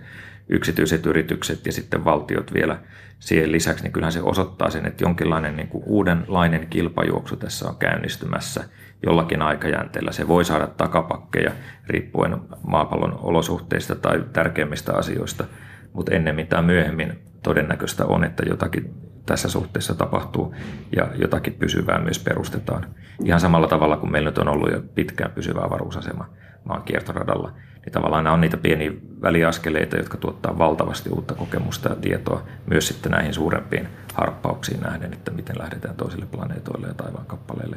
yksityiset 0.48 1.06
yritykset 1.06 1.66
ja 1.66 1.72
sitten 1.72 2.04
valtiot 2.04 2.54
vielä 2.54 2.78
siihen 3.18 3.52
lisäksi, 3.52 3.85
niin 3.85 3.92
kyllähän 3.92 4.12
se 4.12 4.22
osoittaa 4.22 4.70
sen, 4.70 4.87
että 4.87 5.04
jonkinlainen 5.04 5.57
niin 5.57 5.68
kuin 5.68 5.85
uudenlainen 5.87 6.66
kilpajuoksu 6.70 7.37
tässä 7.37 7.68
on 7.68 7.76
käynnistymässä 7.76 8.64
jollakin 9.07 9.42
aikajänteellä. 9.42 10.12
Se 10.12 10.28
voi 10.28 10.44
saada 10.44 10.66
takapakkeja 10.66 11.52
riippuen 11.87 12.37
maapallon 12.62 13.18
olosuhteista 13.22 13.94
tai 13.94 14.24
tärkeimmistä 14.33 14.94
asioista– 14.94 15.44
mutta 15.92 16.14
ennemmin 16.14 16.46
tai 16.46 16.62
myöhemmin 16.62 17.18
todennäköistä 17.42 18.07
on, 18.07 18.24
että 18.24 18.42
jotakin 18.48 18.94
tässä 19.26 19.48
suhteessa 19.48 19.94
tapahtuu 19.94 20.54
ja 20.96 21.09
jotakin 21.14 21.52
pysyvää 21.52 21.98
myös 21.98 22.18
perustetaan. 22.18 22.87
Ihan 23.24 23.40
samalla 23.40 23.68
tavalla 23.68 23.96
kuin 23.96 24.12
meillä 24.12 24.28
nyt 24.28 24.38
on 24.38 24.48
ollut 24.48 24.72
jo 24.72 24.83
pitkään 24.94 25.31
pysyvä 25.31 25.61
avaruusasema 25.64 26.28
maan 26.64 26.83
kiertoradalla. 26.83 27.52
Niin 27.84 27.92
tavallaan 27.92 28.24
nämä 28.24 28.34
on 28.34 28.40
niitä 28.40 28.56
pieniä 28.56 28.92
väliaskeleita, 29.22 29.96
jotka 29.96 30.16
tuottaa 30.16 30.58
valtavasti 30.58 31.10
uutta 31.10 31.34
kokemusta 31.34 31.88
ja 31.88 31.94
tietoa 31.94 32.42
myös 32.66 32.88
sitten 32.88 33.12
näihin 33.12 33.34
suurempiin 33.34 33.88
harppauksiin 34.14 34.80
nähden, 34.80 35.12
että 35.12 35.30
miten 35.30 35.58
lähdetään 35.58 35.94
toisille 35.94 36.26
planeetoille 36.26 36.86
ja 36.86 36.94
taivaan 36.94 37.26
kappaleille. 37.26 37.76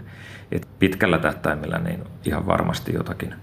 Et 0.52 0.68
pitkällä 0.80 1.18
tähtäimellä 1.18 1.80
niin 1.80 2.04
ihan 2.26 2.48
varmasti 2.48 2.94
jotakin 2.94 3.34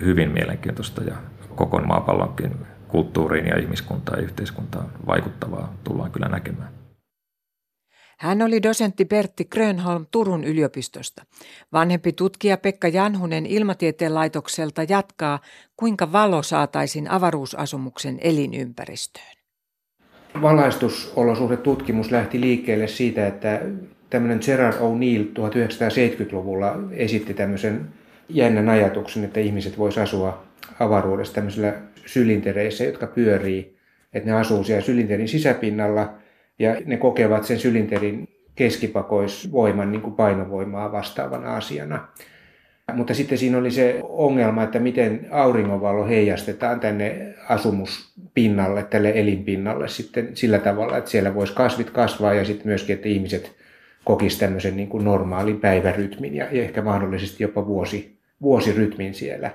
hyvin 0.00 0.30
mielenkiintoista 0.30 1.04
ja 1.04 1.16
koko 1.54 1.80
maapallonkin 1.80 2.52
kulttuuriin 2.88 3.46
ja 3.46 3.58
ihmiskuntaan 3.58 4.18
ja 4.18 4.24
yhteiskuntaan 4.24 4.86
vaikuttavaa 5.06 5.72
tullaan 5.84 6.10
kyllä 6.10 6.28
näkemään. 6.28 6.81
Hän 8.22 8.42
oli 8.42 8.62
dosentti 8.62 9.04
Pertti 9.04 9.44
Grönholm 9.44 10.06
Turun 10.10 10.44
yliopistosta. 10.44 11.22
Vanhempi 11.72 12.12
tutkija 12.12 12.56
Pekka 12.56 12.88
Janhunen 12.88 13.46
Ilmatieteen 13.46 14.14
laitokselta 14.14 14.82
jatkaa, 14.88 15.40
kuinka 15.76 16.12
valo 16.12 16.42
saataisiin 16.42 17.10
avaruusasumuksen 17.10 18.18
elinympäristöön. 18.20 19.36
Valaistusolosuhdetutkimus 20.42 22.10
lähti 22.10 22.40
liikkeelle 22.40 22.88
siitä, 22.88 23.26
että 23.26 23.60
tämmöinen 24.10 24.40
Gerard 24.44 24.76
O'Neill 24.76 25.24
1970-luvulla 25.24 26.74
esitti 26.90 27.34
tämmöisen 27.34 27.88
jännän 28.28 28.68
ajatuksen, 28.68 29.24
että 29.24 29.40
ihmiset 29.40 29.78
voisivat 29.78 30.08
asua 30.08 30.42
avaruudessa 30.80 31.34
tämmöisillä 31.34 31.74
sylintereissä, 32.06 32.84
jotka 32.84 33.06
pyörii, 33.06 33.76
että 34.12 34.30
ne 34.30 34.36
asuu 34.36 34.64
siellä 34.64 34.82
sylinterin 34.82 35.28
sisäpinnalla 35.28 36.21
ja 36.58 36.76
ne 36.86 36.96
kokevat 36.96 37.44
sen 37.44 37.58
sylinterin 37.58 38.28
keskipakoisvoiman 38.54 39.92
niin 39.92 40.02
kuin 40.02 40.14
painovoimaa 40.14 40.92
vastaavana 40.92 41.56
asiana. 41.56 42.08
Mutta 42.94 43.14
sitten 43.14 43.38
siinä 43.38 43.58
oli 43.58 43.70
se 43.70 44.00
ongelma, 44.02 44.62
että 44.62 44.78
miten 44.78 45.26
auringonvalo 45.30 46.06
heijastetaan 46.06 46.80
tänne 46.80 47.34
asumuspinnalle, 47.48 48.82
tälle 48.82 49.12
elinpinnalle 49.14 49.88
sitten 49.88 50.30
sillä 50.34 50.58
tavalla, 50.58 50.96
että 50.96 51.10
siellä 51.10 51.34
voisi 51.34 51.54
kasvit 51.54 51.90
kasvaa 51.90 52.34
ja 52.34 52.44
sitten 52.44 52.66
myöskin, 52.66 52.94
että 52.96 53.08
ihmiset 53.08 53.56
kokisivat 54.04 54.40
tämmöisen 54.40 54.76
niin 54.76 54.88
kuin 54.88 55.04
normaalin 55.04 55.60
päivärytmin 55.60 56.34
ja 56.34 56.48
ehkä 56.48 56.82
mahdollisesti 56.82 57.42
jopa 57.44 57.66
vuosi, 57.66 58.18
vuosirytmin 58.42 59.14
siellä. 59.14 59.50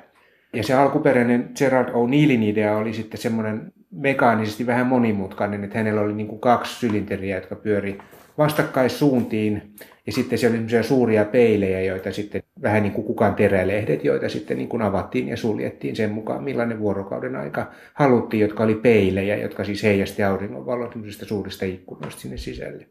Ja 0.53 0.63
se 0.63 0.73
alkuperäinen 0.73 1.49
Gerard 1.57 1.89
O'Neillin 1.89 2.43
idea 2.43 2.77
oli 2.77 2.93
sitten 2.93 3.19
semmoinen 3.19 3.71
mekaanisesti 3.91 4.67
vähän 4.67 4.87
monimutkainen, 4.87 5.63
että 5.63 5.77
hänellä 5.77 6.01
oli 6.01 6.13
niin 6.13 6.27
kuin 6.27 6.41
kaksi 6.41 6.79
sylinteriä, 6.79 7.35
jotka 7.35 7.55
pyöri 7.55 7.97
vastakkaissuuntiin. 8.37 9.73
Ja 10.05 10.11
sitten 10.11 10.37
siellä 10.37 10.59
oli 10.59 10.83
suuria 10.83 11.25
peilejä, 11.25 11.81
joita 11.81 12.11
sitten 12.11 12.43
vähän 12.61 12.83
niin 12.83 12.93
kuin 12.93 13.07
kukaan 13.07 13.35
terälehdet, 13.35 14.03
joita 14.03 14.29
sitten 14.29 14.57
niin 14.57 14.69
kuin 14.69 14.81
avattiin 14.81 15.27
ja 15.27 15.37
suljettiin 15.37 15.95
sen 15.95 16.11
mukaan, 16.11 16.43
millainen 16.43 16.79
vuorokauden 16.79 17.35
aika 17.35 17.71
haluttiin, 17.93 18.41
jotka 18.41 18.63
oli 18.63 18.75
peilejä, 18.75 19.37
jotka 19.37 19.63
siis 19.63 19.83
heijasti 19.83 20.23
auringonvalon 20.23 20.91
suurista 21.23 21.65
ikkunoista 21.65 22.21
sinne 22.21 22.37
sisälle. 22.37 22.87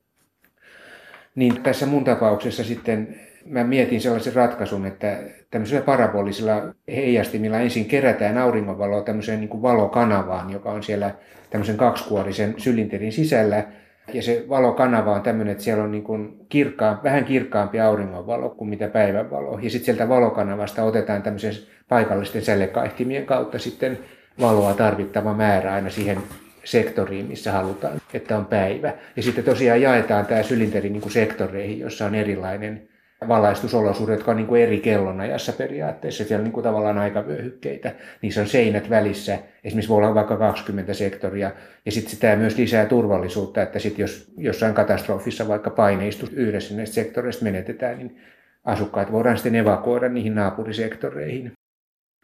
Niin 1.37 1.63
tässä 1.63 1.87
mun 1.87 2.05
tapauksessa 2.05 2.65
sitten 2.65 3.21
mä 3.45 3.65
mietin 3.65 4.01
sellaisen 4.01 4.35
ratkaisun, 4.35 4.87
että 4.87 5.19
tämmöisellä 5.51 5.85
parabolisilla 5.85 6.63
heijastimilla 6.89 7.61
ensin 7.61 7.85
kerätään 7.85 8.39
auringonvaloa 8.39 9.03
tämmöiseen 9.03 9.41
niin 9.41 9.49
kuin 9.49 9.63
valokanavaan, 9.63 10.53
joka 10.53 10.71
on 10.71 10.83
siellä 10.83 11.15
tämmöisen 11.51 11.77
kaksikuorisen 11.77 12.55
sylinterin 12.57 13.13
sisällä. 13.13 13.65
Ja 14.13 14.23
se 14.23 14.45
valokanava 14.49 15.13
on 15.13 15.23
tämmöinen, 15.23 15.53
että 15.53 15.65
siellä 15.65 15.85
on 15.85 15.93
niin 15.93 16.05
kuin 16.05 16.47
kirkkaan, 16.49 17.01
vähän 17.05 17.25
kirkkaampi 17.25 17.81
auringonvalo 17.81 18.51
kuin 18.51 18.71
mitä 18.71 18.89
päivänvalo. 18.89 19.59
Ja 19.63 19.71
sitten 19.71 19.85
sieltä 19.85 20.09
valokanavasta 20.09 20.83
otetaan 20.83 21.23
tämmöisen 21.23 21.55
paikallisten 21.89 22.43
sällekaihtimien 22.43 23.27
kautta 23.27 23.59
sitten 23.59 23.99
valoa 24.41 24.75
tarvittava 24.75 25.35
määrä 25.35 25.75
aina 25.75 25.91
siihen 25.91 26.19
sektoriin, 26.67 27.27
missä 27.27 27.53
halutaan, 27.53 28.01
että 28.15 28.37
on 28.39 28.47
päivä. 28.47 28.93
Ja 29.17 29.23
sitten 29.23 29.45
tosiaan 29.45 29.83
jaetaan 29.83 30.27
tämä 30.27 30.43
sylinteri 30.43 30.91
niin 30.91 31.03
kuin 31.03 31.13
sektoreihin, 31.13 31.79
jossa 31.79 32.07
on 32.07 32.15
erilainen 32.15 32.89
valaistusolosuhteet, 33.29 34.19
jotka 34.19 34.31
on 34.31 34.37
niin 34.37 34.47
kuin 34.47 34.63
eri 34.63 34.81
kellonajassa 34.81 35.53
periaatteessa. 35.53 36.25
Siellä 36.25 36.41
on 36.41 36.45
niin 36.45 36.53
kuin 36.53 36.65
tavallaan 36.65 36.99
aikavyöhykkeitä. 36.99 37.93
Niissä 38.23 38.41
on 38.41 38.47
seinät 38.47 38.91
välissä. 38.91 39.39
Esimerkiksi 39.65 39.89
voi 39.89 39.99
olla 39.99 40.15
vaikka 40.15 40.37
20 40.37 40.95
sektoria. 40.95 41.51
Ja 41.87 41.93
sitten 41.93 42.19
tämä 42.19 42.37
myös 42.37 42.59
lisää 42.59 42.87
turvallisuutta, 42.87 43.63
että 43.63 43.79
sit 43.79 43.99
jos 43.99 44.33
jossain 44.39 44.75
katastrofissa 44.75 45.49
vaikka 45.49 45.71
paineistus 45.71 46.33
yhdessä 46.33 46.77
näistä 46.77 46.95
sektoreista 46.95 47.45
menetetään, 47.45 47.99
niin 47.99 48.17
asukkaat 48.65 49.13
voidaan 49.13 49.37
sitten 49.37 49.55
evakuoida 49.55 50.09
niihin 50.09 50.35
naapurisektoreihin. 50.35 51.53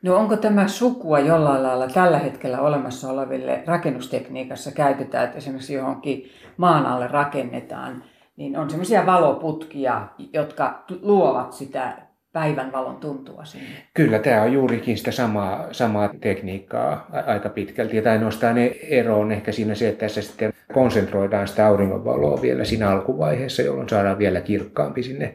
No 0.03 0.17
onko 0.17 0.37
tämä 0.37 0.69
sukua 0.69 1.19
jollain 1.19 1.63
lailla 1.63 1.89
tällä 1.89 2.19
hetkellä 2.19 2.61
olemassa 2.61 3.11
oleville 3.11 3.63
rakennustekniikassa 3.67 4.73
käytetään, 4.73 5.25
että 5.25 5.39
esimerkiksi 5.39 5.75
johonkin 5.75 6.31
maan 6.57 6.87
alle 6.87 7.09
rakennetaan, 7.09 8.05
niin 8.37 8.57
on 8.57 8.71
semmoisia 8.71 9.07
valoputkia, 9.07 10.09
jotka 10.33 10.85
luovat 11.03 11.53
sitä 11.53 11.97
päivän 12.33 12.73
valon 12.73 12.97
tuntua 12.97 13.45
sinne. 13.45 13.67
Kyllä, 13.95 14.19
tämä 14.19 14.43
on 14.43 14.53
juurikin 14.53 14.99
sitä 14.99 15.11
samaa, 15.11 15.67
samaa 15.73 16.11
tekniikkaa 16.21 17.07
aika 17.27 17.49
pitkälti. 17.49 17.97
Ja 17.97 18.13
ainoastaan 18.13 18.57
ero 18.89 19.21
on 19.21 19.33
ehkä 19.33 19.53
siinä 19.53 19.75
se, 19.75 19.89
että 19.89 20.01
tässä 20.07 20.23
sitten 20.23 20.53
konsentroidaan 20.73 21.49
sitä 21.49 21.67
auringonvaloa 21.67 22.43
vielä 22.43 22.65
siinä 22.65 22.91
alkuvaiheessa, 22.91 23.63
jolloin 23.63 23.89
saadaan 23.89 24.19
vielä 24.19 24.41
kirkkaampi 24.41 25.03
sinne 25.03 25.35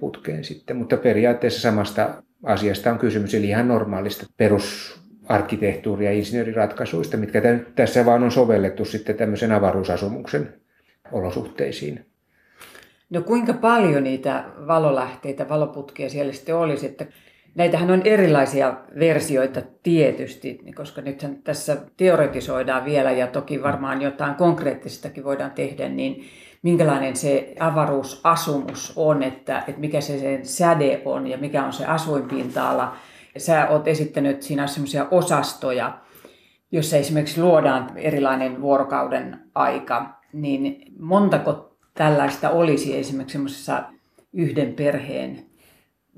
putkeen 0.00 0.44
sitten. 0.44 0.76
Mutta 0.76 0.96
periaatteessa 0.96 1.60
samasta 1.60 2.22
asiasta 2.44 2.90
on 2.92 2.98
kysymys, 2.98 3.34
eli 3.34 3.48
ihan 3.48 3.68
normaalista 3.68 4.26
perusarkkitehtuuri- 4.36 6.04
ja 6.04 6.12
insinööriratkaisuista, 6.12 7.16
mitkä 7.16 7.42
tässä 7.74 8.06
vaan 8.06 8.22
on 8.22 8.32
sovellettu 8.32 8.84
sitten 8.84 9.16
tämmöisen 9.16 9.52
avaruusasumuksen 9.52 10.54
olosuhteisiin. 11.12 12.06
No 13.10 13.22
kuinka 13.22 13.52
paljon 13.52 14.04
niitä 14.04 14.44
valolähteitä, 14.66 15.48
valoputkia 15.48 16.10
siellä 16.10 16.32
sitten 16.32 16.56
olisi, 16.56 16.86
että 16.86 17.06
Näitähän 17.58 17.90
on 17.90 18.02
erilaisia 18.04 18.76
versioita 18.98 19.62
tietysti, 19.82 20.60
koska 20.74 21.00
nythän 21.00 21.42
tässä 21.44 21.76
teoretisoidaan 21.96 22.84
vielä 22.84 23.10
ja 23.10 23.26
toki 23.26 23.62
varmaan 23.62 24.02
jotain 24.02 24.34
konkreettistakin 24.34 25.24
voidaan 25.24 25.50
tehdä, 25.50 25.88
niin 25.88 26.24
minkälainen 26.62 27.16
se 27.16 27.54
avaruusasumus 27.60 28.92
on, 28.96 29.22
että, 29.22 29.58
että 29.58 29.80
mikä 29.80 30.00
se 30.00 30.18
sen 30.18 30.46
säde 30.46 31.02
on 31.04 31.26
ja 31.26 31.38
mikä 31.38 31.64
on 31.64 31.72
se 31.72 31.86
asuinpinta-ala. 31.86 32.96
Sä 33.36 33.68
oot 33.68 33.88
esittänyt 33.88 34.42
siinä 34.42 34.66
semmoisia 34.66 35.06
osastoja, 35.10 35.98
jossa 36.72 36.96
esimerkiksi 36.96 37.42
luodaan 37.42 37.90
erilainen 37.96 38.60
vuorokauden 38.60 39.40
aika, 39.54 40.20
niin 40.32 40.82
montako 40.98 41.76
tällaista 41.94 42.50
olisi 42.50 42.98
esimerkiksi 42.98 43.32
semmoisessa 43.32 43.82
yhden 44.32 44.72
perheen, 44.72 45.46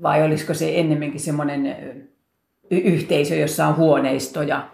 vai 0.01 0.23
olisiko 0.23 0.53
se 0.53 0.79
ennemminkin 0.79 1.19
semmoinen 1.19 1.77
yhteisö, 2.71 3.35
jossa 3.35 3.67
on 3.67 3.77
huoneistoja? 3.77 4.67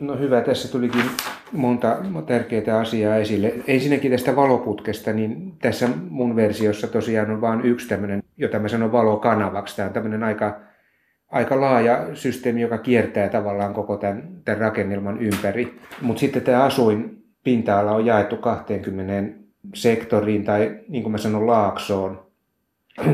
No 0.00 0.16
hyvä, 0.16 0.40
tässä 0.40 0.72
tulikin 0.72 1.04
monta 1.52 1.96
tärkeää 2.26 2.78
asiaa 2.80 3.16
esille. 3.16 3.54
Ensinnäkin 3.66 4.10
tästä 4.10 4.36
valoputkesta, 4.36 5.12
niin 5.12 5.52
tässä 5.58 5.88
mun 6.10 6.36
versiossa 6.36 6.86
tosiaan 6.86 7.30
on 7.30 7.40
vain 7.40 7.60
yksi 7.60 7.88
tämmöinen, 7.88 8.22
jota 8.36 8.58
mä 8.58 8.68
sanon 8.68 8.92
valokanavaksi. 8.92 9.76
Tämä 9.76 9.86
on 9.86 9.92
tämmöinen 9.92 10.24
aika, 10.24 10.60
aika 11.28 11.60
laaja 11.60 12.06
systeemi, 12.14 12.60
joka 12.60 12.78
kiertää 12.78 13.28
tavallaan 13.28 13.74
koko 13.74 13.96
tämän, 13.96 14.28
tämän 14.44 14.60
rakennelman 14.60 15.22
ympäri. 15.22 15.78
Mutta 16.00 16.20
sitten 16.20 16.42
tämä 16.42 16.64
asuin 16.64 17.24
pinta-ala 17.44 17.92
on 17.92 18.06
jaettu 18.06 18.36
20 18.36 19.40
sektoriin 19.74 20.44
tai 20.44 20.78
niin 20.88 21.02
kuin 21.02 21.12
mä 21.12 21.18
sanon 21.18 21.46
laaksoon. 21.46 22.30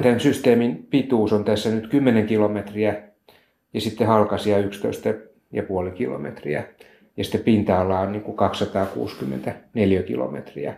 Tämän 0.02 0.20
systeemin 0.20 0.86
pituus 0.90 1.32
on 1.32 1.44
tässä 1.44 1.70
nyt 1.70 1.86
10 1.86 2.26
kilometriä 2.26 3.02
ja 3.74 3.80
sitten 3.80 4.06
halkasia 4.06 4.58
11,5 4.58 5.90
kilometriä 5.94 6.64
ja 7.16 7.24
sitten 7.24 7.40
pinta-ala 7.40 8.00
on 8.00 8.12
niin 8.12 8.22
kuin 8.22 8.36
264 8.36 10.02
kilometriä. 10.02 10.74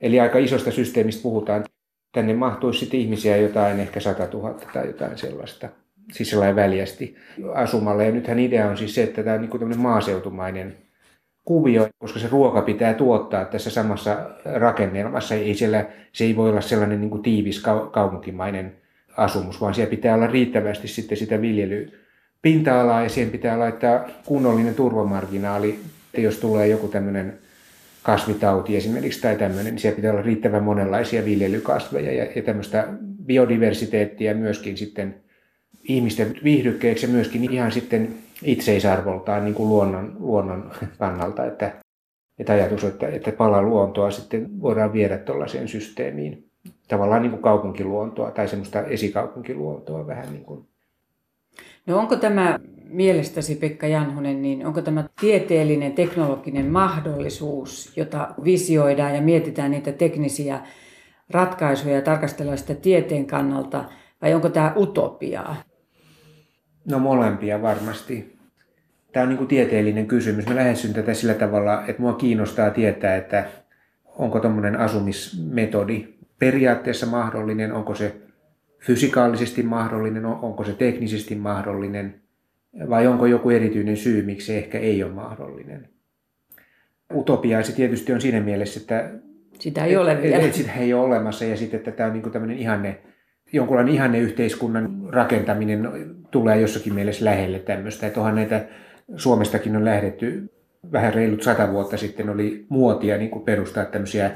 Eli 0.00 0.20
aika 0.20 0.38
isosta 0.38 0.70
systeemistä 0.70 1.22
puhutaan. 1.22 1.64
Tänne 2.12 2.34
mahtuisi 2.34 2.78
sitten 2.78 3.00
ihmisiä 3.00 3.36
jotain 3.36 3.80
ehkä 3.80 4.00
100 4.00 4.28
000 4.32 4.54
tai 4.72 4.86
jotain 4.86 5.18
sellaista. 5.18 5.68
Siis 6.12 6.30
sellainen 6.30 6.56
väljästi 6.56 7.16
asumalle. 7.54 8.06
Ja 8.06 8.12
nythän 8.12 8.38
idea 8.38 8.68
on 8.70 8.76
siis 8.76 8.94
se, 8.94 9.02
että 9.02 9.22
tämä 9.22 9.34
on 9.34 9.40
niin 9.40 9.50
kuin 9.50 9.78
maaseutumainen 9.78 10.76
kuvio, 11.44 11.88
koska 11.98 12.18
se 12.18 12.28
ruoka 12.28 12.62
pitää 12.62 12.94
tuottaa 12.94 13.44
tässä 13.44 13.70
samassa 13.70 14.30
rakennelmassa. 14.54 15.34
Ei 15.34 15.54
siellä, 15.54 15.86
se 16.12 16.24
ei 16.24 16.36
voi 16.36 16.50
olla 16.50 16.60
sellainen 16.60 17.00
niin 17.00 17.10
kuin 17.10 17.22
tiivis 17.22 17.62
kaupunkimainen 17.92 18.76
asumus, 19.16 19.60
vaan 19.60 19.74
siellä 19.74 19.90
pitää 19.90 20.14
olla 20.14 20.26
riittävästi 20.26 20.88
sitten 20.88 21.18
sitä 21.18 21.40
viljelyä 21.40 22.03
pinta-alaa 22.44 23.02
ja 23.02 23.08
siihen 23.08 23.30
pitää 23.30 23.58
laittaa 23.58 24.08
kunnollinen 24.24 24.74
turvamarginaali. 24.74 25.80
Että 26.06 26.20
jos 26.20 26.38
tulee 26.38 26.68
joku 26.68 26.88
tämmöinen 26.88 27.38
kasvitauti 28.02 28.76
esimerkiksi 28.76 29.20
tai 29.20 29.36
tämmöinen, 29.36 29.74
niin 29.74 29.78
siellä 29.78 29.96
pitää 29.96 30.12
olla 30.12 30.22
riittävän 30.22 30.62
monenlaisia 30.62 31.24
viljelykasveja 31.24 32.12
ja, 32.12 32.26
ja 32.36 32.42
tämmöistä 32.42 32.88
biodiversiteettiä 33.26 34.34
myöskin 34.34 34.76
sitten 34.76 35.14
ihmisten 35.88 36.34
viihdykkeeksi 36.44 37.06
ja 37.06 37.12
myöskin 37.12 37.52
ihan 37.52 37.72
sitten 37.72 38.14
itseisarvoltaan 38.42 39.44
niin 39.44 39.54
kuin 39.54 39.68
luonnon, 39.68 40.16
luonnon 40.18 40.70
kannalta, 40.98 41.46
että, 41.46 41.72
että 42.38 42.52
ajatus, 42.52 42.84
että, 42.84 43.08
että 43.08 43.32
pala 43.32 43.62
luontoa 43.62 44.10
sitten 44.10 44.60
voidaan 44.60 44.92
viedä 44.92 45.18
tuollaiseen 45.18 45.68
systeemiin. 45.68 46.48
Tavallaan 46.88 47.22
niin 47.22 47.30
kuin 47.30 47.42
kaupunkiluontoa 47.42 48.30
tai 48.30 48.48
semmoista 48.48 48.82
esikaupunkiluontoa 48.82 50.06
vähän 50.06 50.32
niin 50.32 50.44
kuin 50.44 50.66
No 51.86 51.98
onko 51.98 52.16
tämä 52.16 52.58
mielestäsi 52.88 53.54
Pekka 53.54 53.86
Janhunen, 53.86 54.42
niin 54.42 54.66
onko 54.66 54.82
tämä 54.82 55.04
tieteellinen, 55.20 55.92
teknologinen 55.92 56.66
mahdollisuus, 56.66 57.96
jota 57.96 58.34
visioidaan 58.44 59.14
ja 59.14 59.22
mietitään 59.22 59.70
niitä 59.70 59.92
teknisiä 59.92 60.60
ratkaisuja 61.30 61.94
ja 61.94 62.02
tarkastellaan 62.02 62.58
sitä 62.58 62.74
tieteen 62.74 63.26
kannalta, 63.26 63.84
vai 64.22 64.34
onko 64.34 64.48
tämä 64.48 64.72
utopiaa? 64.76 65.56
No 66.90 66.98
molempia 66.98 67.62
varmasti. 67.62 68.34
Tämä 69.12 69.22
on 69.22 69.28
niin 69.28 69.38
kuin 69.38 69.48
tieteellinen 69.48 70.06
kysymys. 70.06 70.46
Mä 70.46 70.54
lähestyn 70.54 70.94
tätä 70.94 71.14
sillä 71.14 71.34
tavalla, 71.34 71.86
että 71.86 72.02
mua 72.02 72.12
kiinnostaa 72.12 72.70
tietää, 72.70 73.16
että 73.16 73.44
onko 74.04 74.40
tuommoinen 74.40 74.76
asumismetodi 74.76 76.14
periaatteessa 76.38 77.06
mahdollinen, 77.06 77.72
onko 77.72 77.94
se 77.94 78.23
fysikaalisesti 78.86 79.62
mahdollinen, 79.62 80.26
onko 80.26 80.64
se 80.64 80.72
teknisesti 80.72 81.34
mahdollinen 81.34 82.20
vai 82.90 83.06
onko 83.06 83.26
joku 83.26 83.50
erityinen 83.50 83.96
syy, 83.96 84.22
miksi 84.22 84.46
se 84.46 84.58
ehkä 84.58 84.78
ei 84.78 85.02
ole 85.02 85.12
mahdollinen. 85.12 85.88
Utopia 87.14 87.62
se 87.62 87.72
tietysti 87.72 88.12
on 88.12 88.20
siinä 88.20 88.40
mielessä, 88.40 88.80
että 88.80 89.10
sitä 89.58 89.84
ei 89.84 89.96
ole 89.96 90.22
vielä. 90.22 90.36
Et, 90.36 90.54
sitä 90.54 90.72
ei 90.72 90.94
ole 90.94 91.04
olemassa 91.04 91.44
ja 91.44 91.56
sitten 91.56 91.78
että 91.78 91.90
tämä 91.90 92.06
on 92.06 92.12
niin 92.12 92.32
tämmöinen 92.32 92.58
ihanne, 92.58 93.00
jonkunlainen 93.52 93.94
ihanne 93.94 94.18
yhteiskunnan 94.18 95.08
rakentaminen 95.08 95.88
tulee 96.30 96.60
jossakin 96.60 96.94
mielessä 96.94 97.24
lähelle 97.24 97.58
tämmöistä. 97.58 98.06
Että 98.06 98.20
onhan 98.20 98.34
näitä, 98.34 98.64
Suomestakin 99.16 99.76
on 99.76 99.84
lähdetty 99.84 100.52
vähän 100.92 101.14
reilut 101.14 101.42
sata 101.42 101.72
vuotta 101.72 101.96
sitten 101.96 102.30
oli 102.30 102.66
muotia 102.68 103.16
niin 103.16 103.30
kuin 103.30 103.44
perustaa 103.44 103.84
tämmöisiä 103.84 104.30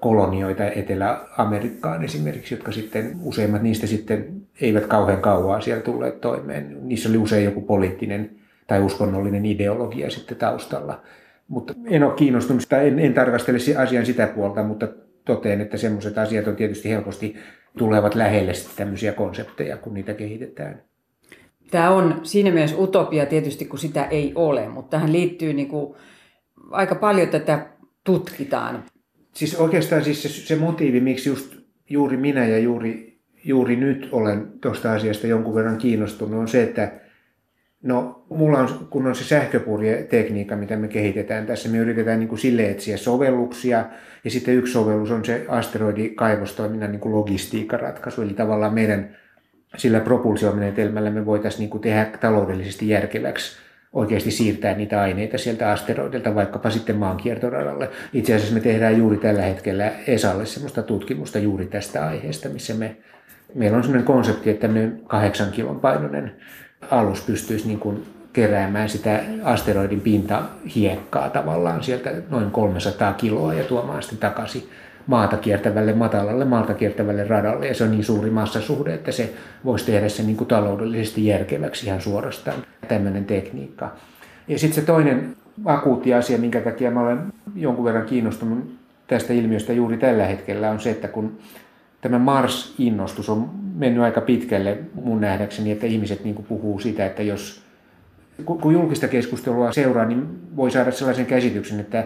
kolonioita 0.00 0.64
Etelä-Amerikkaan 0.64 2.04
esimerkiksi, 2.04 2.54
jotka 2.54 2.72
sitten 2.72 3.16
useimmat 3.22 3.62
niistä 3.62 3.86
sitten 3.86 4.42
eivät 4.60 4.86
kauhean 4.86 5.20
kauaa 5.20 5.60
siellä 5.60 5.82
tulleet 5.82 6.20
toimeen. 6.20 6.78
Niissä 6.82 7.08
oli 7.08 7.18
usein 7.18 7.44
joku 7.44 7.60
poliittinen 7.60 8.30
tai 8.66 8.82
uskonnollinen 8.82 9.46
ideologia 9.46 10.10
sitten 10.10 10.36
taustalla. 10.36 11.00
Mutta 11.48 11.74
en 11.86 12.02
ole 12.02 12.14
kiinnostunut, 12.14 12.62
tai 12.68 12.88
en, 12.88 12.98
en 12.98 13.14
tarkastele 13.14 13.58
asian 13.76 14.06
sitä 14.06 14.26
puolta, 14.26 14.62
mutta 14.62 14.88
toteen, 15.24 15.60
että 15.60 15.76
semmoiset 15.76 16.18
asiat 16.18 16.46
on 16.46 16.56
tietysti 16.56 16.90
helposti 16.90 17.36
tulevat 17.78 18.14
lähelle 18.14 18.52
tämmöisiä 18.76 19.12
konsepteja, 19.12 19.76
kun 19.76 19.94
niitä 19.94 20.14
kehitetään. 20.14 20.82
Tämä 21.70 21.90
on 21.90 22.20
siinä 22.22 22.50
mielessä 22.50 22.76
utopia 22.78 23.26
tietysti, 23.26 23.64
kun 23.64 23.78
sitä 23.78 24.04
ei 24.04 24.32
ole, 24.34 24.68
mutta 24.68 24.90
tähän 24.90 25.12
liittyy 25.12 25.52
niin 25.52 25.68
kuin 25.68 25.94
aika 26.70 26.94
paljon 26.94 27.28
tätä 27.28 27.66
tutkitaan 28.04 28.84
siis 29.34 29.54
oikeastaan 29.54 30.04
siis 30.04 30.22
se, 30.22 30.28
se 30.28 30.56
motiivi, 30.56 31.00
miksi 31.00 31.28
just 31.28 31.54
juuri 31.90 32.16
minä 32.16 32.46
ja 32.46 32.58
juuri, 32.58 33.18
juuri 33.44 33.76
nyt 33.76 34.08
olen 34.12 34.46
tuosta 34.60 34.92
asiasta 34.92 35.26
jonkun 35.26 35.54
verran 35.54 35.78
kiinnostunut, 35.78 36.40
on 36.40 36.48
se, 36.48 36.62
että 36.62 36.92
no, 37.82 38.24
mulla 38.28 38.58
on, 38.58 38.68
kun 38.90 39.06
on 39.06 39.14
se 39.14 39.24
sähköpurjetekniikka, 39.24 40.56
mitä 40.56 40.76
me 40.76 40.88
kehitetään 40.88 41.46
tässä, 41.46 41.68
me 41.68 41.78
yritetään 41.78 42.18
niin 42.18 42.28
kuin 42.28 42.38
sille 42.38 42.70
etsiä 42.70 42.96
sovelluksia, 42.96 43.84
ja 44.24 44.30
sitten 44.30 44.54
yksi 44.54 44.72
sovellus 44.72 45.10
on 45.10 45.24
se 45.24 45.44
asteroidikaivostoiminnan 45.48 46.92
niin 46.92 47.00
kuin 47.00 47.14
logistiikkaratkaisu, 47.14 48.22
eli 48.22 48.34
tavallaan 48.34 48.74
meidän 48.74 49.16
sillä 49.76 50.00
propulsiomenetelmällä 50.00 51.10
me 51.10 51.26
voitaisiin 51.26 51.60
niin 51.60 51.70
kuin 51.70 51.80
tehdä 51.80 52.04
taloudellisesti 52.20 52.88
järkeväksi 52.88 53.63
oikeasti 53.94 54.30
siirtää 54.30 54.74
niitä 54.74 55.00
aineita 55.00 55.38
sieltä 55.38 55.70
asteroidilta 55.70 56.34
vaikkapa 56.34 56.70
sitten 56.70 56.96
maankiertoradalle. 56.96 57.90
Itse 58.12 58.34
asiassa 58.34 58.54
me 58.54 58.60
tehdään 58.60 58.98
juuri 58.98 59.16
tällä 59.16 59.42
hetkellä 59.42 59.92
ESAlle 60.06 60.46
sellaista 60.46 60.82
tutkimusta 60.82 61.38
juuri 61.38 61.66
tästä 61.66 62.06
aiheesta, 62.06 62.48
missä 62.48 62.74
me 62.74 62.96
meillä 63.54 63.76
on 63.76 63.82
sellainen 63.82 64.06
konsepti, 64.06 64.50
että 64.50 64.60
tämmöinen 64.60 65.00
kahdeksan 65.06 65.50
kilon 65.50 65.80
painoinen 65.80 66.32
alus 66.90 67.22
pystyisi 67.22 67.66
niin 67.66 67.78
kuin 67.78 68.06
keräämään 68.32 68.88
sitä 68.88 69.20
asteroidin 69.42 70.00
pintahiekkaa 70.00 71.30
tavallaan 71.30 71.82
sieltä 71.82 72.12
noin 72.30 72.50
300 72.50 73.12
kiloa 73.12 73.54
ja 73.54 73.64
tuomaan 73.64 74.02
sitten 74.02 74.18
takaisin 74.18 74.68
maata 75.06 75.36
kiertävälle, 75.36 75.92
matalalle 75.92 76.44
maata 76.44 76.74
kiertävälle 76.74 77.24
radalle. 77.24 77.68
Ja 77.68 77.74
se 77.74 77.84
on 77.84 77.90
niin 77.90 78.04
suuri 78.04 78.30
massasuhde, 78.30 78.94
että 78.94 79.12
se 79.12 79.32
voisi 79.64 79.86
tehdä 79.86 80.08
sen 80.08 80.26
niin 80.26 80.36
kuin 80.36 80.48
taloudellisesti 80.48 81.26
järkeväksi 81.26 81.86
ihan 81.86 82.00
suorastaan, 82.00 82.56
tämmöinen 82.88 83.24
tekniikka. 83.24 83.92
Ja 84.48 84.58
sitten 84.58 84.74
se 84.74 84.86
toinen 84.86 85.36
akuutti 85.64 86.14
asia, 86.14 86.38
minkä 86.38 86.60
takia 86.60 86.90
mä 86.90 87.00
olen 87.00 87.18
jonkun 87.56 87.84
verran 87.84 88.06
kiinnostunut 88.06 88.74
tästä 89.06 89.32
ilmiöstä 89.32 89.72
juuri 89.72 89.96
tällä 89.96 90.26
hetkellä, 90.26 90.70
on 90.70 90.80
se, 90.80 90.90
että 90.90 91.08
kun 91.08 91.38
tämä 92.00 92.18
Mars-innostus 92.18 93.28
on 93.28 93.50
mennyt 93.74 94.02
aika 94.02 94.20
pitkälle 94.20 94.78
mun 94.94 95.20
nähdäkseni, 95.20 95.70
että 95.70 95.86
ihmiset 95.86 96.24
niin 96.24 96.34
kuin 96.34 96.46
puhuu 96.46 96.78
sitä, 96.78 97.06
että 97.06 97.22
jos 97.22 97.62
kun 98.44 98.72
julkista 98.72 99.08
keskustelua 99.08 99.72
seuraa, 99.72 100.04
niin 100.04 100.26
voi 100.56 100.70
saada 100.70 100.90
sellaisen 100.90 101.26
käsityksen, 101.26 101.80
että 101.80 102.04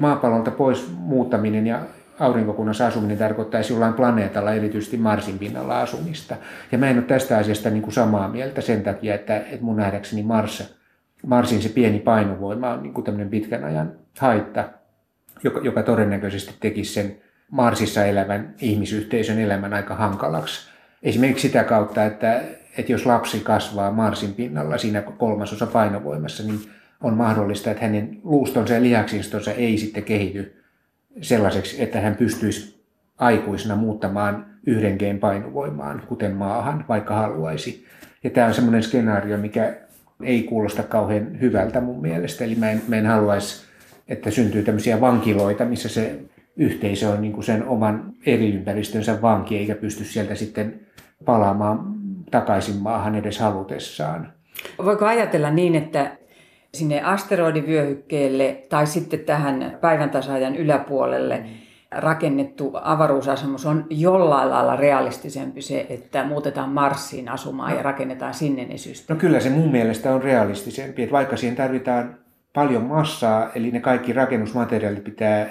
maapallolta 0.00 0.50
pois 0.50 0.92
muuttaminen 0.98 1.66
ja 1.66 1.80
aurinkokunnassa 2.20 2.86
asuminen 2.86 3.18
tarkoittaisi 3.18 3.72
jollain 3.72 3.94
planeetalla, 3.94 4.52
erityisesti 4.52 4.96
Marsin 4.96 5.38
pinnalla 5.38 5.80
asumista. 5.80 6.36
Ja 6.72 6.78
mä 6.78 6.90
en 6.90 6.98
ole 6.98 7.04
tästä 7.04 7.38
asiasta 7.38 7.70
niin 7.70 7.82
kuin 7.82 7.94
samaa 7.94 8.28
mieltä 8.28 8.60
sen 8.60 8.82
takia, 8.82 9.14
että, 9.14 9.36
että 9.36 9.64
mun 9.64 9.76
nähdäkseni 9.76 10.22
Mars, 10.22 10.74
Marsin 11.26 11.62
se 11.62 11.68
pieni 11.68 11.98
painovoima 11.98 12.70
on 12.70 12.82
niin 12.82 12.94
kuin 12.94 13.04
tämmöinen 13.04 13.30
pitkän 13.30 13.64
ajan 13.64 13.92
haitta, 14.18 14.64
joka, 15.44 15.60
joka 15.60 15.82
todennäköisesti 15.82 16.54
tekisi 16.60 16.92
sen 16.92 17.16
Marsissa 17.50 18.04
elävän 18.04 18.54
ihmisyhteisön 18.60 19.38
elämän 19.38 19.74
aika 19.74 19.94
hankalaksi. 19.94 20.70
Esimerkiksi 21.02 21.48
sitä 21.48 21.64
kautta, 21.64 22.04
että, 22.04 22.42
että 22.78 22.92
jos 22.92 23.06
lapsi 23.06 23.40
kasvaa 23.40 23.92
Marsin 23.92 24.34
pinnalla 24.34 24.78
siinä 24.78 25.02
kolmasosa 25.02 25.66
painovoimassa, 25.66 26.42
niin 26.42 26.60
on 27.02 27.16
mahdollista, 27.16 27.70
että 27.70 27.84
hänen 27.84 28.18
luustonsa 28.24 28.74
ja 28.74 28.82
lihaksistonsa 28.82 29.52
ei 29.52 29.78
sitten 29.78 30.02
kehity 30.02 30.62
sellaiseksi, 31.20 31.82
että 31.82 32.00
hän 32.00 32.16
pystyisi 32.16 32.84
aikuisena 33.18 33.76
muuttamaan 33.76 34.46
yhden 34.66 34.96
geen 34.96 35.18
painovoimaan, 35.18 36.02
kuten 36.08 36.32
maahan, 36.32 36.84
vaikka 36.88 37.14
haluaisi. 37.14 37.86
Ja 38.24 38.30
tämä 38.30 38.46
on 38.46 38.54
semmoinen 38.54 38.82
skenaario, 38.82 39.38
mikä 39.38 39.76
ei 40.22 40.42
kuulosta 40.42 40.82
kauhean 40.82 41.40
hyvältä 41.40 41.80
mun 41.80 42.00
mielestä. 42.00 42.44
Eli 42.44 42.54
mä 42.54 42.70
en, 42.70 42.82
mä 42.88 42.96
en 42.96 43.06
haluaisi, 43.06 43.66
että 44.08 44.30
syntyy 44.30 44.62
tämmöisiä 44.62 45.00
vankiloita, 45.00 45.64
missä 45.64 45.88
se 45.88 46.20
yhteisö 46.56 47.08
on 47.08 47.22
niin 47.22 47.32
kuin 47.32 47.44
sen 47.44 47.64
oman 47.64 48.12
eriympäristönsä 48.26 49.22
vanki, 49.22 49.58
eikä 49.58 49.74
pysty 49.74 50.04
sieltä 50.04 50.34
sitten 50.34 50.80
palaamaan 51.24 51.94
takaisin 52.30 52.76
maahan 52.76 53.14
edes 53.14 53.38
halutessaan. 53.38 54.32
Voiko 54.84 55.06
ajatella 55.06 55.50
niin, 55.50 55.74
että 55.74 56.16
sinne 56.74 57.02
asteroidivyöhykkeelle 57.02 58.62
tai 58.68 58.86
sitten 58.86 59.20
tähän 59.20 59.78
päivän 59.80 60.10
tasaajan 60.10 60.56
yläpuolelle 60.56 61.44
rakennettu 61.90 62.72
avaruusasumus 62.82 63.66
on 63.66 63.86
jollain 63.90 64.50
lailla 64.50 64.76
realistisempi 64.76 65.62
se, 65.62 65.86
että 65.88 66.24
muutetaan 66.24 66.70
Marsiin 66.70 67.28
asumaan 67.28 67.76
ja 67.76 67.82
rakennetaan 67.82 68.34
sinne 68.34 68.64
ne 68.64 68.76
systeemit? 68.76 69.08
No 69.08 69.16
kyllä 69.16 69.40
se 69.40 69.50
mun 69.50 69.70
mielestä 69.70 70.14
on 70.14 70.22
realistisempi, 70.22 71.02
että 71.02 71.12
vaikka 71.12 71.36
siihen 71.36 71.56
tarvitaan 71.56 72.16
paljon 72.52 72.82
massaa, 72.82 73.50
eli 73.54 73.70
ne 73.70 73.80
kaikki 73.80 74.12
rakennusmateriaalit 74.12 75.04
pitää 75.04 75.46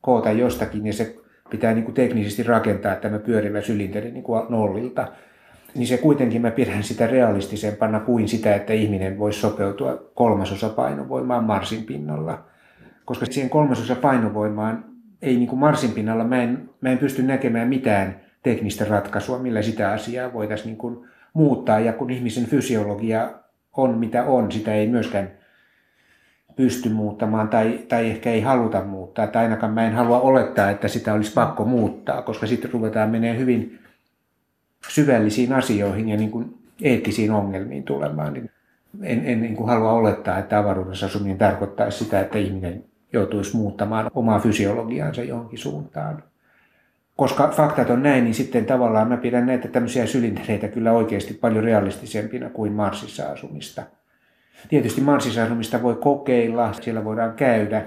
koota 0.00 0.32
jostakin 0.32 0.86
ja 0.86 0.92
se 0.92 1.16
pitää 1.50 1.74
niin 1.74 1.84
kuin 1.84 1.94
teknisesti 1.94 2.42
rakentaa 2.42 2.96
tämä 2.96 3.18
pyörivä 3.18 3.60
sylinteri 3.60 4.10
niin 4.10 4.24
kuin 4.24 4.42
nollilta, 4.48 5.08
niin 5.74 5.86
se 5.86 5.96
kuitenkin 5.98 6.42
mä 6.42 6.50
pidän 6.50 6.82
sitä 6.82 7.06
realistisempana 7.06 8.00
kuin 8.00 8.28
sitä, 8.28 8.54
että 8.54 8.72
ihminen 8.72 9.18
voisi 9.18 9.40
sopeutua 9.40 10.10
kolmasosa 10.14 10.68
painovoimaan 10.68 11.44
Marsin 11.44 11.84
pinnalla. 11.84 12.44
Koska 13.04 13.26
siihen 13.26 13.50
kolmasosa 13.50 13.94
painovoimaan 13.96 14.84
ei 15.22 15.36
niin 15.36 15.48
kuin 15.48 15.58
Marsin 15.58 15.92
pinnalla, 15.92 16.24
mä 16.24 16.42
en, 16.42 16.70
mä 16.80 16.88
en 16.88 16.98
pysty 16.98 17.22
näkemään 17.22 17.68
mitään 17.68 18.20
teknistä 18.42 18.84
ratkaisua, 18.84 19.38
millä 19.38 19.62
sitä 19.62 19.90
asiaa 19.90 20.32
voitaisiin 20.32 20.66
niin 20.66 20.78
kuin 20.78 21.08
muuttaa. 21.32 21.80
Ja 21.80 21.92
kun 21.92 22.10
ihmisen 22.10 22.46
fysiologia 22.46 23.30
on 23.76 23.98
mitä 23.98 24.24
on, 24.24 24.52
sitä 24.52 24.74
ei 24.74 24.88
myöskään 24.88 25.30
pysty 26.56 26.88
muuttamaan 26.88 27.48
tai, 27.48 27.78
tai 27.88 28.10
ehkä 28.10 28.30
ei 28.30 28.40
haluta 28.40 28.84
muuttaa. 28.84 29.26
Tai 29.26 29.42
ainakaan 29.42 29.72
mä 29.72 29.86
en 29.86 29.92
halua 29.92 30.20
olettaa, 30.20 30.70
että 30.70 30.88
sitä 30.88 31.14
olisi 31.14 31.32
pakko 31.32 31.64
muuttaa, 31.64 32.22
koska 32.22 32.46
sitten 32.46 32.72
ruvetaan 32.72 33.10
menee 33.10 33.38
hyvin 33.38 33.78
syvällisiin 34.88 35.52
asioihin 35.52 36.08
ja 36.08 36.16
niin 36.16 36.30
kuin 36.30 36.58
eettisiin 36.82 37.30
ongelmiin 37.30 37.82
tulemaan. 37.82 38.32
Niin 38.32 38.50
en, 39.02 39.26
en 39.26 39.42
niin 39.42 39.56
kuin 39.56 39.68
halua 39.68 39.92
olettaa, 39.92 40.38
että 40.38 40.58
avaruudessa 40.58 41.06
asuminen 41.06 41.38
tarkoittaisi 41.38 42.04
sitä, 42.04 42.20
että 42.20 42.38
ihminen 42.38 42.84
joutuisi 43.12 43.56
muuttamaan 43.56 44.10
omaa 44.14 44.38
fysiologiaansa 44.38 45.22
johonkin 45.22 45.58
suuntaan. 45.58 46.22
Koska 47.16 47.48
faktat 47.48 47.90
on 47.90 48.02
näin, 48.02 48.24
niin 48.24 48.34
sitten 48.34 48.66
tavallaan 48.66 49.08
mä 49.08 49.16
pidän 49.16 49.46
näitä 49.46 49.68
tämmöisiä 49.68 50.06
sylintereitä 50.06 50.68
kyllä 50.68 50.92
oikeasti 50.92 51.34
paljon 51.34 51.64
realistisempina 51.64 52.50
kuin 52.50 52.72
Marsissa 52.72 53.30
asumista. 53.30 53.82
Tietysti 54.68 55.00
Marsissa 55.00 55.44
asumista 55.44 55.82
voi 55.82 55.94
kokeilla, 55.94 56.72
siellä 56.72 57.04
voidaan 57.04 57.34
käydä, 57.34 57.84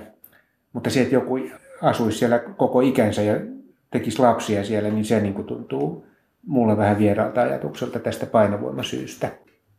mutta 0.73 0.89
se, 0.89 1.01
että 1.01 1.15
joku 1.15 1.39
asuisi 1.81 2.17
siellä 2.17 2.39
koko 2.39 2.81
ikänsä 2.81 3.21
ja 3.21 3.35
tekisi 3.91 4.19
lapsia 4.19 4.63
siellä, 4.63 4.89
niin 4.89 5.05
se 5.05 5.19
niin 5.19 5.33
kuin 5.33 5.47
tuntuu 5.47 6.05
mulle 6.45 6.77
vähän 6.77 6.97
vieraalta 6.97 7.41
ajatukselta 7.41 7.99
tästä 7.99 8.25
painovoimasyystä. 8.25 9.29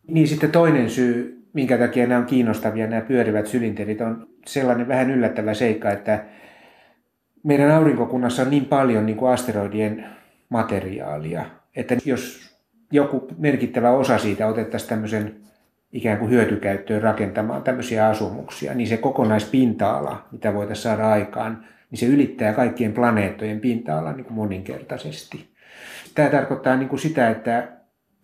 Niin 0.08 0.28
sitten 0.28 0.50
toinen 0.50 0.90
syy, 0.90 1.42
minkä 1.52 1.78
takia 1.78 2.06
nämä 2.06 2.20
on 2.20 2.26
kiinnostavia, 2.26 2.86
nämä 2.86 3.02
pyörivät 3.02 3.46
sylinterit, 3.46 4.00
on 4.00 4.26
sellainen 4.46 4.88
vähän 4.88 5.10
yllättävä 5.10 5.54
seikka, 5.54 5.90
että 5.90 6.24
meidän 7.42 7.70
aurinkokunnassa 7.70 8.42
on 8.42 8.50
niin 8.50 8.64
paljon 8.64 9.06
niin 9.06 9.16
kuin 9.16 9.32
asteroidien 9.32 10.06
materiaalia, 10.48 11.44
että 11.76 11.96
jos 12.04 12.52
joku 12.92 13.28
merkittävä 13.38 13.90
osa 13.90 14.18
siitä 14.18 14.46
otettaisiin 14.46 14.88
tämmöisen 14.88 15.36
ikään 15.92 16.18
kuin 16.18 16.30
hyötykäyttöön 16.30 17.02
rakentamaan 17.02 17.62
tämmöisiä 17.62 18.06
asumuksia, 18.08 18.74
niin 18.74 18.88
se 18.88 18.96
kokonaispinta-ala, 18.96 20.28
mitä 20.32 20.54
voitaisiin 20.54 20.82
saada 20.82 21.10
aikaan, 21.10 21.64
niin 21.90 21.98
se 21.98 22.06
ylittää 22.06 22.52
kaikkien 22.52 22.92
planeettojen 22.92 23.60
pinta-alan 23.60 24.16
niin 24.16 24.24
kuin 24.24 24.34
moninkertaisesti. 24.34 25.51
Tämä 26.14 26.28
tarkoittaa 26.28 26.76
niin 26.76 26.88
kuin 26.88 27.00
sitä, 27.00 27.30
että 27.30 27.68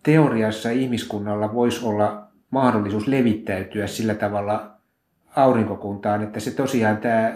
teoriassa 0.03 0.69
ihmiskunnalla 0.69 1.53
voisi 1.53 1.85
olla 1.85 2.27
mahdollisuus 2.51 3.07
levittäytyä 3.07 3.87
sillä 3.87 4.15
tavalla 4.15 4.71
aurinkokuntaan, 5.35 6.23
että 6.23 6.39
se 6.39 6.51
tosiaan 6.51 6.97
tämä 6.97 7.33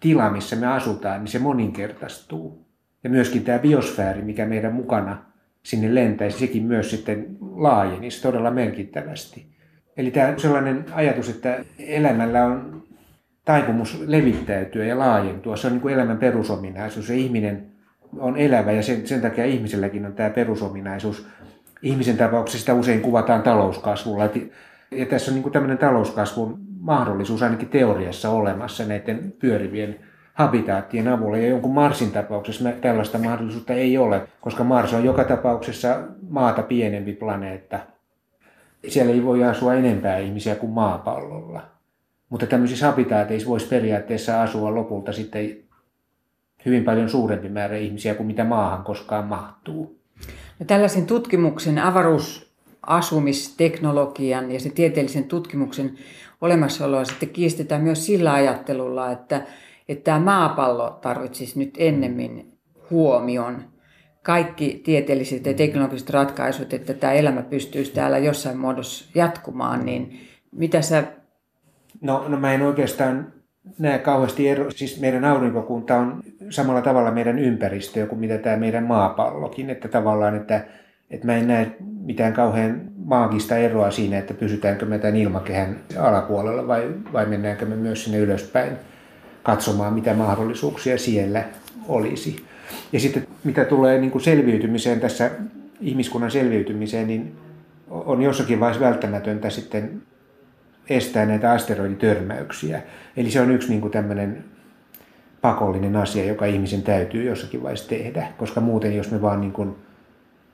tila, 0.00 0.30
missä 0.30 0.56
me 0.56 0.66
asutaan, 0.66 1.20
niin 1.20 1.32
se 1.32 1.38
moninkertaistuu. 1.38 2.66
Ja 3.04 3.10
myöskin 3.10 3.44
tämä 3.44 3.58
biosfääri, 3.58 4.22
mikä 4.22 4.46
meidän 4.46 4.72
mukana 4.72 5.24
sinne 5.62 5.94
lentäisi, 5.94 6.38
sekin 6.38 6.62
myös 6.62 6.90
sitten 6.90 7.36
laajenisi 7.40 8.22
todella 8.22 8.50
merkittävästi. 8.50 9.46
Eli 9.96 10.10
tämä 10.10 10.28
on 10.28 10.40
sellainen 10.40 10.84
ajatus, 10.92 11.28
että 11.28 11.64
elämällä 11.78 12.44
on 12.44 12.82
taipumus 13.44 14.02
levittäytyä 14.06 14.84
ja 14.84 14.98
laajentua. 14.98 15.56
Se 15.56 15.66
on 15.66 15.72
niin 15.72 15.80
kuin 15.80 15.94
elämän 15.94 16.18
perusominaisuus. 16.18 17.06
Se 17.06 17.16
ihminen 17.16 17.69
on 18.18 18.36
elävä 18.36 18.72
ja 18.72 18.82
sen, 18.82 19.06
sen 19.06 19.20
takia 19.20 19.44
ihmiselläkin 19.44 20.06
on 20.06 20.12
tämä 20.12 20.30
perusominaisuus. 20.30 21.26
Ihmisen 21.82 22.16
tapauksessa 22.16 22.74
usein 22.74 23.00
kuvataan 23.00 23.42
talouskasvulla. 23.42 24.28
Ja 24.90 25.06
tässä 25.06 25.30
on 25.30 25.40
niin 25.40 25.52
tämmöinen 25.52 25.78
talouskasvun 25.78 26.58
mahdollisuus 26.80 27.42
ainakin 27.42 27.68
teoriassa 27.68 28.30
olemassa 28.30 28.84
näiden 28.84 29.32
pyörivien 29.38 29.96
habitaattien 30.34 31.08
avulla. 31.08 31.38
Ja 31.38 31.48
jonkun 31.48 31.74
Marsin 31.74 32.10
tapauksessa 32.10 32.70
tällaista 32.80 33.18
mahdollisuutta 33.18 33.72
ei 33.72 33.98
ole, 33.98 34.22
koska 34.40 34.64
Mars 34.64 34.94
on 34.94 35.04
joka 35.04 35.24
tapauksessa 35.24 36.00
maata 36.28 36.62
pienempi 36.62 37.12
planeetta. 37.12 37.78
Siellä 38.88 39.12
ei 39.12 39.24
voi 39.24 39.44
asua 39.44 39.74
enempää 39.74 40.18
ihmisiä 40.18 40.54
kuin 40.54 40.72
maapallolla. 40.72 41.62
Mutta 42.28 42.46
tämmöisissä 42.46 42.86
habitaateissa 42.86 43.48
voisi 43.48 43.66
periaatteessa 43.68 44.42
asua 44.42 44.74
lopulta 44.74 45.12
sitten 45.12 45.69
hyvin 46.66 46.84
paljon 46.84 47.08
suurempi 47.08 47.48
määrä 47.48 47.76
ihmisiä 47.76 48.14
kuin 48.14 48.26
mitä 48.26 48.44
maahan 48.44 48.84
koskaan 48.84 49.24
mahtuu. 49.24 50.00
No 50.58 50.66
tällaisen 50.66 51.06
tutkimuksen, 51.06 51.78
avaruusasumisteknologian 51.78 54.50
ja 54.50 54.60
se 54.60 54.70
tieteellisen 54.70 55.24
tutkimuksen 55.24 55.98
olemassaoloa 56.40 57.04
sitten 57.04 57.28
kiistetään 57.28 57.82
myös 57.82 58.06
sillä 58.06 58.32
ajattelulla, 58.32 59.12
että, 59.12 59.42
että 59.88 60.04
tämä 60.04 60.20
maapallo 60.20 60.90
tarvitsisi 60.90 61.58
nyt 61.58 61.74
ennemmin 61.78 62.52
huomion 62.90 63.64
kaikki 64.22 64.80
tieteelliset 64.84 65.46
ja 65.46 65.54
teknologiset 65.54 66.10
ratkaisut, 66.10 66.72
että 66.72 66.94
tämä 66.94 67.12
elämä 67.12 67.42
pystyisi 67.42 67.92
täällä 67.92 68.18
jossain 68.18 68.58
muodossa 68.58 69.10
jatkumaan, 69.14 69.86
niin 69.86 70.20
mitä 70.52 70.82
sä... 70.82 71.04
No, 72.00 72.24
no 72.28 72.40
mä 72.40 72.54
en 72.54 72.62
oikeastaan 72.62 73.32
näe 73.78 73.98
kauheasti 73.98 74.48
ero, 74.48 74.70
siis 74.70 75.00
meidän 75.00 75.24
aurinkokunta 75.24 75.96
on 75.96 76.22
samalla 76.50 76.82
tavalla 76.82 77.10
meidän 77.10 77.38
ympäristö 77.38 78.06
kuin 78.06 78.18
mitä 78.18 78.38
tämä 78.38 78.56
meidän 78.56 78.84
maapallokin, 78.84 79.70
että 79.70 79.88
tavallaan, 79.88 80.36
että, 80.36 80.64
että 81.10 81.26
mä 81.26 81.36
en 81.36 81.48
näe 81.48 81.76
mitään 82.02 82.32
kauhean 82.32 82.80
maagista 83.04 83.56
eroa 83.56 83.90
siinä, 83.90 84.18
että 84.18 84.34
pysytäänkö 84.34 84.86
me 84.86 84.98
tämän 84.98 85.16
ilmakehän 85.16 85.76
alapuolella 85.98 86.66
vai, 86.66 86.90
vai 87.12 87.26
mennäänkö 87.26 87.66
me 87.66 87.76
myös 87.76 88.04
sinne 88.04 88.18
ylöspäin 88.18 88.72
katsomaan, 89.42 89.94
mitä 89.94 90.14
mahdollisuuksia 90.14 90.98
siellä 90.98 91.44
olisi. 91.88 92.44
Ja 92.92 93.00
sitten 93.00 93.26
mitä 93.44 93.64
tulee 93.64 93.98
niin 93.98 94.10
kuin 94.10 94.22
selviytymiseen 94.22 95.00
tässä, 95.00 95.30
ihmiskunnan 95.80 96.30
selviytymiseen, 96.30 97.06
niin 97.06 97.36
on 97.90 98.22
jossakin 98.22 98.60
vaiheessa 98.60 98.84
välttämätöntä 98.84 99.50
sitten 99.50 100.02
estää 100.88 101.26
näitä 101.26 101.52
asteroiditörmäyksiä. 101.52 102.82
Eli 103.16 103.30
se 103.30 103.40
on 103.40 103.50
yksi 103.50 103.68
niin 103.68 103.80
kuin 103.80 103.90
tämmöinen 103.90 104.44
pakollinen 105.40 105.96
asia, 105.96 106.24
joka 106.24 106.46
ihmisen 106.46 106.82
täytyy 106.82 107.24
jossakin 107.24 107.62
vaiheessa 107.62 107.88
tehdä, 107.88 108.28
koska 108.38 108.60
muuten 108.60 108.96
jos 108.96 109.10
me 109.10 109.22
vaan 109.22 109.40
niin 109.40 109.52
kuin 109.52 109.76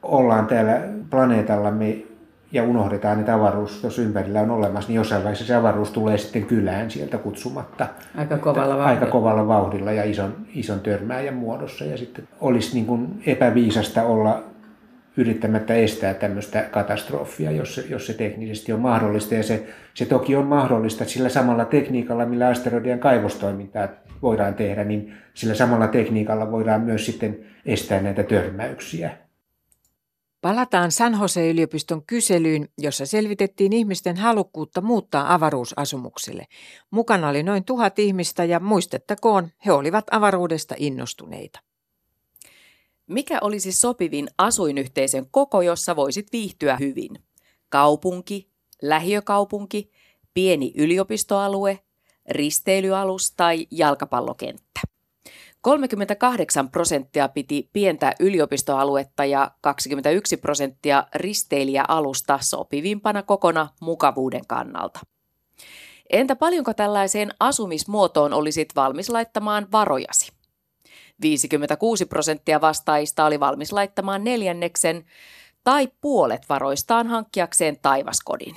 ollaan 0.02 0.46
täällä 0.46 0.80
planeetallamme 1.10 1.96
ja 2.52 2.62
unohdetaan, 2.62 3.20
että 3.20 3.34
avaruus 3.34 3.80
tuossa 3.80 4.02
ympärillä 4.02 4.40
on 4.40 4.50
olemassa, 4.50 4.88
niin 4.88 4.96
jossain 4.96 5.22
vaiheessa 5.22 5.46
se 5.46 5.54
avaruus 5.54 5.90
tulee 5.90 6.18
sitten 6.18 6.46
kylään 6.46 6.90
sieltä 6.90 7.18
kutsumatta. 7.18 7.86
Aika 8.16 8.38
kovalla 8.38 8.76
vauhdilla. 8.76 8.88
Aika 8.88 9.06
kovalla 9.06 9.48
vauhdilla 9.48 9.92
ja 9.92 10.04
ison, 10.04 10.34
ison 10.54 10.80
törmääjän 10.80 11.34
muodossa. 11.34 11.84
Ja 11.84 11.96
sitten 11.96 12.28
olisi 12.40 12.74
niin 12.74 12.86
kuin 12.86 13.22
epäviisasta 13.26 14.02
olla 14.02 14.44
yrittämättä 15.16 15.74
estää 15.74 16.14
tämmöistä 16.14 16.62
katastrofia, 16.62 17.50
jos 17.50 17.74
se, 17.74 17.84
jos 17.88 18.06
se 18.06 18.14
teknisesti 18.14 18.72
on 18.72 18.80
mahdollista. 18.80 19.34
Ja 19.34 19.42
se, 19.42 19.66
se 19.94 20.06
toki 20.06 20.36
on 20.36 20.46
mahdollista 20.46 21.04
sillä 21.04 21.28
samalla 21.28 21.64
tekniikalla, 21.64 22.26
millä 22.26 22.48
asteroidien 22.48 22.98
kaivostoimintaa 22.98 23.88
voidaan 24.22 24.54
tehdä, 24.54 24.84
niin 24.84 25.14
sillä 25.34 25.54
samalla 25.54 25.88
tekniikalla 25.88 26.50
voidaan 26.50 26.80
myös 26.80 27.06
sitten 27.06 27.38
estää 27.66 28.02
näitä 28.02 28.22
törmäyksiä. 28.22 29.16
Palataan 30.40 30.92
San 30.92 31.18
Jose-yliopiston 31.20 32.02
kyselyyn, 32.06 32.68
jossa 32.78 33.06
selvitettiin 33.06 33.72
ihmisten 33.72 34.16
halukkuutta 34.16 34.80
muuttaa 34.80 35.34
avaruusasumukselle. 35.34 36.44
Mukana 36.90 37.28
oli 37.28 37.42
noin 37.42 37.64
tuhat 37.64 37.98
ihmistä 37.98 38.44
ja 38.44 38.60
muistettakoon, 38.60 39.48
he 39.66 39.72
olivat 39.72 40.04
avaruudesta 40.10 40.74
innostuneita. 40.78 41.65
Mikä 43.06 43.38
olisi 43.40 43.72
sopivin 43.72 44.28
asuinyhteisön 44.38 45.26
koko, 45.30 45.62
jossa 45.62 45.96
voisit 45.96 46.26
viihtyä 46.32 46.76
hyvin? 46.76 47.10
Kaupunki, 47.68 48.50
lähiökaupunki, 48.82 49.90
pieni 50.34 50.72
yliopistoalue, 50.76 51.78
risteilyalus 52.30 53.32
tai 53.36 53.66
jalkapallokenttä? 53.70 54.80
38 55.60 56.68
prosenttia 56.68 57.28
piti 57.28 57.70
pientä 57.72 58.14
yliopistoaluetta 58.20 59.24
ja 59.24 59.50
21 59.60 60.36
prosenttia 60.36 61.06
risteilijäalusta 61.14 62.38
sopivimpana 62.42 63.22
kokona 63.22 63.68
mukavuuden 63.80 64.46
kannalta. 64.48 65.00
Entä 66.10 66.36
paljonko 66.36 66.74
tällaiseen 66.74 67.30
asumismuotoon 67.40 68.32
olisit 68.32 68.68
valmis 68.76 69.10
laittamaan 69.10 69.68
varojasi? 69.72 70.35
56 71.20 72.06
prosenttia 72.06 72.60
vastaajista 72.60 73.24
oli 73.24 73.40
valmis 73.40 73.72
laittamaan 73.72 74.24
neljänneksen 74.24 75.04
tai 75.64 75.88
puolet 76.00 76.48
varoistaan 76.48 77.06
hankkiakseen 77.06 77.76
taivaskodin. 77.82 78.54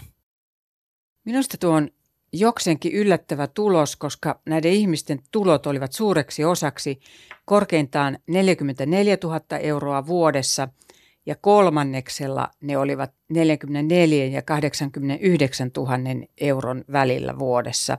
Minusta 1.25 1.57
tuo 1.57 1.71
on 1.71 1.89
jokseenkin 2.33 2.93
yllättävä 2.93 3.47
tulos, 3.47 3.95
koska 3.95 4.39
näiden 4.45 4.71
ihmisten 4.71 5.19
tulot 5.31 5.67
olivat 5.67 5.93
suureksi 5.93 6.45
osaksi 6.45 6.99
korkeintaan 7.45 8.19
44 8.27 9.17
000 9.23 9.41
euroa 9.59 10.07
vuodessa 10.07 10.67
ja 11.25 11.35
kolmanneksella 11.35 12.49
ne 12.61 12.77
olivat 12.77 13.11
44 13.29 14.25
ja 14.25 14.41
89 14.41 15.71
000 15.77 15.91
euron 16.41 16.85
välillä 16.91 17.39
vuodessa. 17.39 17.97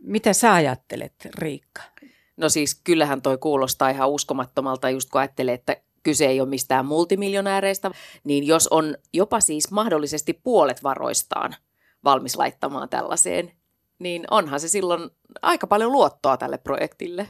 Mitä 0.00 0.32
sä 0.32 0.54
ajattelet, 0.54 1.14
Riikka? 1.34 1.91
No 2.36 2.48
siis 2.48 2.80
kyllähän 2.84 3.22
toi 3.22 3.38
kuulostaa 3.38 3.90
ihan 3.90 4.10
uskomattomalta, 4.10 4.90
just 4.90 5.10
kun 5.10 5.20
ajattelee, 5.20 5.54
että 5.54 5.76
kyse 6.02 6.26
ei 6.26 6.40
ole 6.40 6.48
mistään 6.48 6.86
multimiljonääreistä, 6.86 7.90
niin 8.24 8.46
jos 8.46 8.68
on 8.68 8.96
jopa 9.12 9.40
siis 9.40 9.70
mahdollisesti 9.70 10.32
puolet 10.32 10.82
varoistaan 10.82 11.54
valmis 12.04 12.36
laittamaan 12.36 12.88
tällaiseen, 12.88 13.52
niin 13.98 14.24
onhan 14.30 14.60
se 14.60 14.68
silloin 14.68 15.10
aika 15.42 15.66
paljon 15.66 15.92
luottoa 15.92 16.36
tälle 16.36 16.58
projektille. 16.58 17.28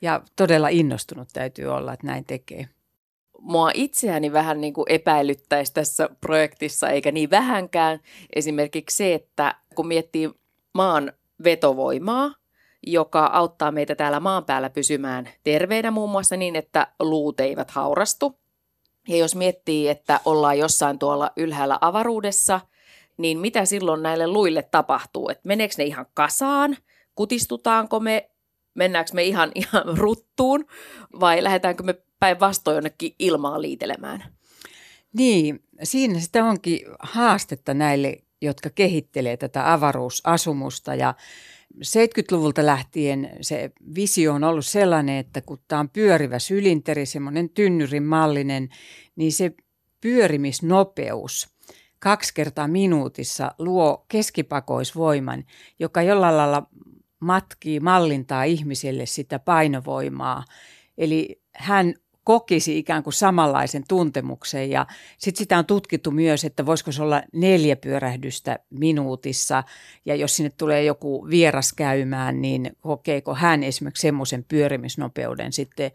Ja 0.00 0.20
todella 0.36 0.68
innostunut 0.68 1.28
täytyy 1.32 1.66
olla, 1.66 1.92
että 1.92 2.06
näin 2.06 2.24
tekee. 2.24 2.68
Mua 3.38 3.70
itseäni 3.74 4.32
vähän 4.32 4.60
niin 4.60 4.74
kuin 4.74 4.86
epäilyttäisi 4.88 5.72
tässä 5.74 6.08
projektissa, 6.20 6.88
eikä 6.88 7.12
niin 7.12 7.30
vähänkään. 7.30 8.00
Esimerkiksi 8.36 8.96
se, 8.96 9.14
että 9.14 9.54
kun 9.74 9.86
miettii 9.86 10.30
maan 10.74 11.12
vetovoimaa, 11.44 12.34
joka 12.86 13.30
auttaa 13.32 13.70
meitä 13.70 13.94
täällä 13.94 14.20
maan 14.20 14.44
päällä 14.44 14.70
pysymään 14.70 15.28
terveenä 15.44 15.90
muun 15.90 16.10
muassa 16.10 16.36
niin, 16.36 16.56
että 16.56 16.86
luut 17.00 17.40
eivät 17.40 17.70
haurastu. 17.70 18.38
Ja 19.08 19.16
jos 19.16 19.34
miettii, 19.34 19.88
että 19.88 20.20
ollaan 20.24 20.58
jossain 20.58 20.98
tuolla 20.98 21.30
ylhäällä 21.36 21.78
avaruudessa, 21.80 22.60
niin 23.16 23.38
mitä 23.38 23.64
silloin 23.64 24.02
näille 24.02 24.26
luille 24.26 24.62
tapahtuu? 24.62 25.28
Että 25.28 25.48
meneekö 25.48 25.74
ne 25.78 25.84
ihan 25.84 26.06
kasaan? 26.14 26.76
Kutistutaanko 27.14 28.00
me? 28.00 28.30
Mennäänkö 28.74 29.10
me 29.14 29.24
ihan, 29.24 29.52
ihan 29.62 29.98
ruttuun? 29.98 30.66
Vai 31.20 31.44
lähdetäänkö 31.44 31.82
me 31.82 31.94
päinvastoin 32.20 32.74
jonnekin 32.74 33.14
ilmaan 33.18 33.62
liitelemään? 33.62 34.24
Niin, 35.12 35.64
siinä 35.82 36.20
sitä 36.20 36.44
onkin 36.44 36.80
haastetta 36.98 37.74
näille, 37.74 38.18
jotka 38.42 38.70
kehittelee 38.70 39.36
tätä 39.36 39.72
avaruusasumusta 39.72 40.94
ja 40.94 41.14
70-luvulta 41.76 42.66
lähtien 42.66 43.30
se 43.40 43.70
visio 43.94 44.32
on 44.32 44.44
ollut 44.44 44.66
sellainen, 44.66 45.16
että 45.16 45.40
kun 45.40 45.58
tämä 45.68 45.80
on 45.80 45.88
pyörivä 45.88 46.38
sylinteri, 46.38 47.06
semmoinen 47.06 47.50
tynnyrin 47.50 48.02
mallinen, 48.02 48.68
niin 49.16 49.32
se 49.32 49.54
pyörimisnopeus 50.00 51.48
kaksi 51.98 52.34
kertaa 52.34 52.68
minuutissa 52.68 53.54
luo 53.58 54.04
keskipakoisvoiman, 54.08 55.44
joka 55.78 56.02
jollain 56.02 56.36
lailla 56.36 56.66
matkii, 57.20 57.80
mallintaa 57.80 58.44
ihmiselle 58.44 59.06
sitä 59.06 59.38
painovoimaa. 59.38 60.44
Eli 60.98 61.42
hän 61.54 61.94
kokisi 62.24 62.78
ikään 62.78 63.02
kuin 63.02 63.14
samanlaisen 63.14 63.84
tuntemuksen. 63.88 64.70
Ja 64.70 64.86
sitten 65.18 65.38
sitä 65.38 65.58
on 65.58 65.66
tutkittu 65.66 66.10
myös, 66.10 66.44
että 66.44 66.66
voisiko 66.66 66.92
se 66.92 67.02
olla 67.02 67.22
neljä 67.32 67.76
pyörähdystä 67.76 68.58
minuutissa. 68.70 69.64
Ja 70.04 70.14
jos 70.14 70.36
sinne 70.36 70.52
tulee 70.58 70.84
joku 70.84 71.26
vieras 71.30 71.72
käymään, 71.72 72.42
niin 72.42 72.76
kokeeko 72.80 73.34
hän 73.34 73.62
esimerkiksi 73.62 74.02
semmoisen 74.02 74.44
pyörimisnopeuden 74.44 75.52
sitten 75.52 75.90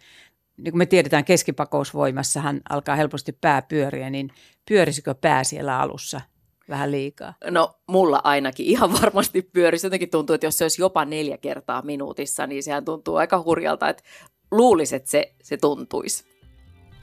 niin 0.57 0.71
kuin 0.71 0.77
me 0.77 0.85
tiedetään 0.85 1.25
keskipakousvoimassa, 1.25 2.41
hän 2.41 2.61
alkaa 2.69 2.95
helposti 2.95 3.31
pää 3.31 3.61
pyöriä, 3.61 4.09
niin 4.09 4.29
pyörisikö 4.69 5.15
pää 5.15 5.43
siellä 5.43 5.79
alussa 5.79 6.21
vähän 6.69 6.91
liikaa? 6.91 7.33
No 7.51 7.79
mulla 7.87 8.21
ainakin 8.23 8.65
ihan 8.65 8.93
varmasti 9.01 9.41
pyörisi. 9.41 9.85
Jotenkin 9.85 10.09
tuntuu, 10.09 10.33
että 10.33 10.47
jos 10.47 10.57
se 10.57 10.65
olisi 10.65 10.81
jopa 10.81 11.05
neljä 11.05 11.37
kertaa 11.37 11.81
minuutissa, 11.81 12.47
niin 12.47 12.63
sehän 12.63 12.85
tuntuu 12.85 13.15
aika 13.15 13.43
hurjalta, 13.43 13.89
että 13.89 14.03
luulisi, 14.51 14.95
että 14.95 15.09
se, 15.09 15.33
se 15.43 15.57
tuntuisi. 15.57 16.25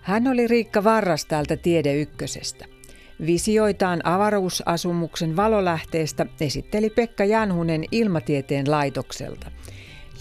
Hän 0.02 0.28
oli 0.28 0.46
Riikka 0.46 0.84
Varras 0.84 1.26
täältä 1.26 1.56
Tiede 1.56 1.94
Ykkösestä. 1.94 2.64
Visioitaan 3.26 4.00
avaruusasumuksen 4.06 5.36
valolähteestä 5.36 6.26
esitteli 6.40 6.90
Pekka 6.90 7.24
Janhunen 7.24 7.84
Ilmatieteen 7.92 8.70
laitokselta. 8.70 9.50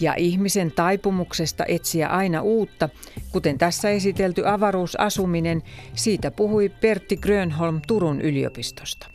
Ja 0.00 0.14
ihmisen 0.16 0.72
taipumuksesta 0.72 1.64
etsiä 1.68 2.08
aina 2.08 2.42
uutta, 2.42 2.88
kuten 3.32 3.58
tässä 3.58 3.90
esitelty 3.90 4.46
avaruusasuminen, 4.46 5.62
siitä 5.94 6.30
puhui 6.30 6.68
Pertti 6.68 7.16
Grönholm 7.16 7.80
Turun 7.86 8.20
yliopistosta. 8.20 9.06